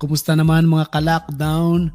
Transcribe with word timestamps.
Kumusta 0.00 0.32
naman 0.32 0.64
mga 0.64 0.88
ka-lockdown? 0.88 1.92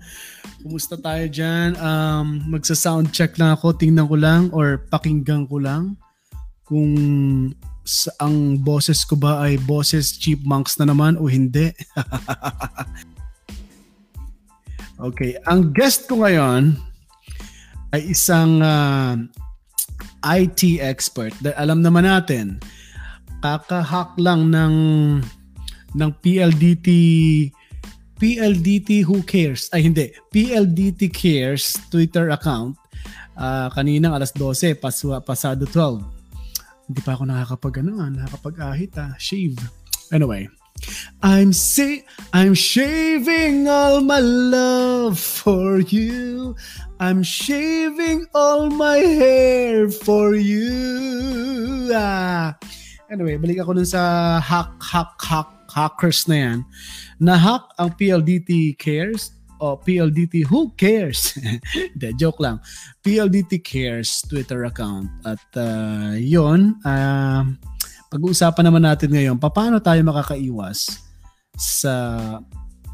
Kumusta 0.62 0.94
tayo 0.94 1.26
dyan? 1.26 1.74
Um, 1.82 2.38
magsa-sound 2.54 3.10
check 3.10 3.34
lang 3.42 3.58
ako, 3.58 3.74
tingnan 3.74 4.06
ko 4.06 4.14
lang 4.14 4.54
or 4.54 4.86
pakinggan 4.94 5.50
ko 5.50 5.58
lang 5.58 5.98
kung 6.70 6.94
sa, 7.82 8.14
ang 8.22 8.62
boses 8.62 9.02
ko 9.10 9.18
ba 9.18 9.42
ay 9.42 9.58
boses 9.58 10.22
chipmunks 10.22 10.78
na 10.78 10.86
naman 10.86 11.18
o 11.18 11.26
hindi. 11.26 11.74
okay, 15.10 15.42
ang 15.50 15.74
guest 15.74 16.06
ko 16.06 16.22
ngayon 16.22 16.78
ay 17.90 18.06
isang 18.06 18.62
uh, 18.62 19.18
IT 20.22 20.78
expert. 20.78 21.34
Alam 21.58 21.82
naman 21.82 22.06
natin, 22.06 22.62
kakahack 23.42 24.14
lang 24.22 24.54
ng 24.54 24.76
ng 25.96 26.12
PLDT 26.22 26.88
PLDT 28.16 29.04
Who 29.06 29.24
Cares 29.24 29.68
ay 29.76 29.88
hindi 29.88 30.12
PLDT 30.32 31.12
Cares 31.12 31.76
Twitter 31.92 32.32
account 32.32 32.80
uh, 33.36 33.68
kaninang 33.72 34.16
alas 34.16 34.32
12 34.34 34.80
pas, 34.80 34.96
pasado 35.24 35.68
12 35.68 36.04
hindi 36.92 37.02
pa 37.02 37.18
ako 37.18 37.24
nakakapag 37.28 37.84
ano 37.84 38.00
ah, 38.00 38.10
nakakapag-ahit 38.10 38.94
ah 39.02 39.14
shave 39.20 39.58
anyway 40.14 40.48
I'm 41.24 41.54
say 41.56 42.04
I'm 42.34 42.54
shaving 42.54 43.68
all 43.68 44.04
my 44.04 44.20
love 44.20 45.18
for 45.18 45.80
you. 45.80 46.56
I'm 47.00 47.24
shaving 47.24 48.28
all 48.36 48.70
my 48.70 49.00
hair 49.00 49.90
for 49.90 50.36
you. 50.36 51.90
Ah. 51.96 52.60
Anyway, 53.08 53.40
balik 53.40 53.64
ako 53.64 53.80
dun 53.80 53.88
sa 53.88 54.38
hack, 54.44 54.76
hack, 54.84 55.16
hack, 55.16 55.55
hackers 55.76 56.24
na 56.32 56.38
yan. 56.40 56.60
Na-hack 57.20 57.68
ang 57.76 57.92
PLDT 58.00 58.80
Cares 58.80 59.36
o 59.60 59.76
PLDT 59.76 60.48
Who 60.48 60.72
Cares? 60.80 61.36
De, 62.00 62.16
joke 62.16 62.40
lang. 62.40 62.64
PLDT 63.04 63.60
Cares 63.60 64.24
Twitter 64.24 64.64
account. 64.64 65.12
At 65.28 65.44
uh, 65.60 66.16
yun, 66.16 66.80
uh, 66.88 67.44
pag-uusapan 68.08 68.64
naman 68.64 68.88
natin 68.88 69.12
ngayon, 69.12 69.36
paano 69.36 69.84
tayo 69.84 70.00
makakaiwas 70.08 71.04
sa 71.60 71.94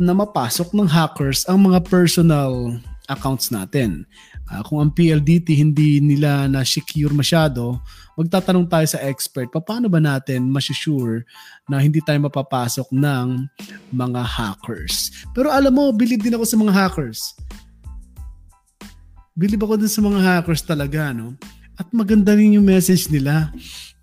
na 0.01 0.17
mapasok 0.17 0.73
ng 0.73 0.89
hackers 0.89 1.45
ang 1.45 1.61
mga 1.69 1.85
personal 1.85 2.73
accounts 3.05 3.53
natin. 3.53 4.01
Uh, 4.49 4.65
kung 4.65 4.81
ang 4.81 4.89
PLDT 4.89 5.53
hindi 5.53 6.01
nila 6.01 6.49
na 6.49 6.65
secure 6.65 7.13
masyado, 7.13 7.77
magtatanong 8.21 8.69
tayo 8.69 8.85
sa 8.85 9.01
expert, 9.01 9.49
paano 9.49 9.89
ba 9.89 9.97
natin 9.97 10.45
masusure 10.45 11.25
na 11.65 11.81
hindi 11.81 11.97
tayo 12.05 12.21
mapapasok 12.21 12.93
ng 12.93 13.49
mga 13.89 14.21
hackers? 14.21 15.09
Pero 15.33 15.49
alam 15.49 15.73
mo, 15.73 15.89
believe 15.89 16.21
din 16.21 16.37
ako 16.37 16.45
sa 16.45 16.57
mga 16.61 16.73
hackers. 16.73 17.33
Believe 19.33 19.63
ako 19.65 19.81
din 19.81 19.89
sa 19.89 20.05
mga 20.05 20.19
hackers 20.21 20.61
talaga, 20.61 21.09
no? 21.09 21.33
At 21.81 21.89
maganda 21.89 22.37
rin 22.37 22.61
yung 22.61 22.67
message 22.67 23.09
nila. 23.09 23.49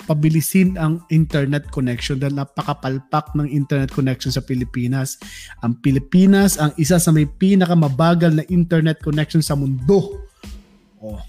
Pabilisin 0.09 0.75
ang 0.81 1.05
internet 1.15 1.69
connection 1.71 2.19
dahil 2.19 2.35
napakapalpak 2.35 3.37
ng 3.39 3.47
internet 3.47 3.93
connection 3.93 4.35
sa 4.35 4.43
Pilipinas. 4.43 5.21
Ang 5.63 5.79
Pilipinas 5.79 6.57
ang 6.59 6.75
isa 6.81 6.99
sa 6.99 7.15
may 7.15 7.29
pinakamabagal 7.29 8.35
na 8.35 8.45
internet 8.51 8.99
connection 9.05 9.45
sa 9.45 9.55
mundo. 9.55 10.27
Oh, 10.99 11.23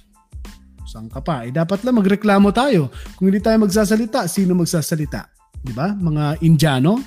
saan 0.89 1.05
ka 1.05 1.21
pa? 1.21 1.45
Eh, 1.45 1.53
dapat 1.53 1.85
lang 1.85 2.01
magreklamo 2.01 2.49
tayo. 2.49 2.89
Kung 3.13 3.29
hindi 3.29 3.37
tayo 3.37 3.61
magsasalita, 3.61 4.25
sino 4.25 4.57
magsasalita? 4.57 5.29
Di 5.61 5.69
ba? 5.69 5.93
Mga 5.93 6.41
Indiano, 6.41 6.97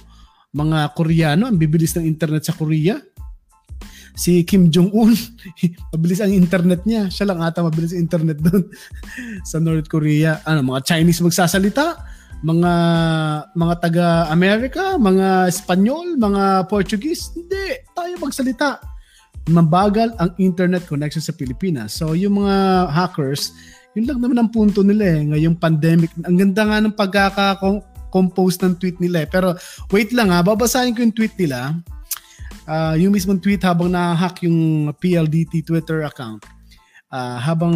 mga 0.54 0.94
Koreano, 0.94 1.50
ang 1.50 1.58
bibilis 1.58 1.98
ng 1.98 2.06
internet 2.06 2.46
sa 2.46 2.54
Korea. 2.54 2.94
Si 4.14 4.46
Kim 4.46 4.70
Jong-un, 4.70 5.10
mabilis 5.96 6.22
ang 6.22 6.30
internet 6.30 6.86
niya. 6.86 7.10
Siya 7.10 7.26
lang 7.26 7.42
ata 7.42 7.66
mabilis 7.66 7.90
ang 7.90 8.06
internet 8.06 8.38
doon 8.38 8.70
sa 9.50 9.58
North 9.58 9.90
Korea. 9.90 10.38
Ano, 10.46 10.62
mga 10.62 10.86
Chinese 10.86 11.18
magsasalita, 11.18 11.98
mga 12.46 12.72
mga 13.56 13.74
taga-America, 13.82 14.94
mga 14.94 15.50
Espanyol, 15.50 16.14
mga 16.22 16.70
Portuguese. 16.70 17.34
Hindi, 17.34 17.82
tayo 17.90 18.14
magsalita 18.22 18.91
mabagal 19.50 20.14
ang 20.22 20.30
internet 20.38 20.86
connection 20.86 21.24
sa 21.24 21.34
Pilipinas. 21.34 21.98
So 21.98 22.14
yung 22.14 22.44
mga 22.44 22.86
hackers, 22.94 23.50
yun 23.98 24.06
lang 24.06 24.22
naman 24.22 24.38
ang 24.38 24.50
punto 24.52 24.86
nila 24.86 25.18
eh. 25.18 25.20
Ngayong 25.34 25.56
pandemic, 25.58 26.14
ang 26.22 26.38
ganda 26.38 26.62
nga 26.62 26.78
ng 26.78 26.94
pagkaka-compose 26.94 28.62
ng 28.62 28.74
tweet 28.78 28.98
nila 29.02 29.26
eh. 29.26 29.28
Pero 29.28 29.58
wait 29.90 30.14
lang 30.14 30.30
ha, 30.30 30.40
babasahin 30.40 30.94
ko 30.94 31.02
yung 31.02 31.16
tweet 31.16 31.34
nila. 31.34 31.74
Uh, 32.62 32.94
yung 32.94 33.10
mismong 33.10 33.42
tweet 33.42 33.66
habang 33.66 33.90
na-hack 33.90 34.46
yung 34.46 34.90
PLDT 35.02 35.66
Twitter 35.66 36.06
account. 36.06 36.46
Uh, 37.12 37.36
habang 37.42 37.74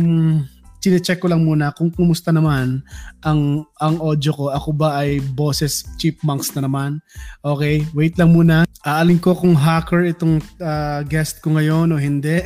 chine-check 0.86 1.18
ko 1.18 1.26
lang 1.26 1.42
muna 1.42 1.74
kung 1.74 1.90
kumusta 1.90 2.30
naman 2.30 2.78
ang 3.26 3.66
ang 3.82 3.98
audio 3.98 4.30
ko. 4.30 4.54
Ako 4.54 4.70
ba 4.70 5.02
ay 5.02 5.18
bosses 5.34 5.82
chipmunks 5.98 6.54
na 6.54 6.62
naman? 6.62 7.02
Okay, 7.42 7.82
wait 7.90 8.14
lang 8.14 8.30
muna. 8.30 8.62
Aalin 8.86 9.18
ko 9.18 9.34
kung 9.34 9.58
hacker 9.58 10.06
itong 10.14 10.38
uh, 10.62 11.02
guest 11.02 11.42
ko 11.42 11.58
ngayon 11.58 11.90
o 11.90 11.98
hindi. 11.98 12.38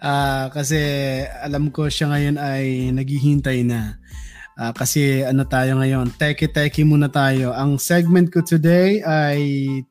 uh, 0.00 0.48
kasi 0.56 0.80
alam 1.44 1.68
ko 1.68 1.92
siya 1.92 2.08
ngayon 2.08 2.40
ay 2.40 2.88
naghihintay 2.96 3.68
na. 3.68 4.00
Uh, 4.56 4.72
kasi 4.72 5.22
ano 5.22 5.44
tayo 5.44 5.76
ngayon, 5.76 6.08
teki-teki 6.16 6.88
muna 6.88 7.12
tayo. 7.12 7.52
Ang 7.52 7.76
segment 7.76 8.32
ko 8.32 8.40
today 8.40 9.04
ay 9.04 9.40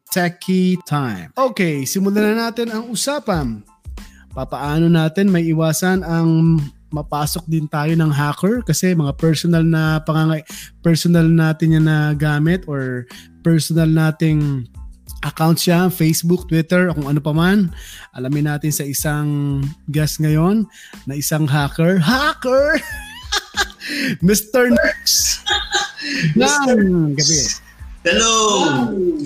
Techie 0.10 0.82
Time. 0.82 1.30
Okay, 1.38 1.86
simulan 1.86 2.34
na 2.34 2.50
natin 2.50 2.74
ang 2.74 2.90
usapan 2.90 3.62
papaano 4.38 4.86
natin 4.86 5.34
may 5.34 5.50
iwasan 5.50 6.06
ang 6.06 6.62
mapasok 6.94 7.50
din 7.50 7.66
tayo 7.66 7.90
ng 7.98 8.14
hacker 8.14 8.62
kasi 8.62 8.94
mga 8.94 9.18
personal 9.18 9.66
na 9.66 9.98
pangangay 10.06 10.46
personal 10.86 11.26
natin 11.26 11.82
yan 11.82 11.90
na 11.90 12.14
gamit 12.14 12.62
or 12.70 13.10
personal 13.42 13.90
nating 13.90 14.70
account 15.26 15.58
siya, 15.58 15.90
Facebook, 15.90 16.46
Twitter, 16.46 16.94
kung 16.94 17.10
ano 17.10 17.18
pa 17.18 17.34
man. 17.34 17.74
Alamin 18.14 18.54
natin 18.54 18.70
sa 18.70 18.86
isang 18.86 19.60
guest 19.90 20.22
ngayon 20.22 20.70
na 21.10 21.18
isang 21.18 21.50
hacker. 21.50 21.98
Hacker! 21.98 22.78
Mr. 24.22 24.70
Nix! 24.70 25.42
Ng 26.38 27.18
gabi. 27.18 27.42
Hello! 28.06 28.32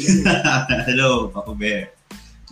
Hello, 0.87 1.27
Paco 1.27 1.53
Bear. 1.53 2.00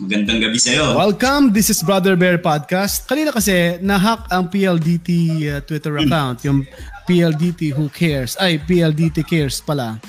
Magandang 0.00 0.40
gabi 0.40 0.56
sa 0.56 0.72
iyo. 0.72 0.96
Welcome. 0.96 1.52
This 1.52 1.68
is 1.68 1.84
Brother 1.84 2.16
Bear 2.16 2.40
Podcast. 2.40 3.04
Kanina 3.04 3.36
kasi 3.36 3.76
na-hack 3.84 4.32
ang 4.32 4.48
PLDT 4.48 5.08
uh, 5.44 5.60
Twitter 5.60 5.92
account, 6.00 6.40
yung 6.40 6.64
PLDT 7.04 7.76
Who 7.76 7.92
Cares. 7.92 8.32
Ay, 8.40 8.56
PLDT 8.64 9.20
Cares 9.28 9.60
pala. 9.60 10.00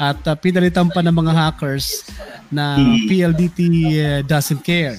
At 0.00 0.16
uh, 0.24 0.32
pinalitan 0.32 0.88
pa 0.88 1.04
ng 1.04 1.12
mga 1.12 1.32
hackers 1.36 2.08
na 2.48 2.80
hmm. 2.80 3.04
PLDT 3.04 3.60
uh, 4.00 4.20
doesn't 4.24 4.64
care. 4.64 4.96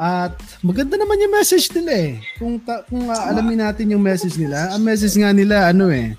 At 0.00 0.32
maganda 0.64 0.96
naman 0.96 1.20
yung 1.20 1.36
message 1.36 1.68
nila 1.76 1.92
eh. 1.92 2.12
Kung, 2.40 2.56
ta- 2.64 2.88
kung 2.88 3.04
uh, 3.04 3.20
alamin 3.28 3.68
natin 3.68 3.92
yung 3.92 4.00
message 4.00 4.40
nila, 4.40 4.72
ang 4.72 4.80
message 4.80 5.12
nga 5.20 5.28
nila 5.28 5.76
ano 5.76 5.92
eh, 5.92 6.16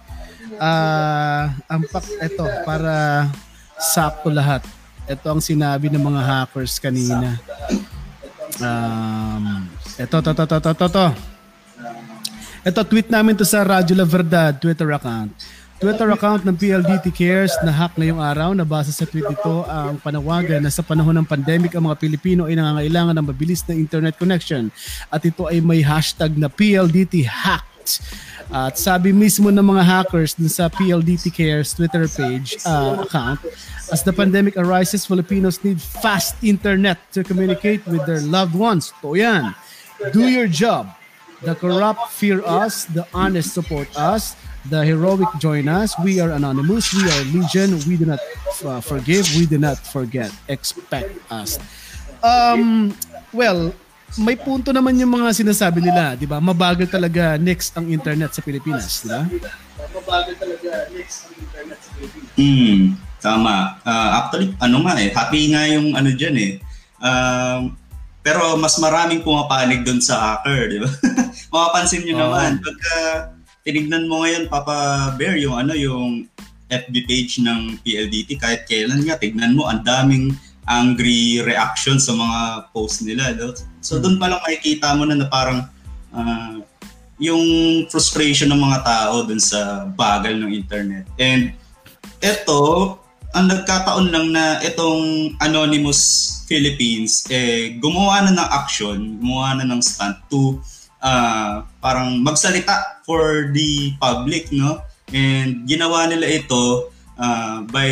uh, 0.62 1.50
ang 1.66 1.82
pak, 1.90 2.06
eto, 2.22 2.46
para 2.62 3.26
sakto 3.82 4.30
lahat 4.30 4.62
ito 5.06 5.28
ang 5.30 5.42
sinabi 5.42 5.90
ng 5.94 6.02
mga 6.02 6.22
hackers 6.22 6.82
kanina. 6.82 7.38
Um, 8.58 9.70
ito, 10.02 10.16
to, 10.18 10.32
to, 10.34 10.46
to, 10.46 10.58
to, 10.60 10.74
to, 10.74 10.88
to. 10.90 11.08
Ito, 12.66 12.82
tweet 12.82 13.14
namin 13.14 13.38
to 13.38 13.46
sa 13.46 13.62
Radyo 13.62 13.94
La 13.94 14.08
Verdad 14.10 14.58
Twitter 14.58 14.90
account. 14.90 15.30
Twitter 15.76 16.08
account 16.08 16.48
ng 16.48 16.56
PLDT 16.56 17.14
Cares 17.14 17.54
na 17.62 17.70
hack 17.70 17.94
ngayong 18.00 18.18
araw. 18.18 18.58
Nabasa 18.58 18.90
sa 18.90 19.06
tweet 19.06 19.28
ito 19.28 19.68
ang 19.70 20.02
panawagan 20.02 20.64
na 20.64 20.72
sa 20.74 20.82
panahon 20.82 21.14
ng 21.22 21.28
pandemic 21.28 21.76
ang 21.76 21.86
mga 21.86 22.00
Pilipino 22.00 22.50
ay 22.50 22.58
nangangailangan 22.58 23.14
ng 23.14 23.26
mabilis 23.28 23.62
na 23.68 23.78
internet 23.78 24.18
connection. 24.18 24.74
At 25.14 25.22
ito 25.28 25.46
ay 25.46 25.62
may 25.62 25.86
hashtag 25.86 26.34
na 26.40 26.50
PLDT 26.50 27.28
Hacked. 27.28 28.02
At 28.54 28.78
sabi 28.78 29.10
mismo 29.12 29.50
ng 29.50 29.66
mga 29.66 29.84
hackers 29.84 30.38
dun 30.38 30.50
sa 30.50 30.70
PLDT 30.70 31.34
Cares 31.34 31.74
Twitter 31.74 32.06
page 32.06 32.62
uh, 32.66 33.02
account, 33.02 33.42
As 33.92 34.02
the 34.02 34.14
pandemic 34.14 34.58
arises, 34.58 35.06
Filipinos 35.06 35.62
need 35.64 35.78
fast 35.78 36.34
internet 36.42 36.98
to 37.14 37.24
communicate 37.24 37.86
with 37.86 38.06
their 38.10 38.22
loved 38.22 38.58
ones. 38.58 38.90
To 39.02 39.14
yan. 39.14 39.54
Do 40.10 40.26
your 40.26 40.48
job. 40.50 40.90
The 41.46 41.54
corrupt 41.54 42.10
fear 42.10 42.42
us, 42.42 42.86
the 42.90 43.06
honest 43.14 43.54
support 43.54 43.86
us, 43.94 44.34
the 44.66 44.82
heroic 44.82 45.30
join 45.38 45.68
us. 45.70 45.94
We 46.02 46.18
are 46.20 46.32
anonymous, 46.34 46.90
we 46.98 47.06
are 47.06 47.24
legion, 47.30 47.78
we 47.86 47.98
do 47.98 48.10
not 48.10 48.20
uh, 48.66 48.82
forgive, 48.82 49.30
we 49.38 49.46
do 49.46 49.62
not 49.62 49.78
forget. 49.78 50.34
Expect 50.50 51.14
us. 51.30 51.60
Um, 52.26 52.98
well, 53.34 53.76
may 54.20 54.40
punto 54.40 54.72
naman 54.72 54.96
yung 54.96 55.12
mga 55.12 55.36
sinasabi 55.36 55.84
nila, 55.84 56.16
di 56.16 56.24
ba? 56.24 56.40
Mabagal 56.40 56.88
talaga 56.88 57.36
next 57.36 57.76
ang 57.76 57.92
internet 57.92 58.32
sa 58.32 58.42
Pilipinas, 58.42 59.04
di 59.04 59.12
ba? 59.12 59.52
Mabagal 59.92 60.36
talaga 60.40 60.88
next 60.96 61.28
ang 61.28 61.36
internet 61.36 61.80
sa 61.84 61.90
Pilipinas. 62.00 62.32
Mm. 62.40 62.84
Tama. 63.26 63.82
Uh, 63.82 64.10
actually, 64.22 64.54
ano 64.62 64.86
nga 64.86 64.94
eh, 65.02 65.10
happy 65.10 65.42
nga 65.50 65.66
yung 65.66 65.98
ano 65.98 66.10
dyan 66.14 66.36
eh. 66.38 66.54
Um, 67.02 67.74
pero 68.22 68.58
mas 68.58 68.78
maraming 68.78 69.26
pumapanig 69.26 69.82
doon 69.82 70.02
sa 70.02 70.38
hacker, 70.38 70.70
di 70.70 70.80
ba? 70.82 70.90
Mapapansin 71.54 72.06
nyo 72.06 72.16
oh. 72.16 72.22
naman, 72.30 72.62
pagka 72.62 72.96
tinignan 73.66 74.06
mo 74.06 74.22
ngayon, 74.24 74.46
Papa 74.48 75.10
Bear, 75.18 75.36
yung 75.42 75.58
ano, 75.58 75.74
yung 75.74 76.30
FB 76.70 76.96
page 77.06 77.42
ng 77.42 77.82
PLDT, 77.82 78.38
kahit 78.42 78.66
kailan 78.66 79.06
nga, 79.06 79.18
tignan 79.18 79.54
mo, 79.54 79.70
ang 79.70 79.86
daming 79.86 80.34
angry 80.66 81.42
reaction 81.46 82.02
sa 82.02 82.14
mga 82.14 82.70
post 82.74 83.06
nila. 83.06 83.34
So 83.82 84.02
doon 84.02 84.18
pa 84.18 84.30
lang 84.30 84.42
makikita 84.42 84.98
mo 84.98 85.06
na, 85.06 85.16
na 85.18 85.30
parang 85.30 85.70
uh, 86.14 86.58
yung 87.22 87.46
frustration 87.88 88.52
ng 88.52 88.60
mga 88.60 88.80
tao 88.84 89.24
dun 89.24 89.40
sa 89.40 89.88
bagal 89.88 90.36
ng 90.36 90.52
internet. 90.52 91.08
And 91.16 91.56
eto, 92.20 92.98
ang 93.36 93.52
nagkataon 93.52 94.10
lang 94.12 94.32
na 94.32 94.64
itong 94.64 95.36
Anonymous 95.44 96.32
Philippines 96.48 97.28
eh 97.28 97.76
gumawa 97.78 98.26
na 98.26 98.32
ng 98.32 98.50
action, 98.50 98.98
gumawa 99.20 99.60
na 99.60 99.66
ng 99.68 99.82
stunt 99.84 100.18
to 100.32 100.60
uh, 101.04 101.62
parang 101.84 102.24
magsalita 102.24 103.04
for 103.04 103.52
the 103.54 103.94
public, 104.02 104.50
no? 104.50 104.82
And 105.14 105.70
ginawa 105.70 106.10
nila 106.10 106.26
ito 106.42 106.90
uh, 107.20 107.62
by 107.70 107.92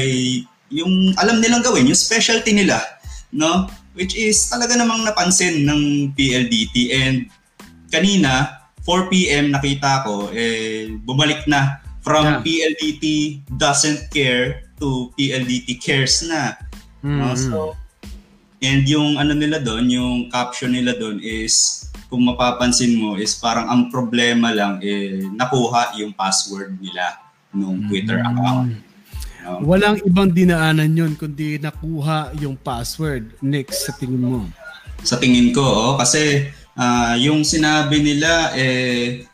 yung 0.74 1.14
alam 1.22 1.38
nilang 1.38 1.62
gawin, 1.62 1.86
yung 1.86 1.98
specialty 1.98 2.52
nila, 2.58 2.82
no? 3.30 3.70
Which 3.94 4.18
is 4.18 4.50
talaga 4.50 4.74
namang 4.74 5.06
napansin 5.06 5.70
ng 5.70 6.12
PLDT 6.18 6.76
and 6.98 7.30
kanina 7.94 8.66
4 8.82 9.14
PM 9.14 9.54
nakita 9.54 10.02
ko 10.02 10.34
eh 10.34 10.90
bumalik 11.06 11.46
na 11.46 11.78
from 12.04 12.26
yeah. 12.26 12.42
PLDT 12.44 13.06
doesn't 13.56 14.12
care 14.12 14.68
to 14.82 15.14
PLDT 15.16 15.80
cares 15.80 16.26
na. 16.28 16.60
Mm-hmm. 17.00 17.22
Uh, 17.24 17.36
so, 17.38 17.58
and 18.60 18.84
yung 18.84 19.16
ano 19.16 19.32
nila 19.32 19.64
doon, 19.64 19.88
yung 19.88 20.16
caption 20.28 20.76
nila 20.76 21.00
doon 21.00 21.24
is 21.24 21.88
kung 22.12 22.28
mapapansin 22.28 23.00
mo 23.00 23.16
is 23.16 23.34
parang 23.40 23.72
ang 23.72 23.82
problema 23.90 24.54
lang 24.54 24.78
eh 24.84 25.24
nakuha 25.34 25.98
yung 25.98 26.14
password 26.14 26.76
nila 26.78 27.24
nung 27.56 27.88
Twitter 27.88 28.20
mm-hmm. 28.20 28.36
account. 28.36 28.70
Walang 29.44 30.00
ibang 30.08 30.32
dinaanan 30.32 30.92
yun 30.96 31.14
kundi 31.20 31.60
nakuha 31.60 32.32
yung 32.40 32.56
password. 32.56 33.36
Next 33.44 33.86
sa 33.86 33.92
tingin 33.96 34.24
mo? 34.24 34.48
Sa 35.04 35.20
tingin 35.20 35.52
ko, 35.52 35.64
oh, 35.64 35.94
kasi 36.00 36.48
uh, 36.80 37.16
yung 37.20 37.44
sinabi 37.44 38.00
nila 38.00 38.56
eh 38.56 39.28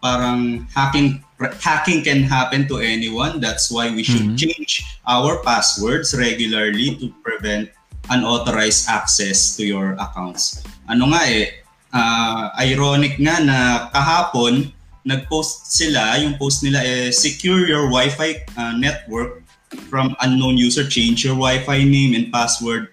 parang 0.00 0.68
hacking 0.72 1.20
hacking 1.60 2.04
can 2.04 2.24
happen 2.24 2.64
to 2.68 2.80
anyone. 2.80 3.40
That's 3.40 3.68
why 3.68 3.92
we 3.92 4.04
should 4.04 4.36
mm-hmm. 4.36 4.40
change 4.40 4.84
our 5.04 5.40
passwords 5.44 6.16
regularly 6.16 6.96
to 7.00 7.12
prevent 7.20 7.68
unauthorized 8.12 8.88
access 8.88 9.56
to 9.56 9.64
your 9.64 9.96
accounts. 9.96 10.60
Ano 10.88 11.12
nga 11.12 11.24
eh, 11.24 11.64
uh, 11.92 12.52
ironic 12.60 13.16
nga 13.16 13.40
na 13.40 13.58
kahapon, 13.92 14.72
nag-post 15.04 15.68
sila, 15.68 16.16
yung 16.18 16.40
post 16.40 16.64
nila 16.64 16.80
eh, 16.80 17.12
secure 17.12 17.68
your 17.68 17.92
Wi-Fi 17.92 18.48
uh, 18.56 18.74
network 18.74 19.44
from 19.92 20.16
unknown 20.24 20.56
user, 20.56 20.88
change 20.88 21.28
your 21.28 21.36
Wi-Fi 21.36 21.84
name 21.84 22.16
and 22.16 22.32
password. 22.32 22.88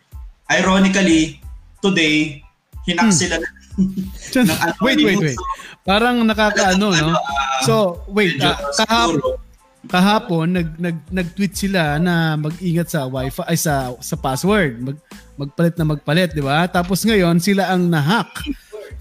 Ironically, 0.52 1.40
today, 1.80 2.44
hinak 2.84 3.10
hmm. 3.10 3.16
sila 3.16 3.36
ng 3.40 3.54
wait, 4.84 5.00
wait, 5.00 5.16
wait. 5.16 5.40
Parang 5.88 6.28
nakakaano, 6.28 6.92
no? 6.92 7.16
Ah, 7.16 7.64
so, 7.64 8.04
wait, 8.12 8.36
uh, 8.44 8.54
kahapon, 8.84 9.40
kahapon 9.88 10.46
nag, 10.52 10.70
nag 10.78 10.98
nag-tweet 11.08 11.56
sila 11.56 11.96
na 11.98 12.36
mag-ingat 12.36 12.92
sa 12.92 13.08
Wi-Fi 13.08 13.48
ay 13.48 13.58
sa 13.58 13.96
sa 13.98 14.20
password, 14.20 14.84
mag 14.84 14.98
magpalit 15.40 15.76
na 15.80 15.88
magpalit, 15.88 16.30
'di 16.36 16.44
ba? 16.44 16.68
Tapos 16.70 17.02
ngayon 17.02 17.40
sila 17.42 17.72
ang 17.72 17.88
na-hack. 17.90 18.30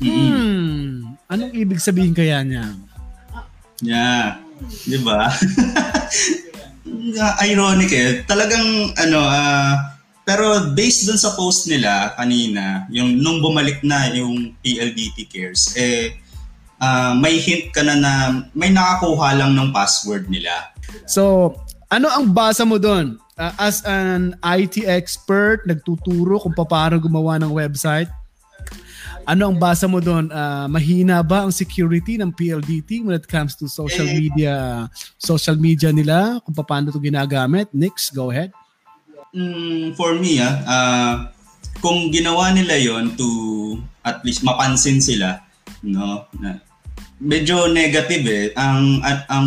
Hmm, 0.00 1.18
anong 1.28 1.52
ibig 1.52 1.82
sabihin 1.82 2.16
kaya 2.16 2.40
niya? 2.40 2.72
Yeah, 3.80 4.40
'di 4.84 5.00
ba? 5.00 5.32
Ironic 7.48 7.90
eh. 7.92 8.10
Talagang 8.28 8.92
ano 8.96 9.20
uh, 9.24 9.74
pero 10.24 10.70
based 10.76 11.08
dun 11.08 11.18
sa 11.18 11.34
post 11.34 11.66
nila 11.66 12.14
kanina, 12.14 12.86
yung 12.92 13.18
nung 13.18 13.40
bumalik 13.40 13.80
na 13.82 14.12
yung 14.12 14.54
PLDT 14.62 15.26
cares 15.26 15.74
eh 15.74 16.14
uh, 16.80 17.12
may 17.16 17.40
hint 17.40 17.70
ka 17.70 17.84
na 17.84 17.94
na 17.96 18.12
may 18.56 18.72
nakakuha 18.72 19.36
lang 19.36 19.52
ng 19.54 19.70
password 19.70 20.26
nila. 20.32 20.72
So, 21.06 21.54
ano 21.92 22.08
ang 22.10 22.32
basa 22.32 22.64
mo 22.64 22.80
doon? 22.80 23.20
Uh, 23.40 23.54
as 23.56 23.80
an 23.88 24.36
IT 24.44 24.84
expert, 24.84 25.64
nagtuturo 25.64 26.36
kung 26.44 26.52
paano 26.52 27.00
gumawa 27.00 27.40
ng 27.40 27.52
website, 27.52 28.12
ano 29.26 29.42
ang 29.50 29.56
basa 29.56 29.88
mo 29.88 30.00
doon? 30.00 30.28
Uh, 30.30 30.66
mahina 30.68 31.20
ba 31.24 31.44
ang 31.44 31.52
security 31.52 32.16
ng 32.16 32.32
PLDT 32.32 33.04
when 33.04 33.16
it 33.16 33.26
comes 33.28 33.56
to 33.56 33.68
social 33.68 34.06
eh, 34.06 34.16
media 34.16 34.54
social 35.16 35.56
media 35.56 35.92
nila? 35.92 36.40
Kung 36.44 36.54
paano 36.56 36.92
ito 36.92 37.00
ginagamit? 37.00 37.70
Nix, 37.72 38.10
go 38.12 38.32
ahead. 38.32 38.50
Mm, 39.30 39.94
for 39.94 40.18
me, 40.18 40.42
ah, 40.42 40.54
uh, 40.66 41.14
kung 41.78 42.10
ginawa 42.10 42.50
nila 42.50 42.74
yon 42.76 43.14
to 43.14 43.28
at 44.02 44.20
least 44.26 44.42
mapansin 44.42 44.98
sila, 44.98 45.38
no, 45.86 46.26
na 46.40 46.58
medyo 47.20 47.68
negative 47.68 48.24
eh. 48.26 48.46
Ang 48.56 49.04
at 49.04 49.28
ang 49.28 49.46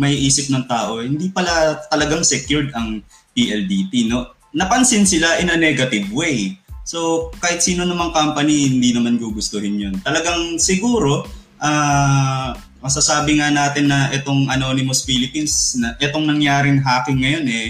may 0.00 0.16
isip 0.16 0.48
ng 0.48 0.64
tao, 0.66 1.04
hindi 1.04 1.28
pala 1.28 1.78
talagang 1.92 2.24
secured 2.24 2.72
ang 2.72 3.04
PLDT, 3.36 4.08
no? 4.08 4.32
Napansin 4.52 5.04
sila 5.08 5.40
in 5.40 5.52
a 5.52 5.56
negative 5.56 6.08
way. 6.12 6.56
So, 6.82 7.30
kahit 7.38 7.62
sino 7.62 7.86
namang 7.86 8.10
company, 8.10 8.66
hindi 8.68 8.90
naman 8.90 9.18
gugustuhin 9.18 9.78
yun. 9.78 9.94
Talagang 10.02 10.58
siguro, 10.58 11.22
uh, 11.62 12.50
masasabi 12.82 13.38
nga 13.38 13.54
natin 13.54 13.86
na 13.86 14.10
itong 14.10 14.50
Anonymous 14.50 15.06
Philippines, 15.06 15.78
na 15.78 15.94
itong 16.02 16.26
nangyaring 16.26 16.82
hacking 16.82 17.22
ngayon 17.22 17.46
eh, 17.46 17.66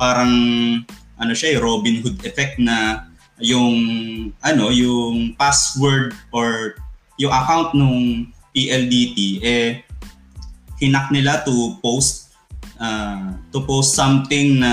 parang 0.00 0.32
ano 1.20 1.32
siya, 1.36 1.54
eh, 1.54 1.58
Robin 1.60 2.00
Hood 2.00 2.24
effect 2.24 2.56
na 2.56 3.06
yung 3.38 3.76
ano, 4.40 4.72
yung 4.72 5.36
password 5.36 6.16
or 6.32 6.80
yung 7.20 7.30
account 7.30 7.76
nung 7.76 8.32
PLDT, 8.56 9.18
eh, 9.44 9.84
hinak 10.80 11.12
nila 11.12 11.44
to 11.44 11.76
post 11.84 12.32
uh, 12.80 13.36
to 13.54 13.62
post 13.62 13.94
something 13.94 14.58
na 14.58 14.72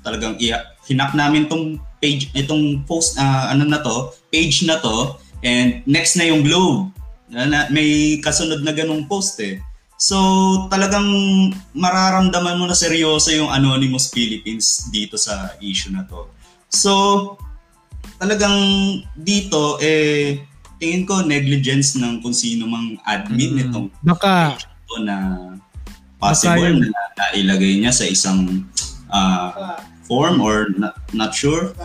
talagang 0.00 0.38
i- 0.40 0.66
hinak 0.88 1.12
namin 1.12 1.50
tong 1.50 1.76
page 1.98 2.30
itong 2.34 2.86
post 2.86 3.18
uh, 3.18 3.50
ano 3.50 3.66
na 3.66 3.82
to 3.82 4.14
page 4.30 4.64
na 4.64 4.78
to 4.78 5.18
and 5.42 5.82
next 5.86 6.18
na 6.18 6.26
yung 6.26 6.42
globe. 6.42 6.90
Na, 7.28 7.68
may 7.68 8.18
kasunod 8.24 8.64
na 8.64 8.72
ganung 8.72 9.04
post 9.04 9.36
eh. 9.44 9.60
So 9.98 10.16
talagang 10.70 11.06
mararamdaman 11.74 12.56
mo 12.56 12.64
na 12.70 12.78
seryoso 12.78 13.34
yung 13.34 13.50
Anonymous 13.50 14.14
Philippines 14.14 14.88
dito 14.94 15.18
sa 15.18 15.58
issue 15.58 15.90
na 15.90 16.06
to. 16.06 16.30
So 16.70 16.92
talagang 18.18 18.58
dito 19.18 19.78
eh 19.82 20.42
tingin 20.78 21.02
ko 21.06 21.26
negligence 21.26 21.98
ng 21.98 22.22
kung 22.22 22.34
sino 22.34 22.70
mang 22.70 22.94
admin 23.02 23.54
mm. 23.54 23.58
nitong 23.58 23.86
baka 24.06 24.54
na 25.02 25.16
possible 26.18 26.78
baka 26.78 26.86
na 26.86 27.02
nailagay 27.34 27.82
niya 27.82 27.90
sa 27.90 28.06
isang 28.06 28.66
uh, 29.10 29.78
form 30.08 30.40
or 30.40 30.72
not, 30.72 30.96
not 31.12 31.36
sure. 31.36 31.76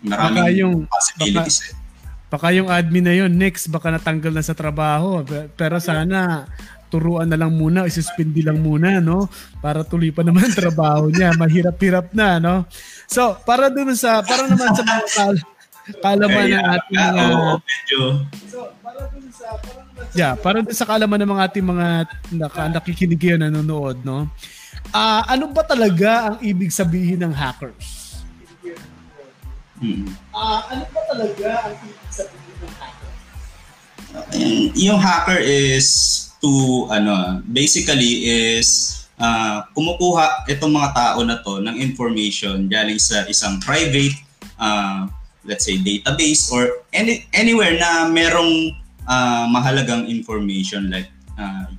Maraming 0.00 0.40
baka 0.40 0.56
yung, 0.56 0.74
possibilities 0.88 1.58
baka, 1.60 1.68
eh. 1.68 1.84
Baka 2.26 2.46
yung 2.56 2.68
admin 2.72 3.04
na 3.06 3.14
yun, 3.14 3.30
next 3.36 3.68
baka 3.70 3.92
natanggal 3.92 4.32
na 4.34 4.42
sa 4.42 4.56
trabaho. 4.56 5.22
Pero 5.54 5.78
sana 5.78 6.48
turuan 6.88 7.26
na 7.26 7.38
lang 7.38 7.54
muna, 7.54 7.86
isuspindi 7.86 8.42
lang 8.46 8.62
muna, 8.62 9.02
no? 9.02 9.26
Para 9.58 9.82
tuloy 9.82 10.14
pa 10.14 10.22
naman 10.22 10.50
trabaho 10.56 11.10
niya. 11.10 11.34
Mahirap-hirap 11.34 12.14
na, 12.16 12.38
no? 12.40 12.64
So, 13.10 13.36
para 13.46 13.70
dun 13.70 13.94
sa, 13.94 14.22
para 14.22 14.46
naman 14.46 14.74
sa 14.74 14.82
mga 14.82 15.04
kalaman 16.02 16.46
ng 16.50 16.66
ating 16.66 16.98
mga... 16.98 17.24
Uh, 17.30 17.54
medyo. 17.62 18.00
So, 18.50 18.58
para 18.82 19.00
dun 19.10 19.28
sa... 19.30 19.46
Para 19.60 19.80
yeah, 20.14 20.32
para 20.34 20.58
dun 20.62 20.76
sa 20.76 20.86
kalaman 20.86 21.18
ng 21.22 21.30
mga 21.30 21.44
ating 21.50 21.66
mga 21.66 21.86
naka, 22.34 22.62
nakikinig 22.70 23.22
yun, 23.22 23.42
nanonood, 23.42 24.02
no? 24.02 24.30
Uh, 24.90 25.22
ano 25.28 25.50
ba 25.50 25.62
talaga 25.66 26.32
ang 26.32 26.36
ibig 26.40 26.72
sabihin 26.72 27.20
ng 27.20 27.34
hackers? 27.34 28.20
Hmm. 29.76 30.08
Uh, 30.32 30.60
ano 30.72 30.84
ba 30.88 31.00
talaga 31.10 31.48
ang 31.68 31.74
ibig 31.84 32.10
sabihin 32.12 32.56
ng 32.64 32.72
hackers? 32.80 33.16
Uh, 34.16 34.66
yung 34.72 34.98
hacker 35.02 35.40
is 35.42 35.88
to, 36.40 36.86
ano, 36.88 37.44
basically 37.44 38.28
is 38.28 38.96
uh, 39.20 39.64
kumukuha 39.72 40.48
itong 40.48 40.72
mga 40.72 40.90
tao 40.92 41.18
na 41.24 41.40
to 41.40 41.60
ng 41.60 41.76
information 41.80 42.68
galing 42.68 43.00
sa 43.00 43.24
isang 43.28 43.60
private 43.60 44.16
uh, 44.60 45.08
let's 45.46 45.64
say 45.64 45.78
database 45.78 46.50
or 46.50 46.84
any 46.92 47.24
anywhere 47.32 47.74
na 47.78 48.10
merong 48.10 48.74
uh, 49.06 49.46
mahalagang 49.48 50.04
information 50.10 50.90
like 50.90 51.08
uh, 51.38 51.70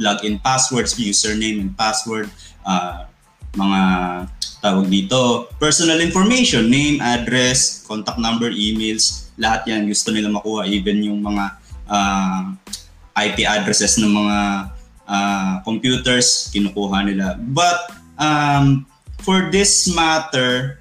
login 0.00 0.40
passwords, 0.42 0.98
username 0.98 1.60
and 1.60 1.72
password, 1.78 2.30
uh, 2.66 3.06
mga 3.54 3.80
tawag 4.64 4.88
dito, 4.88 5.46
personal 5.60 6.00
information, 6.00 6.66
name, 6.66 6.98
address, 6.98 7.84
contact 7.84 8.18
number, 8.18 8.50
emails, 8.50 9.30
lahat 9.36 9.68
yan 9.68 9.86
gusto 9.86 10.10
nila 10.10 10.32
makuha, 10.32 10.64
even 10.66 11.04
yung 11.04 11.20
mga 11.20 11.44
uh, 11.86 12.54
IP 13.14 13.46
addresses 13.46 14.00
ng 14.00 14.10
mga 14.10 14.38
uh, 15.06 15.52
computers, 15.62 16.50
kinukuha 16.50 17.06
nila. 17.06 17.38
But 17.38 17.92
um, 18.18 18.88
for 19.22 19.52
this 19.52 19.86
matter, 19.92 20.80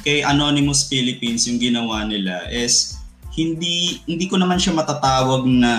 kay 0.00 0.24
Anonymous 0.24 0.88
Philippines, 0.88 1.44
yung 1.44 1.60
ginawa 1.60 2.08
nila 2.08 2.48
is 2.48 2.96
hindi 3.36 4.00
hindi 4.08 4.26
ko 4.26 4.40
naman 4.40 4.58
siya 4.58 4.74
matatawag 4.74 5.46
na 5.46 5.72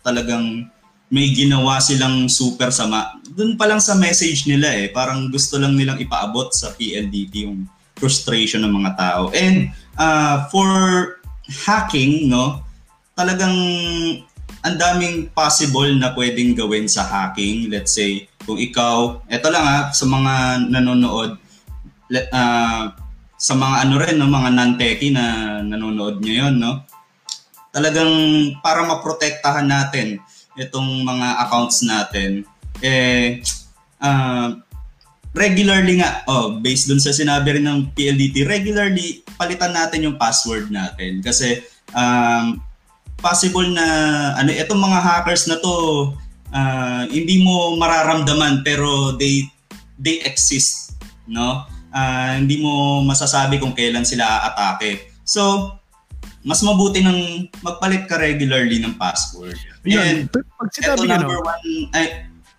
talagang 0.00 0.70
may 1.06 1.30
ginawa 1.30 1.78
silang 1.78 2.26
super 2.26 2.74
sama. 2.74 3.14
Doon 3.30 3.54
pa 3.54 3.70
lang 3.70 3.78
sa 3.78 3.94
message 3.94 4.50
nila 4.50 4.74
eh, 4.74 4.90
parang 4.90 5.30
gusto 5.30 5.60
lang 5.60 5.78
nilang 5.78 6.02
ipaabot 6.02 6.50
sa 6.50 6.74
PLDT 6.74 7.46
yung 7.46 7.70
frustration 7.94 8.66
ng 8.66 8.74
mga 8.82 8.92
tao. 8.98 9.22
And 9.30 9.70
uh, 9.94 10.50
for 10.50 10.68
hacking, 11.46 12.26
no, 12.26 12.60
talagang 13.14 13.56
ang 14.66 14.76
daming 14.76 15.30
possible 15.30 15.86
na 15.94 16.10
pwedeng 16.18 16.58
gawin 16.58 16.90
sa 16.90 17.06
hacking. 17.06 17.70
Let's 17.70 17.94
say, 17.94 18.26
kung 18.42 18.58
ikaw, 18.58 19.22
eto 19.30 19.46
lang 19.46 19.62
ha, 19.62 19.78
sa 19.94 20.10
mga 20.10 20.66
nanonood, 20.74 21.38
let, 22.10 22.26
uh, 22.34 22.90
sa 23.38 23.54
mga 23.54 23.76
ano 23.86 23.94
rin, 24.02 24.16
no, 24.18 24.26
mga 24.26 24.50
non-techie 24.50 25.14
na 25.14 25.58
nanonood 25.62 26.18
ngayon, 26.18 26.58
no, 26.58 26.82
talagang 27.70 28.10
para 28.64 28.82
maprotektahan 28.88 29.68
natin 29.68 30.18
itong 30.56 31.04
mga 31.04 31.28
accounts 31.46 31.84
natin, 31.84 32.42
eh, 32.80 33.40
uh, 34.00 34.56
regularly 35.36 36.00
nga, 36.00 36.24
oh, 36.26 36.56
based 36.58 36.88
dun 36.88 37.00
sa 37.00 37.12
sinabi 37.12 37.60
rin 37.60 37.68
ng 37.68 37.92
PLDT, 37.92 38.48
regularly 38.48 39.20
palitan 39.36 39.76
natin 39.76 40.08
yung 40.08 40.16
password 40.16 40.72
natin. 40.72 41.20
Kasi 41.20 41.60
um, 41.92 42.56
possible 43.20 43.68
na, 43.68 43.86
ano, 44.40 44.48
itong 44.48 44.80
mga 44.80 44.98
hackers 45.04 45.44
na 45.44 45.60
to, 45.60 45.74
uh, 46.56 47.04
hindi 47.12 47.44
mo 47.44 47.76
mararamdaman 47.76 48.64
pero 48.64 49.14
they 49.20 49.44
they 50.00 50.24
exist, 50.24 50.96
no? 51.28 51.64
Uh, 51.92 52.36
hindi 52.36 52.60
mo 52.60 53.00
masasabi 53.04 53.56
kung 53.56 53.72
kailan 53.72 54.04
sila 54.04 54.24
aatake. 54.24 55.12
So, 55.24 55.72
mas 56.44 56.60
mabuti 56.60 57.00
nang 57.00 57.48
magpalit 57.64 58.04
ka 58.04 58.20
regularly 58.20 58.78
ng 58.78 59.00
password. 59.00 59.56
And 59.86 60.28
pag 60.34 60.70
sinabi 60.74 61.06
ito, 61.06 61.14
number 61.14 61.38
one, 61.40 61.62
ay, 61.94 62.04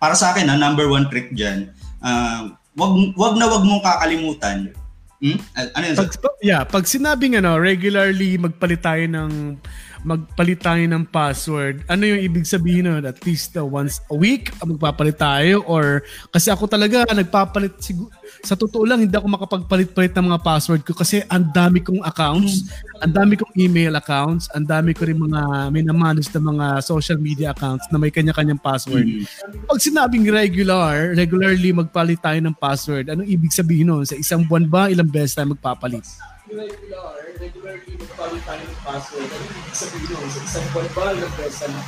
para 0.00 0.14
sa 0.16 0.32
akin, 0.32 0.48
ha, 0.48 0.56
number 0.56 0.88
one 0.88 1.06
trick 1.12 1.30
dyan, 1.36 1.70
uh, 2.00 2.52
wag, 2.74 2.92
wag 3.14 3.34
na 3.36 3.46
wag 3.46 3.64
mong 3.68 3.84
kakalimutan. 3.84 4.72
Hmm? 5.18 5.38
Ano 5.74 5.84
yun? 5.84 5.96
Pag, 5.98 6.10
yeah, 6.40 6.62
pag 6.62 6.86
sinabing 6.86 7.36
ano, 7.36 7.58
regularly 7.58 8.38
magpalit 8.38 8.80
tayo 8.80 9.04
ng 9.04 9.58
magpalit 10.06 10.60
tayo 10.62 10.82
ng 10.82 11.04
password, 11.08 11.82
ano 11.90 12.02
yung 12.06 12.20
ibig 12.22 12.46
sabihin 12.46 12.86
nun? 12.86 13.04
At 13.06 13.18
least 13.26 13.58
uh, 13.58 13.66
once 13.66 13.98
a 14.10 14.16
week 14.16 14.54
magpapalit 14.62 15.18
tayo? 15.18 15.66
Or 15.66 16.06
kasi 16.30 16.50
ako 16.50 16.70
talaga 16.70 17.06
nagpapalit 17.10 17.78
siguro, 17.82 18.12
sa 18.44 18.54
totoo 18.54 18.86
lang 18.86 19.02
hindi 19.02 19.14
ako 19.16 19.26
makapagpalit-palit 19.26 20.14
ng 20.14 20.26
mga 20.30 20.40
password 20.44 20.82
ko 20.86 20.94
kasi 20.94 21.24
ang 21.26 21.50
dami 21.50 21.82
kong 21.82 22.04
accounts, 22.06 22.70
ang 23.02 23.10
dami 23.10 23.34
kong 23.34 23.50
email 23.58 23.98
accounts, 23.98 24.46
ang 24.54 24.62
dami 24.62 24.94
ko 24.94 25.08
rin 25.08 25.18
mga 25.18 25.72
may 25.74 25.82
namanage 25.82 26.30
na 26.30 26.42
mga 26.42 26.66
social 26.84 27.18
media 27.18 27.50
accounts 27.50 27.90
na 27.90 27.98
may 27.98 28.14
kanya-kanyang 28.14 28.60
password. 28.60 29.06
Mm-hmm. 29.06 29.66
Pag 29.66 29.82
sinabing 29.82 30.26
regular, 30.30 31.14
regularly 31.18 31.74
magpalit 31.74 32.22
tayo 32.22 32.38
ng 32.38 32.54
password, 32.54 33.10
anong 33.10 33.26
ibig 33.26 33.50
sabihin 33.50 33.90
nun? 33.90 34.04
Sa 34.06 34.14
isang 34.14 34.46
buwan 34.46 34.70
ba, 34.70 34.86
ilang 34.86 35.10
beses 35.10 35.34
tayo 35.34 35.50
magpapalit? 35.54 36.06
Regular, 36.48 37.17
magpapalit 38.18 38.42
tayo 38.42 38.66
password. 38.82 39.30
Ano 39.30 39.44
ibig 39.46 39.70
sabihin 39.70 40.10
nun? 40.10 40.26
Sa 40.26 40.40
isang 40.42 40.66
buwan 40.74 40.86
ba, 40.90 41.14
ilang 41.14 41.34
beses 41.38 41.70
na? 41.70 41.80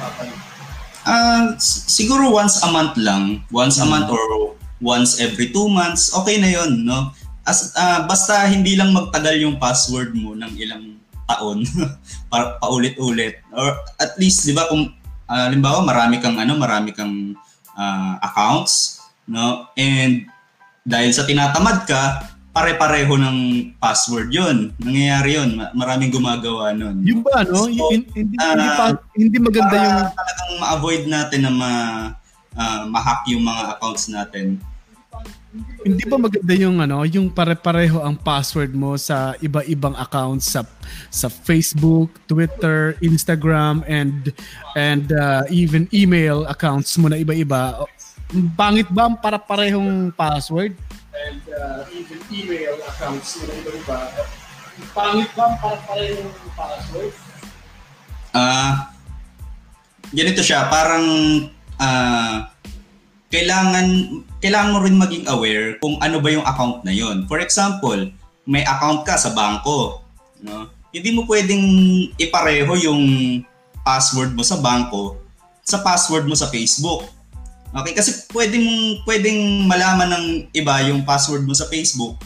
Uh, 1.03 1.45
siguro 1.91 2.31
once 2.31 2.63
a 2.63 2.71
month 2.71 2.95
lang. 2.95 3.43
Once 3.51 3.83
a 3.83 3.87
month 3.87 4.07
or 4.07 4.55
once 4.79 5.19
every 5.19 5.51
two 5.51 5.67
months. 5.67 6.15
Okay 6.15 6.39
na 6.39 6.55
yon 6.55 6.87
no? 6.87 7.11
As, 7.43 7.75
uh, 7.75 8.07
basta 8.07 8.47
hindi 8.47 8.79
lang 8.79 8.95
magtagal 8.95 9.43
yung 9.43 9.59
password 9.59 10.15
mo 10.15 10.39
ng 10.39 10.55
ilang 10.55 11.03
taon 11.27 11.67
para 12.31 12.59
paulit-ulit 12.63 13.43
or 13.51 13.83
at 13.99 14.15
least 14.19 14.47
'di 14.47 14.55
ba 14.55 14.67
kung 14.71 14.91
uh, 15.31 15.83
marami 15.83 16.19
kang 16.19 16.39
ano 16.39 16.59
marami 16.59 16.91
kang 16.91 17.39
uh, 17.79 18.15
accounts 18.19 19.03
no 19.31 19.71
and 19.79 20.27
dahil 20.83 21.11
sa 21.15 21.23
tinatamad 21.23 21.87
ka 21.87 22.30
pare-pareho 22.51 23.15
ng 23.15 23.39
password 23.79 24.35
yon 24.35 24.75
nangyayari 24.83 25.39
yon 25.39 25.51
maraming 25.71 26.11
gumagawa 26.11 26.75
nun. 26.75 26.99
Yung 27.07 27.23
ba 27.23 27.47
no? 27.47 27.67
So, 27.67 27.71
hindi, 27.71 28.11
hindi, 28.11 28.35
uh, 28.43 28.55
hindi, 28.55 28.69
pa, 28.75 28.85
hindi 29.15 29.39
maganda 29.39 29.71
para 29.71 29.87
yung 29.87 30.11
talagang 30.19 30.53
ma-avoid 30.59 31.03
natin 31.07 31.41
na 31.47 31.53
ma 31.55 31.71
uh, 32.59 32.83
ma-hack 32.91 33.23
yung 33.31 33.47
mga 33.47 33.79
accounts 33.79 34.11
natin. 34.11 34.59
Hindi 35.83 36.07
ba 36.07 36.15
maganda 36.15 36.55
yung 36.55 36.79
ano, 36.79 37.03
yung 37.03 37.27
pare-pareho 37.31 37.99
ang 38.03 38.15
password 38.15 38.71
mo 38.71 38.95
sa 38.95 39.35
iba-ibang 39.43 39.95
accounts 39.99 40.55
sa 40.55 40.63
sa 41.11 41.27
Facebook, 41.27 42.11
Twitter, 42.31 42.95
Instagram 43.03 43.83
and 43.91 44.31
and 44.79 45.11
uh, 45.11 45.43
even 45.51 45.91
email 45.91 46.47
accounts 46.47 46.95
mo 46.99 47.11
na 47.11 47.19
iba-iba. 47.19 47.83
Pangit 48.55 48.87
ba 48.95 49.11
ang 49.11 49.19
para-parehong 49.19 50.15
password? 50.15 50.75
And 51.21 51.43
uh, 51.53 51.85
even 51.93 52.21
email 52.33 52.81
accounts 52.87 53.37
mo 53.41 53.51
na 53.51 53.55
iba-iba. 53.61 53.99
Pangit 54.97 55.29
ba 55.37 55.53
ang 55.53 55.57
para-parehong 55.61 56.33
password? 56.57 57.13
Ah, 58.33 58.41
uh, 58.41 58.73
ganito 60.15 60.41
siya, 60.41 60.71
parang 60.73 61.07
uh, 61.77 62.37
kailangan 63.29 63.87
kailangan 64.41 64.73
mo 64.73 64.79
rin 64.81 64.97
maging 64.97 65.25
aware 65.29 65.77
kung 65.83 66.01
ano 66.01 66.23
ba 66.23 66.29
yung 66.33 66.47
account 66.47 66.83
na 66.87 66.95
yon. 66.95 67.29
For 67.29 67.43
example, 67.43 68.09
may 68.49 68.65
account 68.65 69.05
ka 69.05 69.21
sa 69.21 69.37
bangko, 69.37 70.01
no? 70.41 70.73
Hindi 70.91 71.15
mo 71.15 71.29
pwedeng 71.29 71.63
ipareho 72.19 72.75
yung 72.81 73.03
password 73.85 74.35
mo 74.35 74.43
sa 74.43 74.59
bangko 74.59 75.21
sa 75.71 75.79
password 75.87 76.27
mo 76.27 76.35
sa 76.35 76.51
Facebook. 76.51 77.07
Okay, 77.71 77.95
kasi 77.95 78.27
pwedeng 78.35 78.99
pwedeng 79.07 79.71
malaman 79.71 80.11
ng 80.11 80.25
iba 80.51 80.83
yung 80.91 81.07
password 81.07 81.47
mo 81.47 81.55
sa 81.55 81.71
Facebook. 81.71 82.19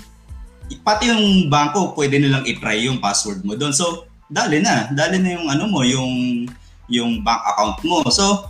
Pati 0.80 1.12
yung 1.12 1.52
bangko, 1.52 1.92
pwede 1.92 2.16
nilang 2.16 2.48
i-try 2.48 2.88
yung 2.88 2.96
password 2.96 3.44
mo 3.44 3.52
doon. 3.52 3.76
So, 3.76 4.08
dali 4.32 4.64
na, 4.64 4.88
dali 4.96 5.20
na 5.20 5.36
yung 5.36 5.46
ano 5.52 5.68
mo, 5.68 5.84
yung 5.84 6.48
yung 6.88 7.20
bank 7.20 7.44
account 7.44 7.78
mo. 7.84 8.00
So, 8.08 8.48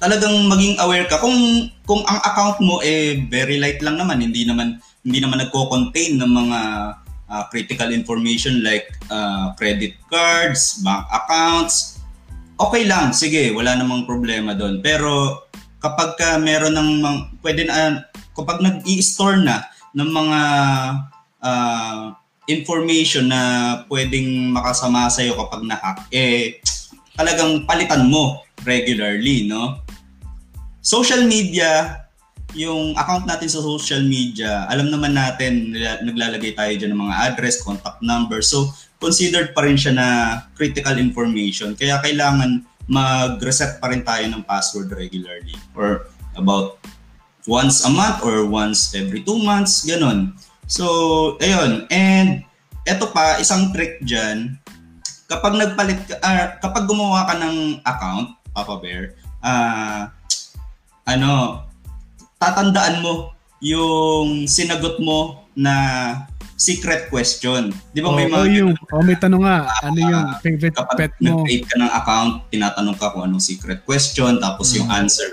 talagang 0.00 0.48
maging 0.48 0.80
aware 0.80 1.04
ka 1.04 1.20
kung 1.20 1.68
kung 1.84 2.00
ang 2.08 2.20
account 2.24 2.56
mo 2.64 2.80
eh 2.80 3.20
very 3.28 3.60
light 3.60 3.84
lang 3.84 4.00
naman 4.00 4.20
hindi 4.20 4.48
naman 4.48 4.80
hindi 5.04 5.20
naman 5.20 5.44
nagko-contain 5.44 6.16
ng 6.16 6.32
mga 6.32 6.60
uh, 7.28 7.44
critical 7.52 7.92
information 7.92 8.64
like 8.64 8.96
uh, 9.12 9.52
credit 9.60 10.00
cards, 10.08 10.80
bank 10.80 11.04
accounts. 11.12 12.00
Okay 12.56 12.88
lang, 12.88 13.10
sige, 13.12 13.50
wala 13.52 13.76
namang 13.76 14.08
problema 14.08 14.54
doon. 14.56 14.80
Pero 14.80 15.44
kapag 15.84 16.16
ka 16.16 16.40
meron 16.40 16.72
ng 16.72 16.90
mga, 17.04 17.18
pwede 17.44 17.60
na 17.68 17.74
uh, 17.76 17.92
kapag 18.32 18.64
nag-i-store 18.64 19.44
na 19.44 19.60
ng 19.92 20.08
mga 20.08 20.40
uh, 21.44 22.16
information 22.48 23.28
na 23.28 23.40
pwedeng 23.92 24.48
makasama 24.56 25.12
sa 25.12 25.20
iyo 25.20 25.36
kapag 25.36 25.68
na-hack, 25.68 26.08
eh 26.08 26.56
talagang 27.12 27.68
palitan 27.68 28.08
mo 28.08 28.40
regularly, 28.64 29.44
no? 29.44 29.84
Social 30.80 31.24
media, 31.28 32.00
yung 32.56 32.92
account 32.96 33.24
natin 33.28 33.48
sa 33.48 33.60
social 33.60 34.04
media, 34.04 34.64
alam 34.68 34.88
naman 34.88 35.16
natin, 35.16 35.72
naglalagay 36.04 36.52
tayo 36.52 36.72
dyan 36.76 36.92
ng 36.92 37.02
mga 37.08 37.16
address, 37.32 37.64
contact 37.64 38.00
number. 38.04 38.40
So, 38.44 38.72
considered 39.00 39.52
pa 39.56 39.64
rin 39.64 39.76
siya 39.76 39.92
na 39.96 40.08
critical 40.56 40.96
information. 41.00 41.76
Kaya 41.76 42.00
kailangan 42.04 42.64
mag-reset 42.86 43.80
pa 43.80 43.88
rin 43.88 44.04
tayo 44.04 44.24
ng 44.28 44.44
password 44.44 44.92
regularly 44.92 45.56
or 45.72 46.08
about 46.36 46.76
once 47.48 47.84
a 47.84 47.90
month 47.92 48.24
or 48.24 48.44
once 48.44 48.92
every 48.96 49.20
two 49.20 49.40
months, 49.40 49.84
ganun. 49.84 50.36
So, 50.64 50.84
ayun. 51.40 51.88
And 51.92 52.44
eto 52.84 53.08
pa, 53.12 53.40
isang 53.40 53.72
trick 53.72 54.00
dyan, 54.04 54.56
kapag 55.28 55.56
nagpalit 55.56 56.00
ka, 56.08 56.16
uh, 56.20 56.46
kapag 56.60 56.84
gumawa 56.88 57.28
ka 57.28 57.34
ng 57.40 57.80
account, 57.84 58.36
Papa 58.52 58.76
Bear, 58.80 59.16
uh, 59.44 60.08
ano, 61.04 61.64
tatandaan 62.40 63.00
mo 63.00 63.32
yung 63.64 64.44
sinagot 64.44 65.00
mo 65.00 65.48
na 65.56 65.74
secret 66.64 67.12
question. 67.12 67.68
Di 67.92 68.00
ba 68.00 68.08
oh, 68.08 68.16
may 68.16 68.24
mga... 68.24 68.40
Oh, 68.40 68.48
yung, 68.48 68.72
oh, 68.72 69.04
may 69.04 69.16
tanong 69.20 69.44
nga. 69.44 69.68
Uh, 69.68 69.92
ano 69.92 69.98
yung 70.00 70.26
favorite 70.40 70.72
kapag 70.72 70.96
pet 70.96 71.12
mo? 71.20 71.20
Kapag 71.20 71.28
nag-create 71.28 71.66
ka 71.68 71.76
ng 71.76 71.92
account, 71.92 72.32
tinatanong 72.48 72.96
ka 72.96 73.06
kung 73.12 73.22
anong 73.28 73.44
secret 73.44 73.80
question, 73.84 74.40
tapos 74.40 74.72
hmm. 74.72 74.76
yung 74.80 74.88
answer. 74.88 75.28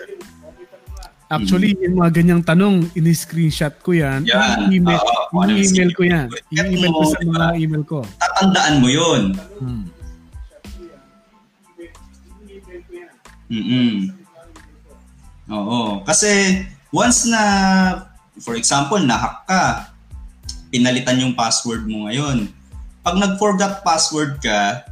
Actually, 1.32 1.72
mm. 1.72 1.88
yung 1.88 1.96
mga 2.04 2.12
ganyang 2.12 2.44
tanong, 2.44 2.92
ini-screenshot 2.92 3.72
ko 3.80 3.96
yan. 3.96 4.28
Yan. 4.28 4.68
I-email, 4.68 5.00
uh, 5.00 5.48
i-email 5.48 5.92
ko 5.96 6.04
yan. 6.04 6.28
I-email 6.52 6.92
ko 6.92 7.04
sa 7.08 7.18
mga 7.24 7.48
email 7.56 7.84
ko. 7.88 8.00
Tatandaan 8.20 8.84
mo 8.84 8.88
yun. 8.92 9.22
Hmm. 9.64 9.88
Mm-mm. 13.48 14.12
Oo. 15.56 16.04
Kasi 16.04 16.64
once 16.92 17.32
na, 17.32 17.44
for 18.44 18.60
example, 18.60 19.00
nahack 19.00 19.48
ka, 19.48 19.91
pinalitan 20.72 21.20
yung 21.20 21.36
password 21.36 21.86
mo 21.86 22.08
ngayon. 22.08 22.48
Pag 23.04 23.20
nag-forgot 23.20 23.84
password 23.84 24.40
ka, 24.40 24.88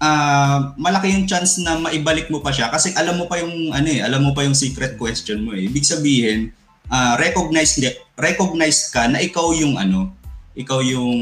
uh, 0.00 0.72
malaki 0.78 1.12
yung 1.12 1.26
chance 1.26 1.58
na 1.60 1.76
maibalik 1.80 2.30
mo 2.30 2.40
pa 2.40 2.54
siya 2.54 2.70
kasi 2.70 2.94
alam 2.94 3.18
mo 3.18 3.26
pa 3.26 3.40
yung 3.40 3.74
ano 3.74 3.88
eh, 3.90 4.00
alam 4.00 4.22
mo 4.22 4.32
pa 4.32 4.46
yung 4.46 4.56
secret 4.56 4.94
question 4.96 5.42
mo 5.42 5.52
eh. 5.52 5.66
Ibig 5.66 5.84
sabihin, 5.84 6.54
uh, 6.88 7.18
recognize 7.18 7.76
recognize 8.16 8.88
ka 8.88 9.10
na 9.10 9.18
ikaw 9.20 9.52
yung 9.52 9.76
ano, 9.76 10.14
ikaw 10.54 10.80
yung 10.80 11.18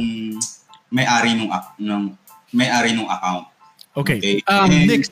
may-ari 0.92 1.34
nung 1.34 1.50
ng 1.80 2.04
may-ari 2.54 2.94
nung 2.94 3.10
account. 3.10 3.50
Okay. 3.94 4.18
okay? 4.18 4.36
Um, 4.46 4.70
And, 4.70 4.86
next 4.86 5.10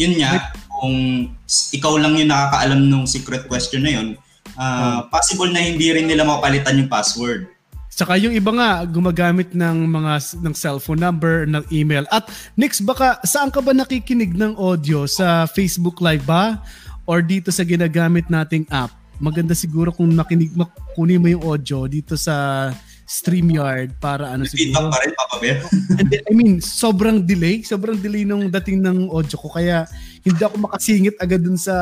yun 0.00 0.16
nga, 0.16 0.56
kung 0.72 1.28
ikaw 1.76 2.00
lang 2.00 2.16
yung 2.16 2.32
nakakaalam 2.32 2.80
nung 2.88 3.04
secret 3.04 3.44
question 3.44 3.84
na 3.84 3.92
yun, 4.00 4.08
uh, 4.56 5.04
possible 5.12 5.52
na 5.52 5.60
hindi 5.60 5.92
rin 5.92 6.08
nila 6.08 6.24
mapalitan 6.24 6.80
yung 6.80 6.88
password. 6.88 7.52
Saka 8.00 8.16
yung 8.16 8.32
iba 8.32 8.48
nga 8.56 8.80
gumagamit 8.88 9.52
ng 9.52 9.84
mga 9.84 10.40
ng 10.40 10.54
cellphone 10.56 11.04
number, 11.04 11.44
ng 11.44 11.60
email. 11.68 12.08
At 12.08 12.32
next 12.56 12.80
baka 12.88 13.20
saan 13.28 13.52
ka 13.52 13.60
ba 13.60 13.76
nakikinig 13.76 14.32
ng 14.32 14.56
audio 14.56 15.04
sa 15.04 15.44
Facebook 15.44 16.00
Live 16.00 16.24
ba 16.24 16.64
or 17.04 17.20
dito 17.20 17.52
sa 17.52 17.60
ginagamit 17.60 18.24
nating 18.32 18.64
app? 18.72 18.88
Maganda 19.20 19.52
siguro 19.52 19.92
kung 19.92 20.08
nakinig 20.16 20.48
kunin 20.96 21.20
mo 21.20 21.28
yung 21.28 21.44
audio 21.44 21.84
dito 21.84 22.16
sa 22.16 22.72
StreamYard 23.04 24.00
para 24.00 24.32
ano 24.32 24.48
siguro. 24.48 24.80
Feedback 24.80 24.88
pa 24.88 24.98
rin, 25.04 25.12
Papa 25.20 25.36
Bear. 25.36 25.56
And 26.00 26.06
then, 26.08 26.22
I 26.24 26.32
mean, 26.32 26.64
sobrang 26.64 27.28
delay. 27.28 27.60
Sobrang 27.60 28.00
delay 28.00 28.24
nung 28.24 28.48
dating 28.48 28.80
ng 28.80 29.12
audio 29.12 29.36
ko. 29.36 29.52
Kaya 29.52 29.84
hindi 30.24 30.40
ako 30.40 30.56
makasingit 30.56 31.20
agad 31.20 31.44
dun 31.44 31.60
sa, 31.60 31.74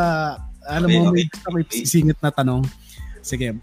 alam 0.66 0.90
okay, 0.90 0.98
mo, 0.98 1.14
okay. 1.14 1.30
may, 1.54 1.62
may 1.62 1.86
singit 1.86 2.18
na 2.18 2.34
tanong. 2.34 2.66
Sige, 3.22 3.54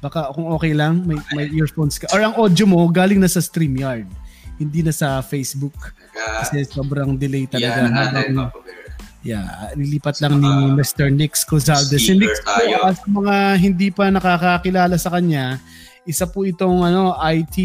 Baka 0.00 0.32
kung 0.32 0.48
okay 0.48 0.72
lang, 0.72 1.04
may, 1.04 1.20
may 1.36 1.46
earphones 1.52 2.00
ka. 2.00 2.08
Or 2.16 2.20
ang 2.24 2.34
audio 2.40 2.64
mo 2.64 2.80
galing 2.88 3.20
na 3.20 3.28
sa 3.28 3.44
StreamYard. 3.44 4.08
Hindi 4.56 4.80
na 4.80 4.92
sa 4.92 5.20
Facebook. 5.20 5.76
Kasi 6.16 6.64
sobrang 6.68 7.16
delay 7.20 7.44
talaga. 7.44 7.84
Yeah, 7.84 7.92
habang, 7.92 8.36
yeah, 9.20 9.48
nilipat 9.76 10.20
lang 10.24 10.40
ni 10.40 10.52
Mr. 10.72 11.12
Nix 11.12 11.44
Cozalde. 11.44 11.96
Si 12.00 12.16
Nix 12.16 12.40
po, 12.40 12.52
uh, 12.52 12.92
sa 12.92 13.06
mga 13.08 13.36
hindi 13.60 13.88
pa 13.92 14.08
nakakakilala 14.08 14.96
sa 14.96 15.12
kanya, 15.12 15.60
isa 16.08 16.24
po 16.24 16.48
itong 16.48 16.80
ano 16.84 17.12
IT 17.20 17.56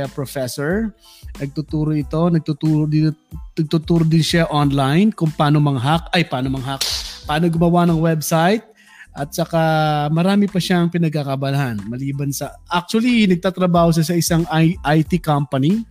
uh, 0.00 0.08
professor. 0.16 0.92
Nagtuturo 1.36 1.92
ito, 1.96 2.20
nagtuturo 2.28 2.84
din 2.88 3.12
nagtuturo 3.56 4.04
din 4.04 4.24
siya 4.24 4.48
online 4.48 5.12
kung 5.12 5.32
paano 5.32 5.60
mang-hack, 5.60 6.08
ay 6.12 6.24
paano 6.24 6.52
mang-hack, 6.52 6.84
paano 7.24 7.48
gumawa 7.48 7.88
ng 7.88 8.00
website, 8.00 8.64
at 9.12 9.28
saka 9.36 9.62
marami 10.08 10.48
pa 10.48 10.56
siyang 10.56 10.88
pinagkakabalahan 10.88 11.76
maliban 11.84 12.32
sa 12.32 12.56
actually 12.72 13.28
nagtatrabaho 13.28 13.92
siya 13.92 14.08
sa 14.08 14.16
isang 14.16 14.42
IT 14.88 15.20
company 15.20 15.84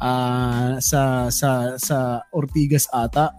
uh, 0.00 0.80
sa 0.80 1.28
sa 1.28 1.76
sa 1.76 2.24
Ortigas 2.32 2.88
ata. 2.90 3.32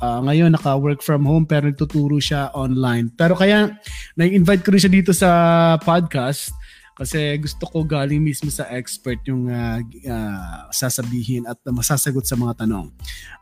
Uh, 0.00 0.24
ngayon 0.24 0.48
naka-work 0.48 1.04
from 1.04 1.28
home 1.28 1.44
pero 1.44 1.68
nagtuturo 1.68 2.16
siya 2.16 2.48
online. 2.56 3.12
Pero 3.12 3.36
kaya 3.36 3.68
na-invite 4.16 4.64
ko 4.64 4.72
rin 4.72 4.80
siya 4.80 4.92
dito 4.96 5.12
sa 5.12 5.28
podcast 5.76 6.56
kasi 6.96 7.36
gusto 7.40 7.68
ko 7.68 7.84
galing 7.84 8.20
mismo 8.20 8.48
sa 8.48 8.68
expert 8.72 9.20
yung 9.28 9.52
uh, 9.52 9.80
uh, 10.08 10.68
sasabihin 10.72 11.44
at 11.44 11.60
masasagot 11.68 12.24
sa 12.24 12.36
mga 12.36 12.64
tanong. 12.64 12.88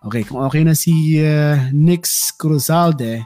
Okay, 0.02 0.26
kung 0.26 0.42
okay 0.42 0.66
na 0.66 0.74
si 0.74 1.18
uh, 1.22 1.70
Nix 1.70 2.34
Cruzalde, 2.34 3.22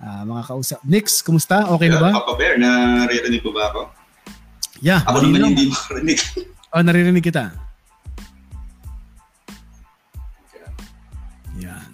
uh, 0.00 0.22
mga 0.26 0.42
kausap. 0.48 0.80
Nix, 0.82 1.20
kumusta? 1.20 1.68
Okay 1.76 1.92
yeah, 1.92 2.00
na 2.00 2.04
ba? 2.04 2.10
Papa 2.24 2.34
Bear, 2.34 2.56
naririnig 2.56 3.44
ko 3.44 3.52
ba 3.52 3.70
ako? 3.70 3.92
Yeah. 4.80 5.04
Ako 5.04 5.28
naman 5.28 5.52
hindi 5.52 5.68
makarinig. 5.68 6.20
oh, 6.72 6.82
naririnig 6.82 7.24
kita. 7.24 7.70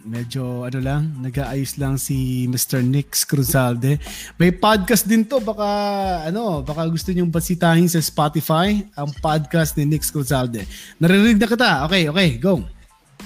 Medyo 0.06 0.62
ano 0.62 0.78
lang, 0.78 1.02
nag-aayos 1.18 1.82
lang 1.82 1.98
si 1.98 2.46
Mr. 2.46 2.78
Nix 2.78 3.26
Cruzalde. 3.26 3.98
May 4.38 4.54
podcast 4.54 5.02
din 5.02 5.26
to, 5.26 5.42
baka 5.42 5.66
ano, 6.30 6.62
baka 6.62 6.86
gusto 6.86 7.10
niyo 7.10 7.26
basitahin 7.26 7.90
sa 7.90 7.98
Spotify 7.98 8.86
ang 8.94 9.10
podcast 9.18 9.74
ni 9.74 9.98
Nix 9.98 10.14
Cruzalde. 10.14 10.62
Naririnig 11.02 11.42
na 11.42 11.50
kita. 11.50 11.70
Okay, 11.90 12.06
okay, 12.06 12.38
go. 12.38 12.62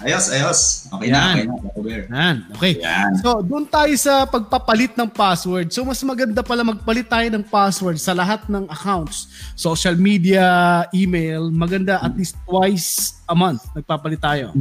Ayos, 0.00 0.32
ayos. 0.32 0.60
Okay 0.88 1.12
Yan. 1.12 1.44
na, 1.44 1.54
okay 1.76 1.82
na. 1.84 2.16
Yan, 2.16 2.36
okay. 2.56 2.72
Yan. 2.80 3.12
So, 3.20 3.44
doon 3.44 3.68
tayo 3.68 3.92
sa 4.00 4.24
pagpapalit 4.24 4.96
ng 4.96 5.12
password. 5.12 5.68
So, 5.76 5.84
mas 5.84 6.00
maganda 6.00 6.40
pala 6.40 6.64
magpalit 6.64 7.04
tayo 7.04 7.28
ng 7.28 7.44
password 7.44 8.00
sa 8.00 8.16
lahat 8.16 8.48
ng 8.48 8.64
accounts. 8.72 9.28
Social 9.52 10.00
media, 10.00 10.88
email, 10.96 11.52
maganda 11.52 12.00
at 12.00 12.16
least 12.16 12.40
twice 12.48 13.20
a 13.28 13.36
month 13.36 13.60
nagpapalit 13.76 14.24
tayo. 14.24 14.56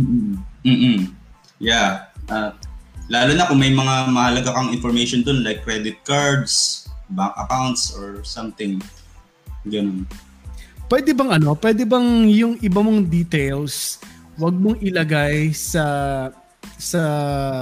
Mm-mm. 0.67 1.07
Yeah. 1.63 2.11
Uh, 2.27 2.51
lalo 3.07 3.31
na 3.31 3.47
kung 3.47 3.63
may 3.63 3.71
mga 3.71 4.11
mahalaga 4.11 4.51
kang 4.51 4.75
information 4.75 5.23
doon 5.23 5.39
like 5.47 5.63
credit 5.63 6.03
cards, 6.03 6.83
bank 7.15 7.31
accounts, 7.39 7.95
or 7.95 8.19
something. 8.27 8.83
Ganun. 9.63 10.03
Pwede 10.91 11.15
bang 11.15 11.31
ano, 11.39 11.55
pwede 11.55 11.87
bang 11.87 12.27
yung 12.27 12.59
iba 12.59 12.83
mong 12.83 13.07
details 13.07 14.03
wag 14.39 14.55
mong 14.55 14.79
ilagay 14.79 15.51
sa 15.51 15.83
sa 16.79 17.01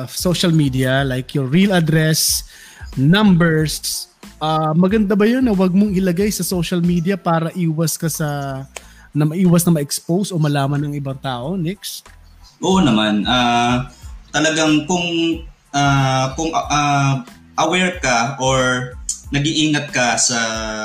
social 0.06 0.54
media 0.54 1.02
like 1.02 1.34
your 1.34 1.50
real 1.50 1.74
address, 1.74 2.46
numbers. 2.94 4.06
Uh, 4.38 4.72
maganda 4.78 5.18
ba 5.18 5.26
'yun 5.26 5.42
na 5.42 5.58
wag 5.58 5.74
mong 5.74 5.98
ilagay 5.98 6.30
sa 6.30 6.46
social 6.46 6.80
media 6.80 7.18
para 7.18 7.50
iwas 7.58 7.98
ka 7.98 8.06
sa 8.06 8.62
na 9.10 9.26
maiwas 9.26 9.66
na 9.66 9.74
ma-expose 9.74 10.30
o 10.30 10.38
malaman 10.38 10.78
ng 10.78 10.94
ibang 10.94 11.18
tao, 11.18 11.58
Nix? 11.58 12.06
Oo 12.62 12.78
naman. 12.78 13.26
Uh, 13.26 13.90
talagang 14.30 14.86
kung 14.86 15.42
uh, 15.74 16.26
kung 16.38 16.54
uh, 16.54 17.26
aware 17.58 17.98
ka 17.98 18.38
or 18.38 18.94
nag-iingat 19.34 19.90
ka 19.90 20.14
sa 20.22 20.40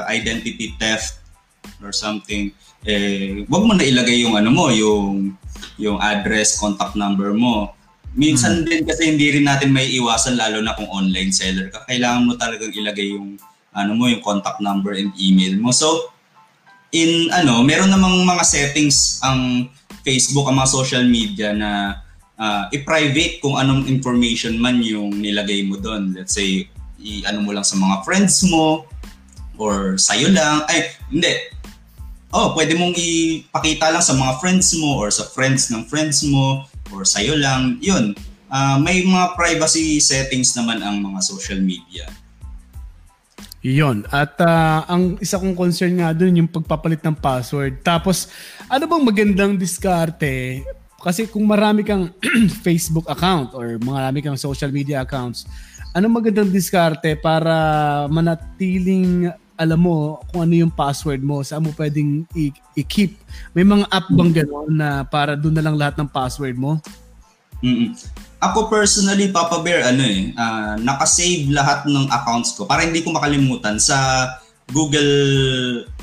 identity 0.09 0.72
theft 0.81 1.20
or 1.85 1.92
something, 1.92 2.50
eh, 2.88 3.44
wag 3.46 3.62
mo 3.62 3.76
na 3.76 3.85
ilagay 3.87 4.24
yung 4.24 4.35
ano 4.35 4.50
mo, 4.50 4.72
yung 4.72 5.37
yung 5.81 5.98
address, 5.98 6.59
contact 6.61 6.94
number 6.94 7.33
mo. 7.33 7.72
Minsan 8.12 8.62
hmm. 8.62 8.66
din 8.68 8.83
kasi 8.85 9.09
hindi 9.09 9.40
rin 9.40 9.48
natin 9.48 9.72
may 9.72 9.88
iwasan 9.96 10.37
lalo 10.37 10.61
na 10.61 10.77
kung 10.77 10.88
online 10.92 11.33
seller 11.33 11.72
ka. 11.72 11.85
Kailangan 11.88 12.29
mo 12.29 12.33
talagang 12.37 12.72
ilagay 12.72 13.16
yung 13.16 13.40
ano 13.72 13.92
mo, 13.96 14.05
yung 14.09 14.20
contact 14.20 14.61
number 14.61 14.92
and 14.92 15.12
email 15.16 15.57
mo. 15.57 15.72
So, 15.72 16.12
in 16.92 17.33
ano, 17.33 17.64
meron 17.64 17.88
namang 17.88 18.20
mga 18.29 18.44
settings 18.44 19.16
ang 19.25 19.72
Facebook, 20.05 20.44
ang 20.44 20.61
mga 20.61 20.70
social 20.70 21.05
media 21.09 21.57
na 21.57 22.05
uh, 22.37 22.68
i-private 22.68 23.40
kung 23.40 23.57
anong 23.57 23.88
information 23.88 24.61
man 24.61 24.85
yung 24.85 25.16
nilagay 25.16 25.64
mo 25.64 25.81
doon. 25.81 26.12
Let's 26.12 26.37
say, 26.37 26.68
i-ano 27.01 27.40
mo 27.42 27.51
lang 27.57 27.64
sa 27.64 27.81
mga 27.81 28.05
friends 28.05 28.44
mo 28.46 28.85
or 29.57 29.96
sa'yo 29.96 30.29
lang. 30.31 30.68
Ay, 30.68 30.92
hindi 31.09 31.33
oh, 32.32 32.56
pwede 32.56 32.74
mong 32.74 32.96
ipakita 32.96 33.92
lang 33.92 34.02
sa 34.02 34.16
mga 34.16 34.40
friends 34.40 34.72
mo 34.80 34.98
or 34.98 35.12
sa 35.12 35.28
friends 35.28 35.68
ng 35.68 35.84
friends 35.86 36.24
mo 36.24 36.64
or 36.90 37.04
sa'yo 37.04 37.36
lang. 37.36 37.76
Yun, 37.84 38.16
uh, 38.48 38.76
may 38.80 39.04
mga 39.04 39.36
privacy 39.36 40.00
settings 40.00 40.56
naman 40.56 40.80
ang 40.80 40.98
mga 40.98 41.20
social 41.20 41.60
media. 41.60 42.08
Iyon. 43.62 44.02
At 44.10 44.34
uh, 44.42 44.82
ang 44.90 45.22
isa 45.22 45.38
kong 45.38 45.54
concern 45.54 45.94
nga 46.02 46.10
dun 46.10 46.34
yung 46.34 46.50
pagpapalit 46.50 46.98
ng 46.98 47.14
password. 47.14 47.78
Tapos, 47.86 48.26
ano 48.66 48.90
bang 48.90 49.04
magandang 49.06 49.54
diskarte? 49.54 50.66
Kasi 50.98 51.30
kung 51.30 51.46
marami 51.46 51.86
kang 51.86 52.10
Facebook 52.66 53.06
account 53.06 53.54
or 53.54 53.78
marami 53.78 54.18
kang 54.18 54.34
social 54.34 54.74
media 54.74 55.06
accounts, 55.06 55.46
ano 55.94 56.10
magandang 56.10 56.50
diskarte 56.50 57.14
para 57.14 57.54
manatiling 58.10 59.30
alam 59.62 59.79
mo 59.79 60.18
kung 60.35 60.42
ano 60.42 60.55
yung 60.59 60.75
password 60.75 61.22
mo, 61.22 61.46
saan 61.46 61.62
mo 61.62 61.70
pwedeng 61.79 62.27
i- 62.35 62.55
i-keep. 62.75 63.14
May 63.55 63.62
mga 63.62 63.87
app 63.87 64.11
bang 64.11 64.33
gano'n 64.42 64.70
na 64.75 64.88
para 65.07 65.38
doon 65.38 65.55
na 65.55 65.64
lang 65.64 65.79
lahat 65.79 65.94
ng 66.03 66.11
password 66.11 66.59
mo? 66.59 66.83
Mm-mm. 67.62 67.94
Ako 68.42 68.66
personally, 68.66 69.31
Papa 69.31 69.62
Bear, 69.62 69.87
ano 69.87 70.03
eh, 70.03 70.35
uh, 70.35 70.75
nakasave 70.83 71.46
lahat 71.55 71.87
ng 71.87 72.11
accounts 72.11 72.59
ko 72.59 72.66
para 72.66 72.83
hindi 72.83 72.98
ko 73.07 73.14
makalimutan 73.14 73.79
sa 73.79 74.27
Google 74.75 75.14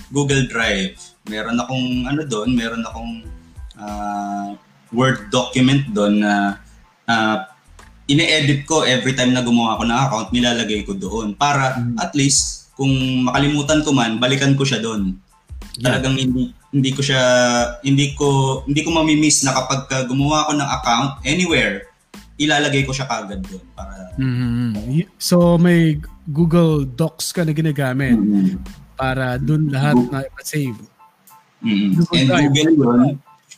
Google 0.08 0.48
Drive. 0.48 0.96
Meron 1.28 1.60
akong 1.60 2.08
ano 2.08 2.24
doon, 2.24 2.56
meron 2.56 2.84
akong 2.88 3.28
uh, 3.76 4.56
Word 4.90 5.30
document 5.30 5.86
doon 5.94 6.24
na 6.24 6.58
uh, 7.06 7.46
ine-edit 8.10 8.66
ko 8.66 8.82
every 8.82 9.14
time 9.14 9.38
na 9.38 9.46
gumawa 9.46 9.78
ako 9.78 9.84
ng 9.86 10.00
account, 10.02 10.28
nilalagay 10.34 10.82
ko 10.82 10.98
doon 10.98 11.38
para 11.38 11.78
mm-hmm. 11.78 12.02
at 12.02 12.12
least 12.18 12.59
kung 12.80 13.28
makalimutan 13.28 13.84
ko 13.84 13.92
man, 13.92 14.24
balikan 14.24 14.56
ko 14.56 14.64
siya 14.64 14.80
doon. 14.80 15.20
Yeah. 15.76 16.00
Talagang 16.00 16.16
hindi 16.16 16.56
hindi 16.72 16.90
ko 16.96 17.04
siya 17.04 17.22
hindi 17.84 18.16
ko 18.16 18.62
hindi 18.64 18.88
ko 18.88 18.96
mamimiss 18.96 19.44
na 19.44 19.52
kapag 19.52 20.08
gumawa 20.08 20.48
ako 20.48 20.52
ng 20.56 20.70
account 20.80 21.12
anywhere, 21.28 21.92
ilalagay 22.40 22.88
ko 22.88 22.96
siya 22.96 23.04
kagad 23.04 23.44
doon 23.44 23.66
para 23.76 24.16
mm-hmm. 24.16 25.12
So 25.20 25.60
may 25.60 26.00
Google 26.24 26.88
Docs 26.88 27.36
ka 27.36 27.44
na 27.44 27.52
ginagamit 27.52 28.16
mm-hmm. 28.16 28.64
para 28.96 29.36
doon 29.36 29.68
lahat 29.68 30.00
Google. 30.00 30.24
na 30.24 30.44
save. 30.48 30.80
Mm-hmm. 31.60 31.90
Google 32.00 32.16
And 32.16 32.28
Drive. 32.32 32.48
Google 32.48 32.72
yun. 32.72 33.14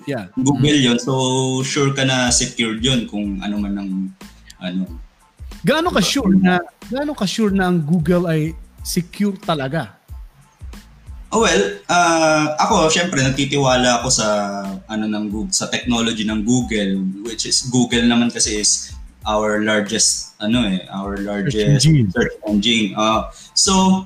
Yeah. 0.10 0.26
Google 0.34 0.78
mm-hmm. 0.82 0.88
yun. 0.90 0.98
So 0.98 1.14
sure 1.62 1.94
ka 1.94 2.10
na 2.10 2.34
secured 2.34 2.82
yun 2.82 3.06
kung 3.06 3.38
ano 3.38 3.56
man 3.62 3.74
ang 3.78 3.92
ano. 4.58 4.90
Gaano 5.62 5.94
ka 5.94 6.02
sure 6.02 6.34
na 6.42 6.58
gaano 6.90 7.14
ka 7.14 7.30
sure 7.30 7.54
na 7.54 7.70
ang 7.70 7.86
Google 7.86 8.26
ay 8.26 8.58
secure 8.82 9.38
talaga? 9.38 10.02
Oh 11.32 11.48
well, 11.48 11.64
uh, 11.88 12.60
ako 12.60 12.92
syempre 12.92 13.24
nagtitiwala 13.24 14.04
ako 14.04 14.08
sa 14.12 14.28
ano 14.92 15.08
ng 15.08 15.32
Google, 15.32 15.56
sa 15.56 15.72
technology 15.72 16.28
ng 16.28 16.44
Google 16.44 17.00
which 17.24 17.48
is 17.48 17.64
Google 17.72 18.04
naman 18.04 18.28
kasi 18.28 18.60
is 18.60 18.92
our 19.24 19.64
largest 19.64 20.36
ano 20.44 20.68
eh, 20.68 20.84
our 20.92 21.16
largest 21.24 21.56
search 21.56 21.88
engine. 21.88 22.08
Search 22.12 22.36
engine. 22.44 22.88
Uh, 23.00 23.32
so 23.56 24.04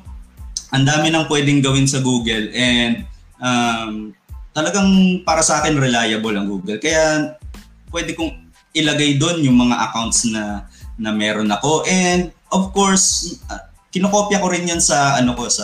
ang 0.70 0.86
dami 0.86 1.10
nang 1.10 1.26
pwedeng 1.26 1.66
gawin 1.66 1.90
sa 1.90 2.04
Google 2.06 2.54
and 2.54 3.10
um, 3.42 4.14
talagang 4.54 5.22
para 5.26 5.42
sa 5.42 5.66
akin 5.66 5.82
reliable 5.82 6.38
ang 6.38 6.46
Google. 6.46 6.78
Kaya 6.78 7.42
pwede 7.90 8.14
kong 8.14 8.54
ilagay 8.78 9.18
doon 9.18 9.42
yung 9.42 9.58
mga 9.66 9.82
accounts 9.90 10.30
na 10.30 10.70
na 11.02 11.10
meron 11.10 11.50
ako 11.50 11.84
and 11.90 12.30
of 12.54 12.70
course 12.70 13.40
uh, 13.50 13.66
kinokopya 13.96 14.44
ko 14.44 14.52
rin 14.52 14.68
yan 14.68 14.84
sa 14.84 15.16
ano 15.16 15.32
ko 15.32 15.48
sa 15.48 15.64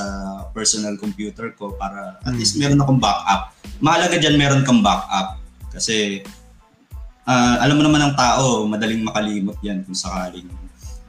personal 0.55 0.95
computer 0.95 1.51
ko 1.51 1.75
para 1.75 2.15
at 2.23 2.31
least 2.31 2.55
hmm. 2.55 2.63
meron 2.63 2.79
akong 2.79 3.01
backup. 3.03 3.51
Mahalaga 3.83 4.15
diyan 4.15 4.39
meron 4.39 4.63
kang 4.63 4.79
backup 4.79 5.35
kasi 5.75 6.23
uh, 7.27 7.55
alam 7.59 7.75
mo 7.75 7.83
naman 7.83 8.07
ng 8.07 8.15
tao, 8.15 8.63
madaling 8.63 9.03
makalimot 9.03 9.59
yan 9.59 9.83
kung 9.83 9.97
sakaling 9.97 10.47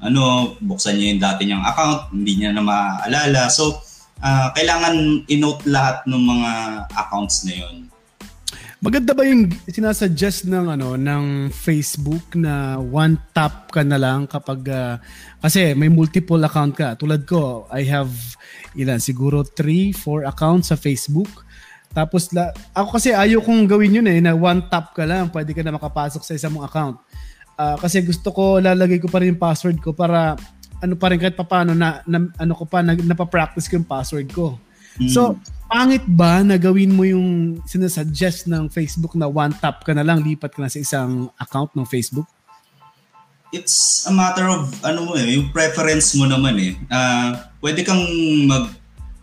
ano, 0.02 0.54
buksan 0.58 0.98
niya 0.98 1.14
yung 1.14 1.22
dati 1.22 1.42
niyang 1.46 1.62
account, 1.62 2.10
hindi 2.10 2.42
niya 2.42 2.50
na 2.50 2.58
maaalala. 2.66 3.46
So, 3.46 3.78
uh, 4.18 4.50
kailangan 4.50 5.22
i-note 5.30 5.62
lahat 5.70 6.02
ng 6.10 6.18
mga 6.26 6.50
accounts 6.90 7.46
na 7.46 7.54
yon 7.54 7.86
Maganda 8.82 9.14
ba 9.14 9.22
yung 9.22 9.46
sinasuggest 9.70 10.50
ng 10.50 10.74
ano 10.74 10.98
ng 10.98 11.54
Facebook 11.54 12.34
na 12.34 12.82
one 12.82 13.14
tap 13.30 13.70
ka 13.70 13.86
na 13.86 13.94
lang 13.94 14.26
kapag 14.26 14.58
uh, 14.74 14.98
kasi 15.38 15.70
may 15.78 15.86
multiple 15.86 16.42
account 16.42 16.74
ka. 16.74 16.98
Tulad 16.98 17.22
ko, 17.22 17.70
I 17.70 17.86
have 17.86 18.10
ilan 18.74 18.98
siguro 18.98 19.46
3, 19.46 19.94
4 19.94 20.26
accounts 20.26 20.74
sa 20.74 20.76
Facebook. 20.76 21.30
Tapos 21.94 22.34
la, 22.34 22.50
ako 22.74 22.98
kasi 22.98 23.14
ayaw 23.14 23.38
kong 23.46 23.70
gawin 23.70 24.02
yun 24.02 24.08
eh 24.10 24.18
na 24.18 24.34
one 24.34 24.66
tap 24.66 24.90
ka 24.98 25.06
lang, 25.06 25.30
pwede 25.30 25.54
ka 25.54 25.62
na 25.62 25.78
makapasok 25.78 26.26
sa 26.26 26.34
isang 26.34 26.50
mong 26.58 26.66
account. 26.66 26.98
Uh, 27.54 27.78
kasi 27.78 28.02
gusto 28.02 28.34
ko 28.34 28.58
lalagay 28.58 28.98
ko 28.98 29.06
pa 29.06 29.22
rin 29.22 29.30
yung 29.30 29.38
password 29.38 29.78
ko 29.78 29.94
para 29.94 30.34
ano 30.82 30.98
pa 30.98 31.06
rin 31.06 31.22
kahit 31.22 31.38
papaano 31.38 31.70
na, 31.70 32.02
na 32.02 32.34
ano 32.34 32.52
ko 32.58 32.66
pa 32.66 32.82
na, 32.82 32.98
napapractice 32.98 33.70
ko 33.70 33.78
yung 33.78 33.86
password 33.86 34.26
ko. 34.34 34.58
Mm. 35.00 35.12
So, 35.12 35.38
pangit 35.72 36.04
ba 36.04 36.44
na 36.44 36.60
gawin 36.60 36.92
mo 36.92 37.08
yung 37.08 37.60
sinasuggest 37.64 38.44
ng 38.44 38.68
Facebook 38.68 39.16
na 39.16 39.24
one 39.24 39.56
tap 39.56 39.80
ka 39.80 39.96
na 39.96 40.04
lang, 40.04 40.20
lipat 40.20 40.52
ka 40.52 40.60
na 40.60 40.68
sa 40.68 40.76
isang 40.76 41.32
account 41.40 41.72
ng 41.72 41.88
Facebook? 41.88 42.28
It's 43.52 44.04
a 44.08 44.12
matter 44.12 44.48
of 44.48 44.68
ano 44.84 45.08
mo 45.08 45.12
eh, 45.16 45.36
yung 45.36 45.52
preference 45.52 46.12
mo 46.16 46.28
naman 46.28 46.56
eh. 46.60 46.72
Uh, 46.88 47.36
pwede 47.60 47.84
kang 47.84 48.00
mag 48.48 48.68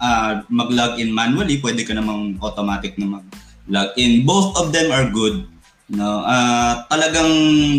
uh, 0.02 0.42
mag-login 0.50 1.14
manually, 1.14 1.62
pwede 1.62 1.86
ka 1.86 1.94
namang 1.94 2.38
automatic 2.42 2.98
na 2.98 3.22
mag-login. 3.22 4.26
Both 4.26 4.58
of 4.58 4.74
them 4.74 4.90
are 4.90 5.10
good. 5.10 5.46
No, 5.90 6.22
uh, 6.22 6.86
talagang 6.94 7.30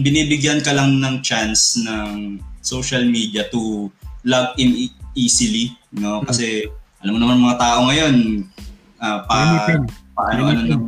binibigyan 0.03 0.62
ka 0.62 0.74
lang 0.74 0.98
ng 0.98 1.22
chance 1.22 1.79
ng 1.79 2.42
social 2.62 3.07
media 3.07 3.46
to 3.55 3.87
log 4.26 4.59
in 4.59 4.90
e- 4.90 4.98
easily, 5.14 5.74
no? 5.94 6.22
Kasi 6.26 6.66
mm-hmm 6.66 6.80
alam 7.01 7.13
mo 7.17 7.19
naman 7.19 7.41
mga 7.41 7.59
tao 7.61 7.79
ngayon, 7.89 8.15
uh, 9.01 9.19
pa, 9.25 9.39
pa 10.13 10.23
ano, 10.37 10.43
ano 10.53 10.61
ng 10.69 10.85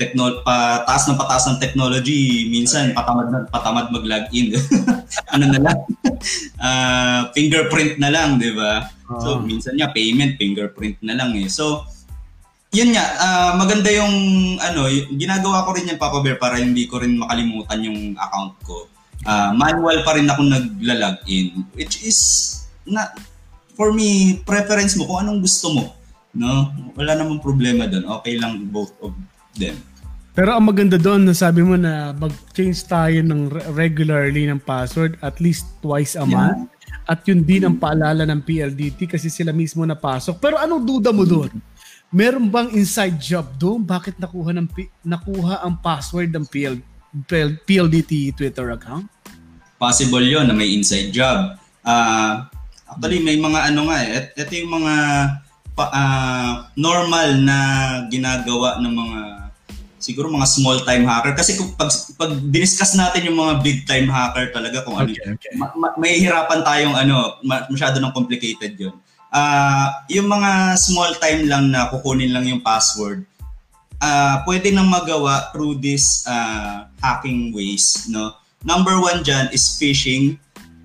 techno, 0.00 0.40
pa 0.46 0.86
taas 0.88 1.04
ng 1.10 1.18
pataas 1.18 1.44
ng 1.50 1.58
technology, 1.60 2.48
minsan 2.48 2.94
okay. 2.94 2.96
patamad 2.96 3.26
na, 3.28 3.38
patamad 3.50 3.86
mag-login. 3.92 4.56
ano 5.34 5.44
na 5.50 5.60
lang? 5.60 5.78
uh, 6.56 7.20
fingerprint 7.36 8.00
na 8.00 8.08
lang, 8.08 8.40
'di 8.40 8.56
ba? 8.56 8.88
Uh-huh. 8.88 9.20
So 9.20 9.28
minsan 9.44 9.76
niya 9.76 9.92
payment 9.92 10.40
fingerprint 10.40 11.02
na 11.04 11.18
lang 11.18 11.36
eh. 11.36 11.50
So 11.52 11.84
yun 12.70 12.94
nga, 12.94 13.04
uh, 13.18 13.52
maganda 13.58 13.90
yung 13.90 14.14
ano, 14.62 14.86
y- 14.86 15.10
ginagawa 15.18 15.66
ko 15.66 15.74
rin 15.74 15.90
yan 15.90 15.98
Papa 15.98 16.22
Bear 16.22 16.38
para 16.38 16.56
hindi 16.62 16.86
ko 16.86 17.02
rin 17.02 17.18
makalimutan 17.18 17.82
yung 17.82 18.14
account 18.14 18.54
ko. 18.62 18.86
Uh, 19.26 19.52
manual 19.52 20.00
pa 20.00 20.16
rin 20.16 20.24
ako 20.24 20.48
nagla-login 20.48 21.60
which 21.76 22.00
is 22.08 22.16
na 22.88 23.12
for 23.80 23.96
me, 23.96 24.36
preference 24.44 24.92
mo 25.00 25.08
kung 25.08 25.24
anong 25.24 25.40
gusto 25.40 25.72
mo. 25.72 25.96
No? 26.36 26.68
Wala 27.00 27.16
namang 27.16 27.40
problema 27.40 27.88
doon. 27.88 28.04
Okay 28.20 28.36
lang 28.36 28.68
both 28.68 28.92
of 29.00 29.16
them. 29.56 29.72
Pero 30.36 30.52
ang 30.52 30.68
maganda 30.68 31.00
doon, 31.00 31.24
nasabi 31.24 31.64
mo 31.64 31.80
na 31.80 32.12
mag-change 32.12 32.84
tayo 32.84 33.24
ng 33.24 33.48
regularly 33.72 34.44
ng 34.44 34.60
password 34.60 35.16
at 35.24 35.40
least 35.40 35.64
twice 35.80 36.12
a 36.12 36.28
month. 36.28 36.68
At 37.08 37.24
yun 37.24 37.40
din 37.40 37.64
ang 37.64 37.80
paalala 37.80 38.28
ng 38.28 38.44
PLDT 38.44 39.08
kasi 39.08 39.32
sila 39.32 39.50
mismo 39.50 39.80
napasok. 39.82 40.36
Pero 40.36 40.60
anong 40.60 40.84
duda 40.84 41.10
mo 41.10 41.24
doon? 41.24 41.48
Meron 42.12 42.52
bang 42.52 42.68
inside 42.76 43.16
job 43.16 43.48
doon? 43.56 43.80
Bakit 43.80 44.20
nakuha 44.20 44.54
ng 44.60 44.68
nakuha 45.08 45.64
ang 45.64 45.80
password 45.80 46.30
ng 46.36 46.44
PL, 46.46 46.76
PL, 47.24 47.56
PLDT 47.64 48.36
Twitter 48.36 48.76
account? 48.76 49.08
Possible 49.80 50.22
yon 50.22 50.46
na 50.46 50.54
may 50.54 50.70
inside 50.76 51.10
job. 51.10 51.56
Uh, 51.80 52.46
Actually, 52.90 53.20
may 53.22 53.38
mga 53.38 53.70
ano 53.70 53.80
nga 53.86 53.98
eh. 54.02 54.34
Ito 54.34 54.52
yung 54.58 54.72
mga 54.82 54.94
pa, 55.74 55.84
uh, 55.94 56.52
normal 56.74 57.28
na 57.40 57.58
ginagawa 58.10 58.82
ng 58.82 58.94
mga 58.94 59.20
siguro 60.00 60.32
mga 60.32 60.48
small 60.48 60.80
time 60.82 61.04
hacker 61.04 61.36
kasi 61.36 61.60
kung 61.60 61.76
pag, 61.76 61.92
pag 62.16 62.32
diniscuss 62.48 62.96
natin 62.96 63.28
yung 63.28 63.36
mga 63.36 63.54
big 63.60 63.84
time 63.84 64.08
hacker 64.08 64.48
talaga 64.48 64.80
kung 64.80 64.96
ano, 64.96 65.12
okay, 65.12 65.22
ano 65.28 65.36
okay. 65.36 65.52
Ma, 65.60 65.66
ma, 65.76 65.88
may 66.00 66.16
hirapan 66.16 66.64
tayong 66.64 66.96
ano 66.96 67.36
masyado 67.68 68.00
nang 68.00 68.16
complicated 68.16 68.80
yun 68.80 68.96
uh, 69.28 69.86
yung 70.08 70.24
mga 70.24 70.74
small 70.80 71.12
time 71.20 71.44
lang 71.44 71.68
na 71.68 71.92
kukunin 71.92 72.32
lang 72.32 72.48
yung 72.48 72.64
password 72.64 73.28
uh, 74.00 74.40
pwede 74.48 74.72
nang 74.72 74.88
magawa 74.88 75.52
through 75.52 75.76
this 75.76 76.24
uh, 76.24 76.88
hacking 77.04 77.52
ways 77.52 78.08
no 78.08 78.32
number 78.64 78.96
one 78.96 79.20
dyan 79.20 79.52
is 79.52 79.76
phishing 79.76 80.40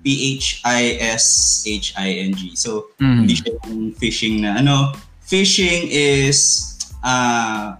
P-H-I-S-H-I-N-G. 0.06 2.54
So, 2.54 2.94
mm. 3.02 3.26
hindi 3.26 3.34
siya 3.34 3.58
yung 3.66 3.90
phishing 3.98 4.46
na 4.46 4.62
ano. 4.62 4.94
Phishing 5.26 5.90
is 5.90 6.62
uh, 7.02 7.74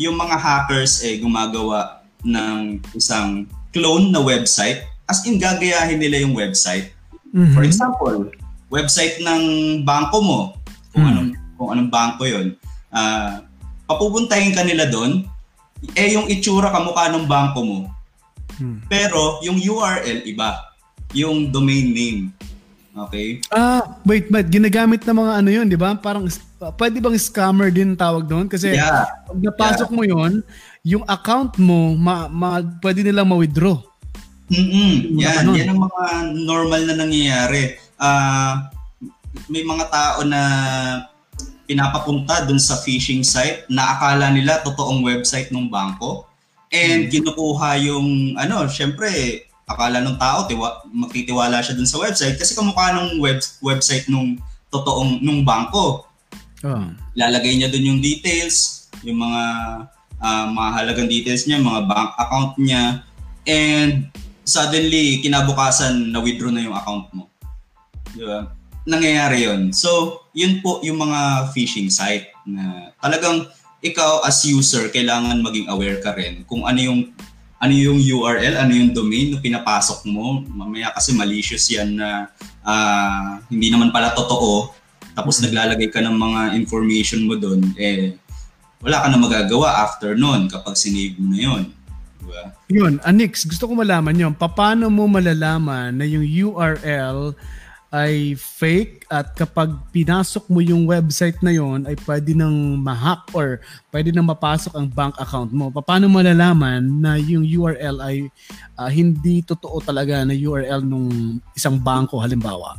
yung 0.00 0.16
mga 0.16 0.40
hackers 0.40 1.04
eh 1.04 1.20
gumagawa 1.20 2.00
ng 2.24 2.80
isang 2.96 3.44
clone 3.76 4.08
na 4.08 4.24
website. 4.24 4.88
As 5.04 5.20
in, 5.28 5.36
gagayahin 5.36 6.00
nila 6.00 6.24
yung 6.24 6.32
website. 6.32 6.96
Mm-hmm. 7.36 7.52
For 7.52 7.68
example, 7.68 8.32
website 8.72 9.20
ng 9.20 9.42
bangko 9.84 10.24
mo. 10.24 10.56
Kung 10.96 11.04
mm. 11.04 11.12
anong 11.12 11.36
kung 11.60 11.68
anong 11.76 11.92
bangko 11.92 12.24
'yon. 12.24 12.56
Uh, 12.88 13.44
papupuntahin 13.84 14.56
ka 14.56 14.64
nila 14.64 14.88
doon. 14.88 15.28
Eh 15.92 16.16
yung 16.16 16.24
itsura 16.32 16.72
kamukha 16.72 17.12
ng 17.12 17.28
bangko 17.28 17.60
mo. 17.60 17.92
Mm. 18.56 18.88
Pero 18.88 19.44
yung 19.44 19.60
URL 19.60 20.24
iba 20.24 20.72
yung 21.14 21.48
domain 21.48 21.88
name. 21.94 22.34
Okay? 22.94 23.42
Ah, 23.50 23.98
wait, 24.06 24.30
wait. 24.30 24.46
Ginagamit 24.46 25.02
na 25.02 25.14
mga 25.14 25.32
ano 25.42 25.50
yun, 25.50 25.66
di 25.66 25.74
ba? 25.74 25.98
Parang, 25.98 26.30
pwede 26.78 27.02
bang 27.02 27.18
scammer 27.18 27.74
din 27.74 27.98
tawag 27.98 28.26
doon? 28.26 28.46
Kasi 28.46 28.74
yeah. 28.74 29.06
pag 29.26 29.38
napasok 29.38 29.90
yeah. 29.90 29.96
mo 29.96 30.02
yun, 30.06 30.32
yung 30.86 31.04
account 31.10 31.58
mo, 31.58 31.98
ma, 31.98 32.30
ma, 32.30 32.62
pwede 32.82 33.02
nilang 33.02 33.26
ma-withdraw. 33.26 33.82
Mm-mm. 34.52 35.18
Yan, 35.18 35.50
yan 35.56 35.72
ang 35.74 35.80
mga 35.88 36.04
normal 36.44 36.82
na 36.86 36.94
nangyayari. 37.00 37.80
Uh, 37.98 38.68
may 39.50 39.66
mga 39.66 39.90
tao 39.90 40.22
na 40.22 40.40
pinapapunta 41.64 42.44
dun 42.44 42.60
sa 42.60 42.78
phishing 42.78 43.24
site 43.24 43.64
na 43.72 43.96
akala 43.96 44.28
nila 44.30 44.60
totoong 44.60 45.00
website 45.00 45.48
ng 45.48 45.72
bangko 45.72 46.28
and 46.68 47.08
hmm. 47.08 47.10
kinukuha 47.10 47.80
yung 47.80 48.36
ano, 48.36 48.68
syempre 48.68 49.08
akala 49.64 50.04
ng 50.04 50.20
tao 50.20 50.44
tiwa, 50.44 50.84
magtitiwala 50.88 51.64
siya 51.64 51.76
dun 51.76 51.88
sa 51.88 52.00
website 52.00 52.36
kasi 52.36 52.52
kamukha 52.52 52.92
ng 52.94 53.20
web, 53.20 53.40
website 53.64 54.06
nung 54.12 54.36
totoong 54.68 55.24
nung 55.24 55.42
bangko. 55.42 56.04
Oh. 56.64 56.84
Lalagay 57.16 57.56
niya 57.56 57.72
dun 57.72 57.84
yung 57.84 58.00
details, 58.00 58.88
yung 59.04 59.20
mga 59.20 59.42
uh, 60.20 60.46
mahalagang 60.52 61.08
details 61.08 61.44
niya, 61.44 61.60
mga 61.60 61.88
bank 61.88 62.10
account 62.16 62.52
niya 62.60 63.04
and 63.44 64.08
suddenly 64.44 65.20
kinabukasan 65.24 66.12
na 66.12 66.20
withdraw 66.20 66.52
na 66.52 66.64
yung 66.64 66.76
account 66.76 67.08
mo. 67.16 67.28
Di 68.12 68.24
ba? 68.24 68.48
nangyayari 68.84 69.48
yon. 69.48 69.72
So, 69.72 70.22
yun 70.36 70.60
po 70.60 70.80
yung 70.84 71.00
mga 71.00 71.52
phishing 71.56 71.88
site 71.88 72.28
na 72.44 72.92
talagang 73.00 73.48
ikaw 73.84 74.24
as 74.24 74.44
user 74.44 74.88
kailangan 74.92 75.44
maging 75.44 75.68
aware 75.68 76.00
ka 76.00 76.16
rin 76.16 76.44
kung 76.48 76.64
ano 76.64 76.80
yung 76.80 77.00
ano 77.64 77.72
yung 77.72 77.96
URL, 77.96 78.60
ano 78.60 78.72
yung 78.76 78.92
domain 78.92 79.32
na 79.32 79.40
pinapasok 79.40 80.04
mo. 80.12 80.44
Mamaya 80.44 80.92
kasi 80.92 81.16
malicious 81.16 81.64
yan 81.72 81.96
na 81.96 82.28
uh, 82.60 83.40
hindi 83.48 83.72
naman 83.72 83.88
pala 83.88 84.12
totoo. 84.12 84.68
Tapos 85.16 85.40
mm-hmm. 85.40 85.44
naglalagay 85.48 85.88
ka 85.88 86.04
ng 86.04 86.12
mga 86.12 86.40
information 86.60 87.24
mo 87.24 87.40
doon, 87.40 87.64
eh 87.80 88.20
wala 88.84 89.00
ka 89.00 89.08
na 89.08 89.16
magagawa 89.16 89.80
after 89.80 90.12
noon 90.12 90.44
kapag 90.52 90.76
sinave 90.76 91.16
mo 91.16 91.32
na 91.32 91.40
yon. 91.40 91.62
Diba? 92.20 92.42
Yun, 92.68 92.92
Anix, 93.00 93.48
gusto 93.48 93.64
ko 93.64 93.72
malaman 93.72 94.12
yon. 94.12 94.36
Paano 94.36 94.92
mo 94.92 95.08
malalaman 95.08 95.96
na 95.96 96.04
yung 96.04 96.24
URL 96.24 97.32
ay 97.94 98.34
fake 98.34 99.06
at 99.06 99.38
kapag 99.38 99.70
pinasok 99.94 100.50
mo 100.50 100.58
yung 100.58 100.82
website 100.82 101.38
na 101.38 101.54
yon 101.54 101.86
ay 101.86 101.94
pwede 102.02 102.34
nang 102.34 102.82
ma-hack 102.82 103.30
or 103.30 103.62
pwede 103.94 104.10
nang 104.10 104.26
mapasok 104.26 104.74
ang 104.74 104.90
bank 104.90 105.14
account 105.22 105.54
mo. 105.54 105.70
Paano 105.70 106.10
malalaman 106.10 106.82
na 106.82 107.14
yung 107.14 107.46
URL 107.46 108.02
ay 108.02 108.26
uh, 108.74 108.90
hindi 108.90 109.46
totoo 109.46 109.78
talaga 109.78 110.26
na 110.26 110.34
URL 110.34 110.82
nung 110.82 111.38
isang 111.54 111.78
bangko 111.78 112.18
halimbawa? 112.18 112.74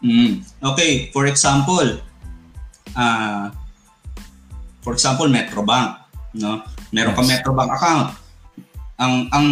Mm. 0.00 0.40
Okay, 0.72 1.12
for 1.12 1.28
example, 1.28 2.00
uh, 2.96 3.52
for 4.80 4.96
example, 4.96 5.28
Metrobank, 5.28 6.00
no? 6.40 6.64
Meron 6.88 7.12
yes. 7.12 7.18
ka 7.20 7.22
Metrobank 7.28 7.70
account. 7.76 8.08
Ang 8.96 9.28
ang 9.28 9.46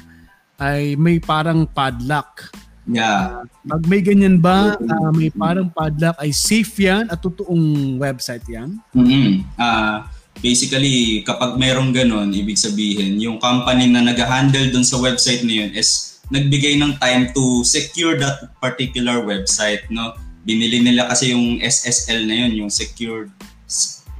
ay 0.58 0.98
may 0.98 1.22
parang 1.22 1.70
padlock. 1.70 2.50
Yeah. 2.84 3.48
Pag 3.64 3.84
may 3.88 4.04
ganyan 4.04 4.44
ba, 4.44 4.76
uh, 4.76 5.12
may 5.16 5.32
parang 5.32 5.72
padlock, 5.72 6.20
ay 6.20 6.36
safe 6.36 6.84
yan 6.84 7.08
at 7.08 7.24
totoong 7.24 7.96
website 8.00 8.44
yan? 8.52 8.80
Mm-hmm. 8.92 9.48
Uh, 9.56 10.04
basically, 10.44 11.24
kapag 11.24 11.56
merong 11.56 11.96
ganun, 11.96 12.36
ibig 12.36 12.60
sabihin, 12.60 13.20
yung 13.24 13.40
company 13.40 13.88
na 13.88 14.04
nag-handle 14.04 14.68
dun 14.72 14.84
sa 14.84 15.00
website 15.00 15.48
na 15.48 15.64
yun 15.64 15.72
is 15.72 16.20
nagbigay 16.28 16.76
ng 16.80 17.00
time 17.00 17.32
to 17.32 17.64
secure 17.64 18.20
that 18.20 18.52
particular 18.60 19.24
website. 19.24 19.88
No? 19.88 20.16
Binili 20.44 20.84
nila 20.84 21.08
kasi 21.08 21.32
yung 21.32 21.64
SSL 21.64 22.28
na 22.28 22.36
yun, 22.48 22.68
yung 22.68 22.72
secured 22.72 23.32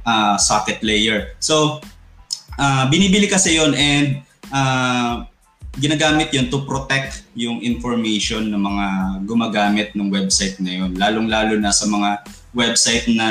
uh, 0.08 0.36
socket 0.40 0.80
layer. 0.80 1.36
So, 1.36 1.84
uh, 2.56 2.84
binibili 2.88 3.28
kasi 3.28 3.60
yun 3.60 3.76
and 3.76 4.24
uh, 4.48 5.28
ginagamit 5.78 6.30
yun 6.30 6.46
to 6.50 6.62
protect 6.62 7.26
yung 7.34 7.58
information 7.62 8.46
ng 8.46 8.62
mga 8.62 8.86
gumagamit 9.26 9.88
ng 9.98 10.10
website 10.10 10.58
na 10.62 10.82
yun. 10.82 10.94
Lalong-lalo 10.94 11.58
na 11.58 11.74
sa 11.74 11.90
mga 11.90 12.22
website 12.54 13.10
na 13.10 13.28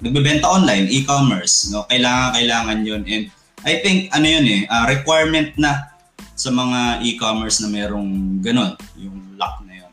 nagbebenta 0.00 0.48
online, 0.48 0.88
e-commerce. 0.88 1.68
No? 1.68 1.84
Kailangan, 1.92 2.40
kailangan 2.40 2.78
yun. 2.82 3.02
And 3.04 3.24
I 3.64 3.80
think, 3.84 4.08
ano 4.16 4.24
yun 4.24 4.44
eh, 4.48 4.60
uh, 4.68 4.84
requirement 4.88 5.52
na 5.60 5.92
sa 6.34 6.50
mga 6.50 7.04
e-commerce 7.04 7.60
na 7.60 7.68
merong 7.68 8.40
ganun, 8.40 8.74
yung 8.96 9.36
lock 9.36 9.60
na 9.68 9.84
yun. 9.84 9.92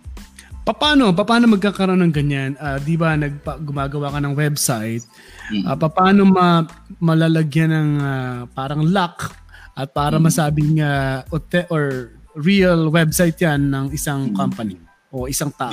Paano? 0.64 1.12
Paano 1.12 1.52
magkakaroon 1.52 2.00
ng 2.08 2.14
ganyan? 2.16 2.52
Uh, 2.56 2.80
di 2.80 2.96
ba 2.96 3.20
nagpa, 3.20 3.60
gumagawa 3.60 4.16
ka 4.16 4.20
ng 4.24 4.34
website, 4.34 5.04
mm-hmm. 5.52 5.68
uh, 5.68 5.76
paano 5.92 6.22
ma, 6.24 6.64
malalagyan 7.04 7.72
ng 7.76 7.90
uh, 8.00 8.40
parang 8.56 8.88
lock 8.88 9.41
at 9.76 9.90
para 9.96 10.18
mm-hmm. 10.20 10.26
masabing 10.28 10.76
uh, 10.84 11.24
or 11.72 12.16
real 12.36 12.92
website 12.92 13.38
yan 13.40 13.72
ng 13.72 13.92
isang 13.92 14.32
mm-hmm. 14.32 14.40
company 14.40 14.76
o 15.12 15.28
isang 15.28 15.52
tao. 15.52 15.72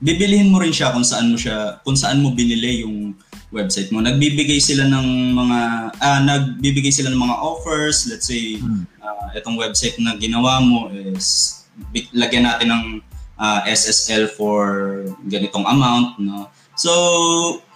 bibilihin 0.00 0.48
mo 0.48 0.56
rin 0.64 0.72
siya 0.72 0.96
kung 0.96 1.04
saan 1.04 1.28
mo 1.28 1.36
siya 1.36 1.76
kung 1.84 1.92
saan 1.92 2.24
mo 2.24 2.32
binili 2.32 2.80
yung 2.82 3.12
website 3.52 3.90
mo. 3.92 4.00
Nagbibigay 4.00 4.62
sila 4.62 4.88
ng 4.88 5.36
mga 5.36 5.60
ah, 5.98 6.20
nagbibigay 6.24 6.90
sila 6.90 7.12
ng 7.12 7.20
mga 7.20 7.36
offers. 7.36 8.08
Let's 8.08 8.30
say 8.30 8.56
hmm. 8.56 8.86
uh, 9.02 9.36
itong 9.36 9.58
website 9.60 9.98
na 10.00 10.16
ginawa 10.16 10.62
mo 10.62 10.88
is 10.90 11.60
lagyan 12.14 12.48
natin 12.48 12.70
ng 12.72 12.84
uh, 13.36 13.60
ah, 13.60 13.60
SSL 13.68 14.32
for 14.32 14.64
ganitong 15.28 15.68
amount, 15.68 16.16
no. 16.22 16.48
So 16.78 16.90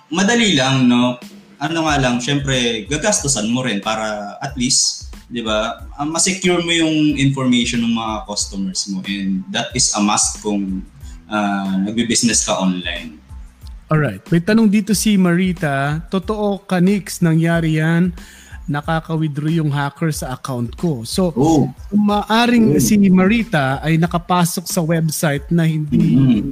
madali 0.09 0.57
lang, 0.57 0.89
no. 0.89 1.21
Ano 1.61 1.87
nga 1.87 1.97
lang, 2.01 2.25
syempre 2.25 2.89
gagastusan 2.89 3.51
mo 3.53 3.67
rin 3.67 3.85
para 3.85 4.39
at 4.41 4.57
least 4.57 5.04
'di 5.29 5.43
ba? 5.45 5.85
Uh, 5.97 6.09
ma-secure 6.09 6.61
mo 6.61 6.73
yung 6.73 7.17
information 7.17 7.81
ng 7.85 7.95
mga 7.97 8.15
customers 8.29 8.85
mo 8.93 9.01
and 9.09 9.45
that 9.49 9.73
is 9.73 9.93
a 9.97 10.01
must 10.01 10.41
kung 10.45 10.85
uh, 11.29 11.75
nagbi-business 11.85 12.45
ka 12.45 12.59
online. 12.59 13.21
Alright. 13.89 14.25
May 14.33 14.41
tanong 14.41 14.69
dito 14.73 14.97
si 14.97 15.15
Marita. 15.21 16.01
Totoo 16.09 16.65
ka, 16.65 16.81
Nix, 16.81 17.21
nangyari 17.21 17.79
yan? 17.79 18.17
Nakaka-withdraw 18.65 19.53
yung 19.53 19.69
hacker 19.69 20.09
sa 20.09 20.33
account 20.33 20.73
ko. 20.81 21.05
So, 21.05 21.37
oh. 21.37 21.69
maaring 21.93 22.75
oh. 22.75 22.83
si 22.83 22.97
Marita 23.13 23.85
ay 23.85 24.01
nakapasok 24.01 24.65
sa 24.65 24.81
website 24.81 25.53
na 25.53 25.69
hindi 25.69 26.17
mm-hmm. 26.17 26.43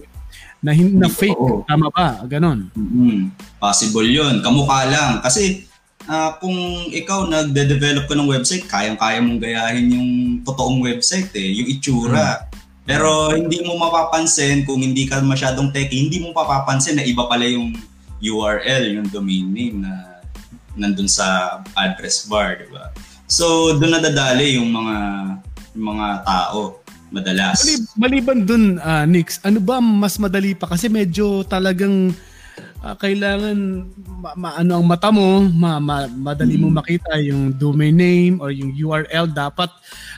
na, 0.61 0.71
na 0.77 1.09
fake. 1.09 1.41
Oh. 1.41 1.65
Tama 1.65 1.89
ba? 1.89 2.21
Ganon. 2.29 2.69
Mm-hmm. 2.77 3.21
Possible 3.57 4.07
yun. 4.13 4.45
Kamukha 4.45 4.93
lang. 4.93 5.25
Kasi 5.25 5.72
uh, 6.09 6.31
kung 6.39 6.57
ikaw 6.91 7.27
nagde-develop 7.29 8.09
ka 8.09 8.15
ng 8.15 8.31
website, 8.31 8.65
kayang-kaya 8.67 9.19
mong 9.23 9.41
gayahin 9.43 9.87
yung 9.93 10.11
totoong 10.43 10.83
website 10.83 11.31
eh, 11.35 11.51
yung 11.63 11.69
itsura. 11.69 12.47
Hmm. 12.47 12.51
Pero 12.83 13.31
hindi 13.31 13.63
mo 13.63 13.79
mapapansin 13.79 14.67
kung 14.67 14.83
hindi 14.83 15.07
ka 15.07 15.23
masyadong 15.23 15.71
techy, 15.71 16.11
hindi 16.11 16.19
mo 16.19 16.35
mapapansin 16.35 16.99
na 16.99 17.07
iba 17.07 17.31
pala 17.31 17.47
yung 17.47 17.79
URL, 18.19 18.99
yung 18.99 19.09
domain 19.11 19.47
name 19.51 19.83
na 19.83 20.23
nandun 20.75 21.07
sa 21.07 21.59
address 21.79 22.27
bar, 22.27 22.59
di 22.59 22.67
ba? 22.71 22.91
So, 23.31 23.79
doon 23.79 23.99
nadadali 23.99 24.59
yung 24.59 24.71
mga 24.71 24.97
yung 25.73 25.87
mga 25.97 26.09
tao 26.27 26.83
madalas. 27.13 27.61
Maliban 27.95 28.49
dun, 28.49 28.81
uh, 28.81 29.05
Nix, 29.05 29.37
ano 29.45 29.61
ba 29.61 29.79
mas 29.79 30.17
madali 30.17 30.57
pa? 30.57 30.65
Kasi 30.65 30.89
medyo 30.89 31.45
talagang 31.45 32.17
uh, 32.83 32.97
kailangan 32.99 33.87
ma- 34.19 34.37
ma- 34.37 34.57
ano 34.59 34.83
ang 34.83 34.87
mata 34.87 35.09
mo, 35.15 35.47
ma- 35.47 35.81
ma- 35.81 36.11
madali 36.11 36.59
mo 36.59 36.69
mm. 36.69 36.77
makita 36.77 37.13
yung 37.23 37.55
domain 37.55 37.95
name 37.95 38.43
or 38.43 38.51
yung 38.51 38.75
URL 38.75 39.31
dapat 39.31 39.71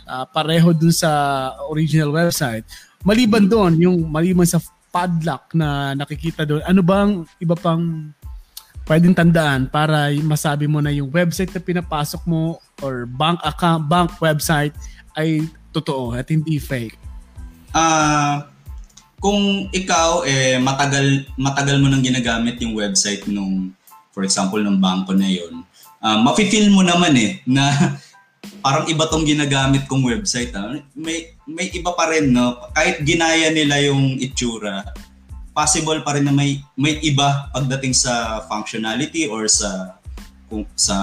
uh, 0.09 0.25
pareho 0.25 0.73
dun 0.73 0.93
sa 0.93 1.53
original 1.69 2.11
website. 2.11 2.65
Maliban 3.05 3.45
doon, 3.45 3.77
yung 3.77 3.97
maliban 4.09 4.49
sa 4.49 4.59
padlock 4.89 5.53
na 5.53 5.93
nakikita 5.93 6.49
doon, 6.49 6.65
ano 6.65 6.81
bang 6.81 7.11
iba 7.43 7.53
pang 7.53 8.11
pwedeng 8.89 9.17
tandaan 9.17 9.69
para 9.69 10.13
masabi 10.25 10.69
mo 10.69 10.81
na 10.81 10.93
yung 10.93 11.09
website 11.09 11.53
na 11.53 11.61
pinapasok 11.61 12.25
mo 12.25 12.61
or 12.81 13.05
bank 13.05 13.41
account, 13.45 13.89
bank 13.89 14.13
website 14.21 14.73
ay 15.17 15.45
totoo 15.73 16.17
at 16.17 16.29
hindi 16.29 16.57
fake? 16.61 16.97
Ah, 17.75 17.83
uh, 17.83 18.54
kung 19.25 19.73
ikaw 19.73 20.21
eh 20.29 20.61
matagal 20.61 21.25
matagal 21.41 21.81
mo 21.81 21.89
nang 21.89 22.05
ginagamit 22.05 22.61
yung 22.61 22.77
website 22.77 23.25
nung 23.25 23.73
for 24.13 24.21
example 24.21 24.61
ng 24.61 24.77
bangko 24.77 25.17
na 25.17 25.25
yon, 25.25 25.65
uh, 26.05 26.21
mafi-feel 26.21 26.69
mo 26.69 26.85
naman 26.85 27.17
eh 27.17 27.41
na 27.49 27.73
parang 28.65 28.85
iba 28.85 29.09
tong 29.09 29.25
ginagamit 29.25 29.89
kong 29.89 30.05
website. 30.05 30.53
Ha? 30.53 30.61
Ah. 30.61 30.77
May 30.93 31.33
may 31.49 31.73
iba 31.73 31.97
pa 31.97 32.13
rin 32.13 32.37
no. 32.37 32.69
Kahit 32.77 33.01
ginaya 33.01 33.49
nila 33.49 33.81
yung 33.81 34.21
itsura, 34.21 34.93
possible 35.57 36.05
pa 36.05 36.21
rin 36.21 36.29
na 36.29 36.35
may 36.37 36.61
may 36.77 37.01
iba 37.01 37.49
pagdating 37.57 37.97
sa 37.97 38.45
functionality 38.45 39.25
or 39.25 39.49
sa 39.49 39.97
kung 40.53 40.69
sa 40.77 40.97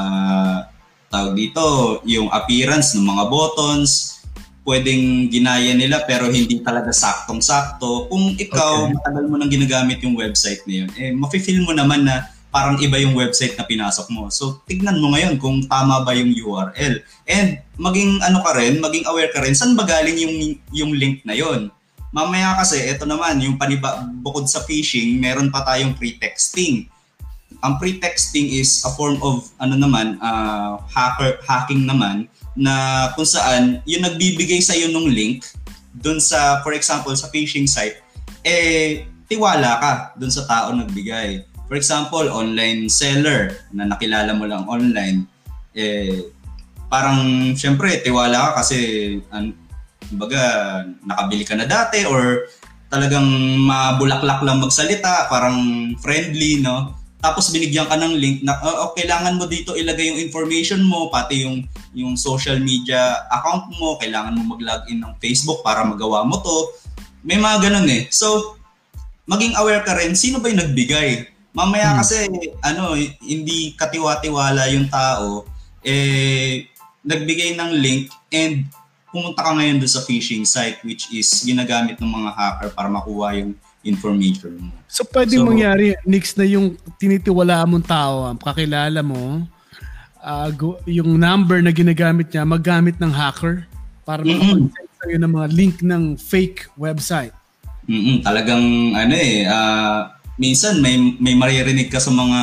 tawag 1.09 1.33
dito, 1.33 1.99
yung 2.05 2.29
appearance 2.29 2.93
ng 2.93 3.03
mga 3.03 3.23
buttons, 3.27 4.20
pwedeng 4.61 5.29
ginaya 5.33 5.73
nila 5.73 6.05
pero 6.05 6.29
hindi 6.29 6.61
talaga 6.61 6.93
saktong-sakto. 6.93 8.07
Kung 8.07 8.37
ikaw, 8.37 8.87
okay. 8.87 8.93
matagal 8.93 9.25
mo 9.25 9.35
nang 9.37 9.51
ginagamit 9.51 9.97
yung 10.05 10.13
website 10.13 10.61
na 10.69 10.85
yun, 10.85 10.89
eh, 10.97 11.11
mafe-feel 11.13 11.65
mo 11.65 11.73
naman 11.73 12.05
na 12.05 12.29
parang 12.51 12.77
iba 12.83 12.99
yung 12.99 13.15
website 13.15 13.55
na 13.55 13.65
pinasok 13.65 14.11
mo. 14.11 14.27
So, 14.27 14.59
tignan 14.67 14.99
mo 14.99 15.15
ngayon 15.15 15.39
kung 15.39 15.65
tama 15.65 16.03
ba 16.03 16.11
yung 16.13 16.35
URL. 16.35 16.99
And 17.25 17.63
maging 17.79 18.21
ano 18.21 18.43
ka 18.43 18.51
rin, 18.59 18.83
maging 18.83 19.07
aware 19.07 19.31
ka 19.31 19.39
rin, 19.41 19.55
saan 19.55 19.73
ba 19.73 19.87
galing 19.87 20.19
yung, 20.19 20.35
yung 20.75 20.91
link 20.93 21.23
na 21.23 21.33
yon 21.33 21.71
Mamaya 22.11 22.59
kasi, 22.59 22.75
ito 22.91 23.07
naman, 23.07 23.39
yung 23.39 23.55
paniba, 23.55 24.03
bukod 24.19 24.43
sa 24.51 24.67
phishing, 24.67 25.15
meron 25.15 25.47
pa 25.47 25.63
tayong 25.63 25.95
pre-texting 25.95 26.91
ang 27.61 27.77
pretexting 27.77 28.49
is 28.49 28.81
a 28.83 28.91
form 28.97 29.21
of 29.21 29.45
ano 29.61 29.77
naman 29.77 30.17
uh, 30.17 30.81
hacker 30.89 31.37
hacking 31.45 31.85
naman 31.85 32.25
na 32.55 33.07
kung 33.15 33.27
saan 33.27 33.79
yung 33.87 34.03
nagbibigay 34.03 34.59
sa 34.59 34.75
iyo 34.75 34.91
ng 34.91 35.07
link 35.07 35.47
doon 35.95 36.19
sa 36.19 36.59
for 36.63 36.75
example 36.75 37.11
sa 37.15 37.31
phishing 37.31 37.67
site 37.67 37.99
eh 38.43 39.07
tiwala 39.31 39.79
ka 39.79 39.91
doon 40.19 40.33
sa 40.33 40.43
tao 40.43 40.75
nagbigay. 40.75 41.47
For 41.71 41.79
example 41.79 42.27
online 42.27 42.91
seller 42.91 43.55
na 43.71 43.87
nakilala 43.87 44.35
mo 44.35 44.43
lang 44.43 44.67
online 44.67 45.23
eh 45.71 46.27
parang 46.91 47.51
syempre 47.55 48.03
tiwala 48.03 48.51
ka 48.51 48.63
kasi 48.63 48.79
an, 49.31 49.55
baga 50.11 50.43
nakabili 51.07 51.47
ka 51.47 51.55
na 51.55 51.63
dati 51.63 52.03
or 52.03 52.43
talagang 52.91 53.23
mabulaklak 53.63 54.43
lang 54.43 54.59
magsalita 54.59 55.31
parang 55.31 55.91
friendly 56.03 56.59
no? 56.59 56.99
Tapos 57.23 57.53
binigyan 57.55 57.87
ka 57.87 57.95
ng 57.95 58.19
link 58.19 58.43
na 58.43 58.59
uh, 58.59 58.89
oh, 58.89 58.91
kailangan 58.91 59.39
mo 59.39 59.47
dito 59.47 59.71
ilagay 59.71 60.11
yung 60.11 60.19
information 60.19 60.83
mo 60.83 61.07
pati 61.07 61.47
yung 61.47 61.63
yung 61.91 62.15
social 62.15 62.59
media 62.59 63.27
account 63.27 63.67
mo 63.75 63.99
kailangan 63.99 64.35
mo 64.35 64.55
mag-login 64.55 65.03
ng 65.03 65.13
Facebook 65.19 65.59
para 65.63 65.83
magawa 65.83 66.23
mo 66.23 66.39
to 66.39 66.55
may 67.21 67.37
mga 67.37 67.69
ganun 67.69 67.87
eh 67.91 68.07
so 68.09 68.55
maging 69.27 69.53
aware 69.59 69.83
ka 69.83 69.95
rin 69.99 70.15
sino 70.15 70.39
ba 70.39 70.49
yung 70.49 70.63
nagbigay 70.63 71.27
mamaya 71.51 71.91
hmm. 71.91 71.97
kasi 71.99 72.15
ano 72.63 72.95
hindi 73.19 73.75
katiwa-tiwala 73.75 74.71
yung 74.71 74.87
tao 74.87 75.43
eh 75.83 76.65
nagbigay 77.03 77.57
ng 77.57 77.71
link 77.81 78.13
and 78.31 78.69
pumunta 79.11 79.43
ka 79.43 79.51
ngayon 79.51 79.83
doon 79.83 79.91
sa 79.91 80.01
phishing 80.07 80.47
site 80.47 80.79
which 80.87 81.11
is 81.11 81.27
ginagamit 81.43 81.99
ng 81.99 82.07
mga 82.07 82.31
hacker 82.31 82.69
para 82.71 82.87
makuha 82.87 83.35
yung 83.35 83.51
information 83.81 84.55
mo. 84.61 84.73
So 84.85 85.03
pwede 85.09 85.35
so, 85.35 85.43
mangyari 85.43 85.97
next 86.05 86.37
na 86.37 86.45
yung 86.45 86.77
tinitiwala 87.01 87.65
mong 87.65 87.85
tao, 87.85 88.29
kakilala 88.37 89.01
mo, 89.01 89.45
uh, 90.21 90.49
yung 90.85 91.17
number 91.17 91.59
na 91.59 91.73
ginagamit 91.73 92.31
niya, 92.31 92.45
maggamit 92.45 92.97
ng 93.01 93.11
hacker 93.11 93.65
para 94.05 94.21
mm-hmm. 94.21 94.69
makapag 94.69 94.89
sa'yo 95.01 95.17
ng 95.17 95.31
mga 95.33 95.47
link 95.53 95.75
ng 95.81 96.03
fake 96.17 96.69
website. 96.77 97.33
Mm-hmm. 97.89 98.17
Talagang 98.23 98.65
ano 98.93 99.13
eh, 99.17 99.45
uh, 99.49 100.09
minsan 100.37 100.79
may, 100.79 101.17
may 101.17 101.33
maririnig 101.33 101.89
ka 101.89 101.99
sa 101.99 102.13
mga 102.13 102.39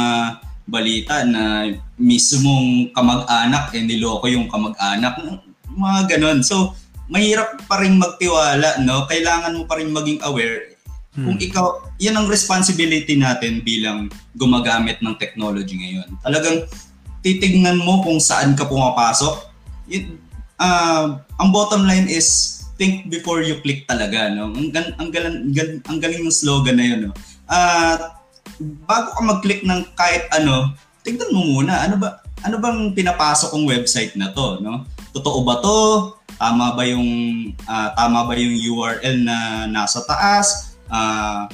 balita 0.68 1.24
na 1.24 1.72
mismong 1.96 2.92
kamag-anak 2.92 3.72
eh 3.72 3.82
niloko 3.88 4.28
yung 4.28 4.52
kamag-anak 4.52 5.16
mga 5.72 6.00
ganon 6.12 6.44
so 6.44 6.76
mahirap 7.08 7.56
pa 7.64 7.80
rin 7.80 7.96
magtiwala 7.96 8.76
no 8.84 9.08
kailangan 9.08 9.56
mo 9.56 9.64
pa 9.64 9.80
rin 9.80 9.88
maging 9.88 10.20
aware 10.28 10.76
Hmm. 11.18 11.34
Kung 11.34 11.38
ikaw, 11.42 11.66
yan 11.98 12.14
ang 12.14 12.30
responsibility 12.30 13.18
natin 13.18 13.58
bilang 13.66 14.06
gumagamit 14.38 15.02
ng 15.02 15.18
technology 15.18 15.74
ngayon. 15.74 16.06
Talagang 16.22 16.62
titignan 17.24 17.80
mo 17.80 18.00
kung 18.04 18.18
saan 18.22 18.54
ka 18.54 18.66
pumapasok. 18.66 19.48
It, 19.88 20.08
uh, 20.60 21.18
ang 21.38 21.48
bottom 21.50 21.84
line 21.84 22.06
is 22.06 22.60
think 22.78 23.10
before 23.10 23.42
you 23.42 23.58
click 23.62 23.86
talaga. 23.90 24.30
No? 24.30 24.54
Ang, 24.54 24.70
ang, 24.74 25.08
galing, 25.10 25.50
ang 25.86 25.98
galing 25.98 26.22
ng 26.22 26.34
slogan 26.34 26.78
na 26.78 26.86
yun. 26.86 27.00
No? 27.10 27.12
Uh, 27.50 27.96
bago 28.86 29.14
ka 29.14 29.22
mag-click 29.22 29.62
ng 29.66 29.82
kahit 29.98 30.30
ano, 30.34 30.74
tignan 31.02 31.34
mo 31.34 31.58
muna, 31.58 31.84
ano 31.86 31.98
ba 31.98 32.22
ano 32.38 32.54
bang 32.62 32.94
pinapasok 32.94 33.50
kong 33.50 33.66
website 33.66 34.14
na 34.14 34.30
to, 34.30 34.62
no? 34.62 34.86
Totoo 35.10 35.42
ba 35.42 35.58
to? 35.58 36.14
Tama 36.38 36.78
ba 36.78 36.86
yung 36.86 37.10
uh, 37.66 37.88
tama 37.98 38.30
ba 38.30 38.38
yung 38.38 38.54
URL 38.54 39.26
na 39.26 39.66
nasa 39.66 40.06
taas? 40.06 40.68
uh, 40.90 41.46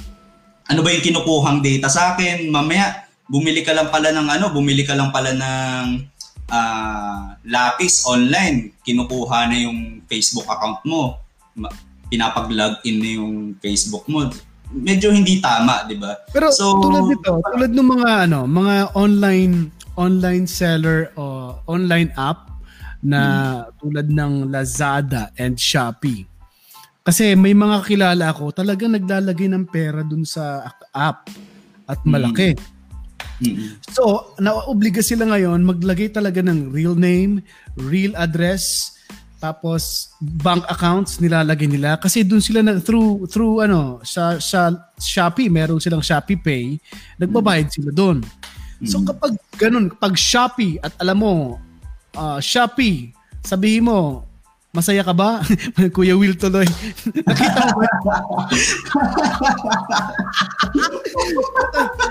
ano 0.64 0.81
ba 0.81 0.88
yung 0.90 1.05
kinukuhang 1.05 1.61
data 1.61 1.90
sa 1.92 2.14
akin, 2.14 2.48
mamaya 2.48 3.03
bumili 3.28 3.64
ka 3.64 3.72
lang 3.72 3.88
pala 3.88 4.12
ng 4.12 4.28
ano, 4.28 4.46
bumili 4.52 4.84
ka 4.84 4.94
lang 4.96 5.10
pala 5.10 5.32
ng 5.32 5.84
uh, 6.50 7.37
lapis 7.48 8.04
online, 8.04 8.76
kinukuha 8.84 9.48
na 9.48 9.56
yung 9.64 10.04
Facebook 10.08 10.48
account 10.48 10.80
mo, 10.84 11.18
pinapag-log 12.12 12.80
in 12.84 12.96
na 13.00 13.10
yung 13.16 13.34
Facebook 13.58 14.04
mo. 14.06 14.28
Medyo 14.74 15.14
hindi 15.14 15.38
tama, 15.38 15.87
'di 15.87 15.96
ba? 16.00 16.18
Pero 16.34 16.50
so, 16.50 16.82
tulad 16.82 17.06
nito, 17.06 17.38
tulad 17.38 17.70
ng 17.70 17.88
mga 17.94 18.10
ano, 18.26 18.48
mga 18.48 18.96
online 18.98 19.70
online 19.94 20.50
seller 20.50 21.14
o 21.14 21.54
online 21.70 22.10
app 22.18 22.50
na 23.04 23.20
hmm. 23.20 23.78
tulad 23.78 24.06
ng 24.10 24.32
Lazada 24.50 25.30
and 25.38 25.60
Shopee 25.60 26.26
kasi 27.04 27.37
may 27.37 27.52
mga 27.52 27.84
kilala 27.84 28.32
ako 28.32 28.56
talagang 28.56 28.96
naglalagay 28.96 29.44
ng 29.52 29.68
pera 29.68 30.00
dun 30.00 30.24
sa 30.24 30.72
app 30.88 31.28
at 31.84 32.00
malaki. 32.08 32.56
Mm-hmm. 33.42 33.90
So, 33.90 34.35
naobliga 34.38 35.03
sila 35.03 35.27
ngayon 35.27 35.66
maglagay 35.66 36.14
talaga 36.14 36.38
ng 36.42 36.70
real 36.70 36.94
name, 36.94 37.42
real 37.75 38.14
address, 38.14 38.94
tapos 39.44 40.09
bank 40.23 40.64
accounts 40.73 41.20
nilalagay 41.20 41.68
nila 41.68 42.01
kasi 42.01 42.25
doon 42.25 42.40
sila 42.40 42.64
na 42.64 42.81
through 42.81 43.29
through 43.29 43.61
ano 43.61 44.01
sa 44.01 44.40
sa 44.40 44.73
Shopee, 44.97 45.53
meron 45.53 45.77
silang 45.77 46.01
Shopee 46.01 46.40
Pay, 46.40 46.81
nagbabayad 47.20 47.68
sila 47.68 47.92
doon. 47.92 48.25
So 48.88 49.05
kapag 49.05 49.37
ganun, 49.61 49.92
kapag 49.92 50.16
Shopee 50.16 50.81
at 50.81 50.97
alam 50.97 51.20
mo 51.20 51.61
uh, 52.16 52.40
Shopee, 52.40 53.12
sabihin 53.44 53.85
mo 53.85 54.25
Masaya 54.74 55.06
ka 55.06 55.14
ba? 55.14 55.38
Kuya 55.94 56.18
Will 56.18 56.34
tuloy. 56.34 56.66
Nakita 57.30 57.60
mo 57.70 57.78
ba? 57.78 58.18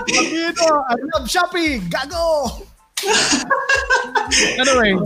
Pagino, 0.08 0.68
I 0.88 0.94
love 1.12 1.28
Shopee! 1.28 1.84
Gago! 1.92 2.64
anyway, 4.56 4.96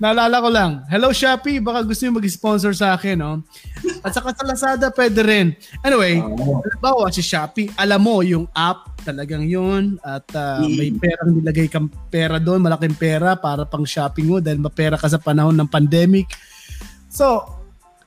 naalala 0.00 0.40
ko 0.40 0.48
lang. 0.48 0.72
Hello 0.88 1.12
Shopee, 1.12 1.60
baka 1.60 1.84
gusto 1.84 2.08
niyo 2.08 2.16
mag-sponsor 2.16 2.72
sa 2.72 2.96
akin, 2.96 3.20
no? 3.20 3.44
At 4.00 4.16
saka 4.16 4.32
sa 4.32 4.48
Lazada, 4.48 4.88
pwede 4.88 5.20
rin. 5.20 5.52
Anyway, 5.84 6.16
halimbawa 6.16 7.12
si 7.12 7.20
Shopee, 7.20 7.68
alam 7.76 8.00
mo 8.00 8.24
yung 8.24 8.48
app, 8.56 9.04
talagang 9.04 9.44
yun. 9.44 10.00
At 10.00 10.24
uh, 10.32 10.64
may 10.64 10.96
perang 10.96 11.36
nilagay 11.36 11.68
kang 11.68 11.92
pera 12.08 12.40
doon, 12.40 12.64
malaking 12.64 12.96
pera 12.96 13.36
para 13.36 13.68
pang 13.68 13.84
shopping 13.84 14.32
mo 14.32 14.40
dahil 14.40 14.64
mapera 14.64 14.96
ka 14.96 15.12
sa 15.12 15.20
panahon 15.20 15.52
ng 15.52 15.68
pandemic 15.68 16.24
So, 17.10 17.42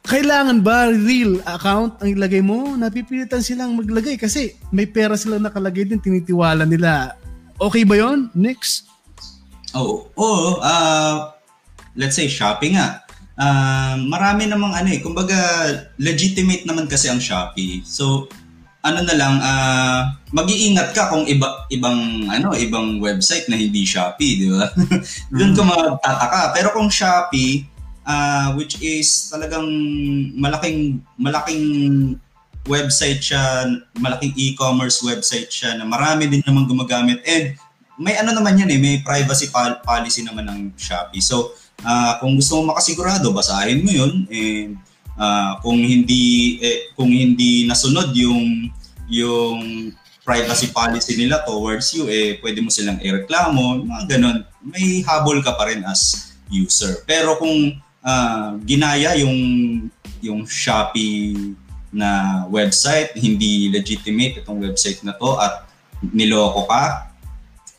kailangan 0.08 0.64
ba 0.64 0.92
real 0.92 1.44
account 1.44 2.00
ang 2.00 2.10
ilagay 2.16 2.40
mo? 2.40 2.76
Napipilitan 2.80 3.44
silang 3.44 3.76
maglagay 3.76 4.16
kasi 4.16 4.56
may 4.72 4.88
pera 4.88 5.20
silang 5.20 5.44
nakalagay 5.44 5.84
din, 5.84 6.00
tinitiwala 6.00 6.64
nila. 6.64 7.20
Okay 7.60 7.84
ba 7.84 8.00
yon 8.00 8.32
Next? 8.32 8.88
Oo. 9.76 10.08
Oh, 10.16 10.24
oh, 10.24 10.48
uh, 10.64 11.36
let's 12.00 12.16
say 12.16 12.32
shopping 12.32 12.80
nga. 12.80 13.04
Uh, 13.34 13.98
marami 14.06 14.46
namang 14.46 14.78
ano 14.78 14.94
eh, 14.94 15.02
kumbaga 15.02 15.36
legitimate 15.98 16.70
naman 16.70 16.86
kasi 16.86 17.10
ang 17.10 17.18
Shopee. 17.18 17.82
So, 17.82 18.30
ano 18.84 19.00
na 19.02 19.16
lang, 19.16 19.40
uh, 19.40 20.00
mag-iingat 20.36 20.94
ka 20.94 21.10
kung 21.10 21.26
iba, 21.26 21.66
ibang 21.72 22.30
ano, 22.30 22.54
ibang 22.54 23.00
website 23.00 23.48
na 23.50 23.58
hindi 23.58 23.88
Shopee, 23.88 24.38
di 24.38 24.48
ba? 24.52 24.70
Doon 25.40 25.56
ka 25.56 25.64
mm. 25.66 25.70
magtataka. 25.72 26.42
Pero 26.54 26.70
kung 26.78 26.92
Shopee, 26.94 27.73
uh, 28.08 28.54
which 28.56 28.80
is 28.84 29.32
talagang 29.32 29.68
malaking 30.36 31.04
malaking 31.20 31.66
website 32.64 33.20
siya, 33.20 33.68
malaking 34.00 34.32
e-commerce 34.40 35.04
website 35.04 35.52
siya 35.52 35.76
na 35.76 35.84
marami 35.84 36.32
din 36.32 36.44
naman 36.48 36.64
gumagamit 36.64 37.20
and 37.28 37.60
may 38.00 38.16
ano 38.18 38.34
naman 38.34 38.58
yan 38.58 38.72
eh, 38.72 38.80
may 38.80 38.96
privacy 39.04 39.52
policy 39.84 40.24
naman 40.26 40.48
ng 40.50 40.60
Shopee. 40.80 41.22
So, 41.22 41.54
uh, 41.84 42.18
kung 42.24 42.40
gusto 42.40 42.60
mo 42.60 42.74
makasigurado, 42.74 43.30
basahin 43.36 43.84
mo 43.84 43.92
'yun 43.92 44.14
and 44.32 44.80
uh, 45.20 45.60
kung 45.62 45.78
hindi 45.78 46.58
eh, 46.64 46.90
kung 46.96 47.12
hindi 47.12 47.68
nasunod 47.68 48.16
yung 48.16 48.72
yung 49.12 49.92
privacy 50.24 50.72
policy 50.72 51.20
nila 51.20 51.44
towards 51.44 51.92
you 51.92 52.08
eh 52.08 52.40
pwede 52.40 52.64
mo 52.64 52.72
silang 52.72 52.98
ireklamo, 53.04 53.84
mga 53.84 54.18
ganun. 54.18 54.48
May 54.64 55.04
habol 55.04 55.44
ka 55.44 55.54
pa 55.60 55.68
rin 55.68 55.84
as 55.84 56.32
user. 56.48 57.04
Pero 57.04 57.36
kung 57.36 57.76
uh, 58.04 58.60
ginaya 58.68 59.16
yung 59.18 59.36
yung 60.24 60.44
Shopee 60.48 61.56
na 61.94 62.44
website, 62.50 63.14
hindi 63.18 63.70
legitimate 63.70 64.44
itong 64.44 64.60
website 64.60 65.02
na 65.06 65.14
to 65.16 65.38
at 65.40 65.68
niloko 66.02 66.66
ka, 66.68 67.12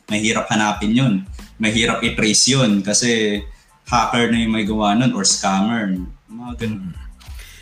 mahirap 0.08 0.48
hanapin 0.48 0.92
yun. 0.94 1.14
mahirap 1.54 2.02
i-trace 2.02 2.50
yun 2.50 2.82
kasi 2.82 3.38
hacker 3.86 4.26
na 4.26 4.42
yung 4.42 4.52
may 4.58 4.66
gawa 4.66 4.98
nun 4.98 5.14
or 5.14 5.22
scammer. 5.22 5.86
Mga 6.26 6.52
ganun. 6.66 6.90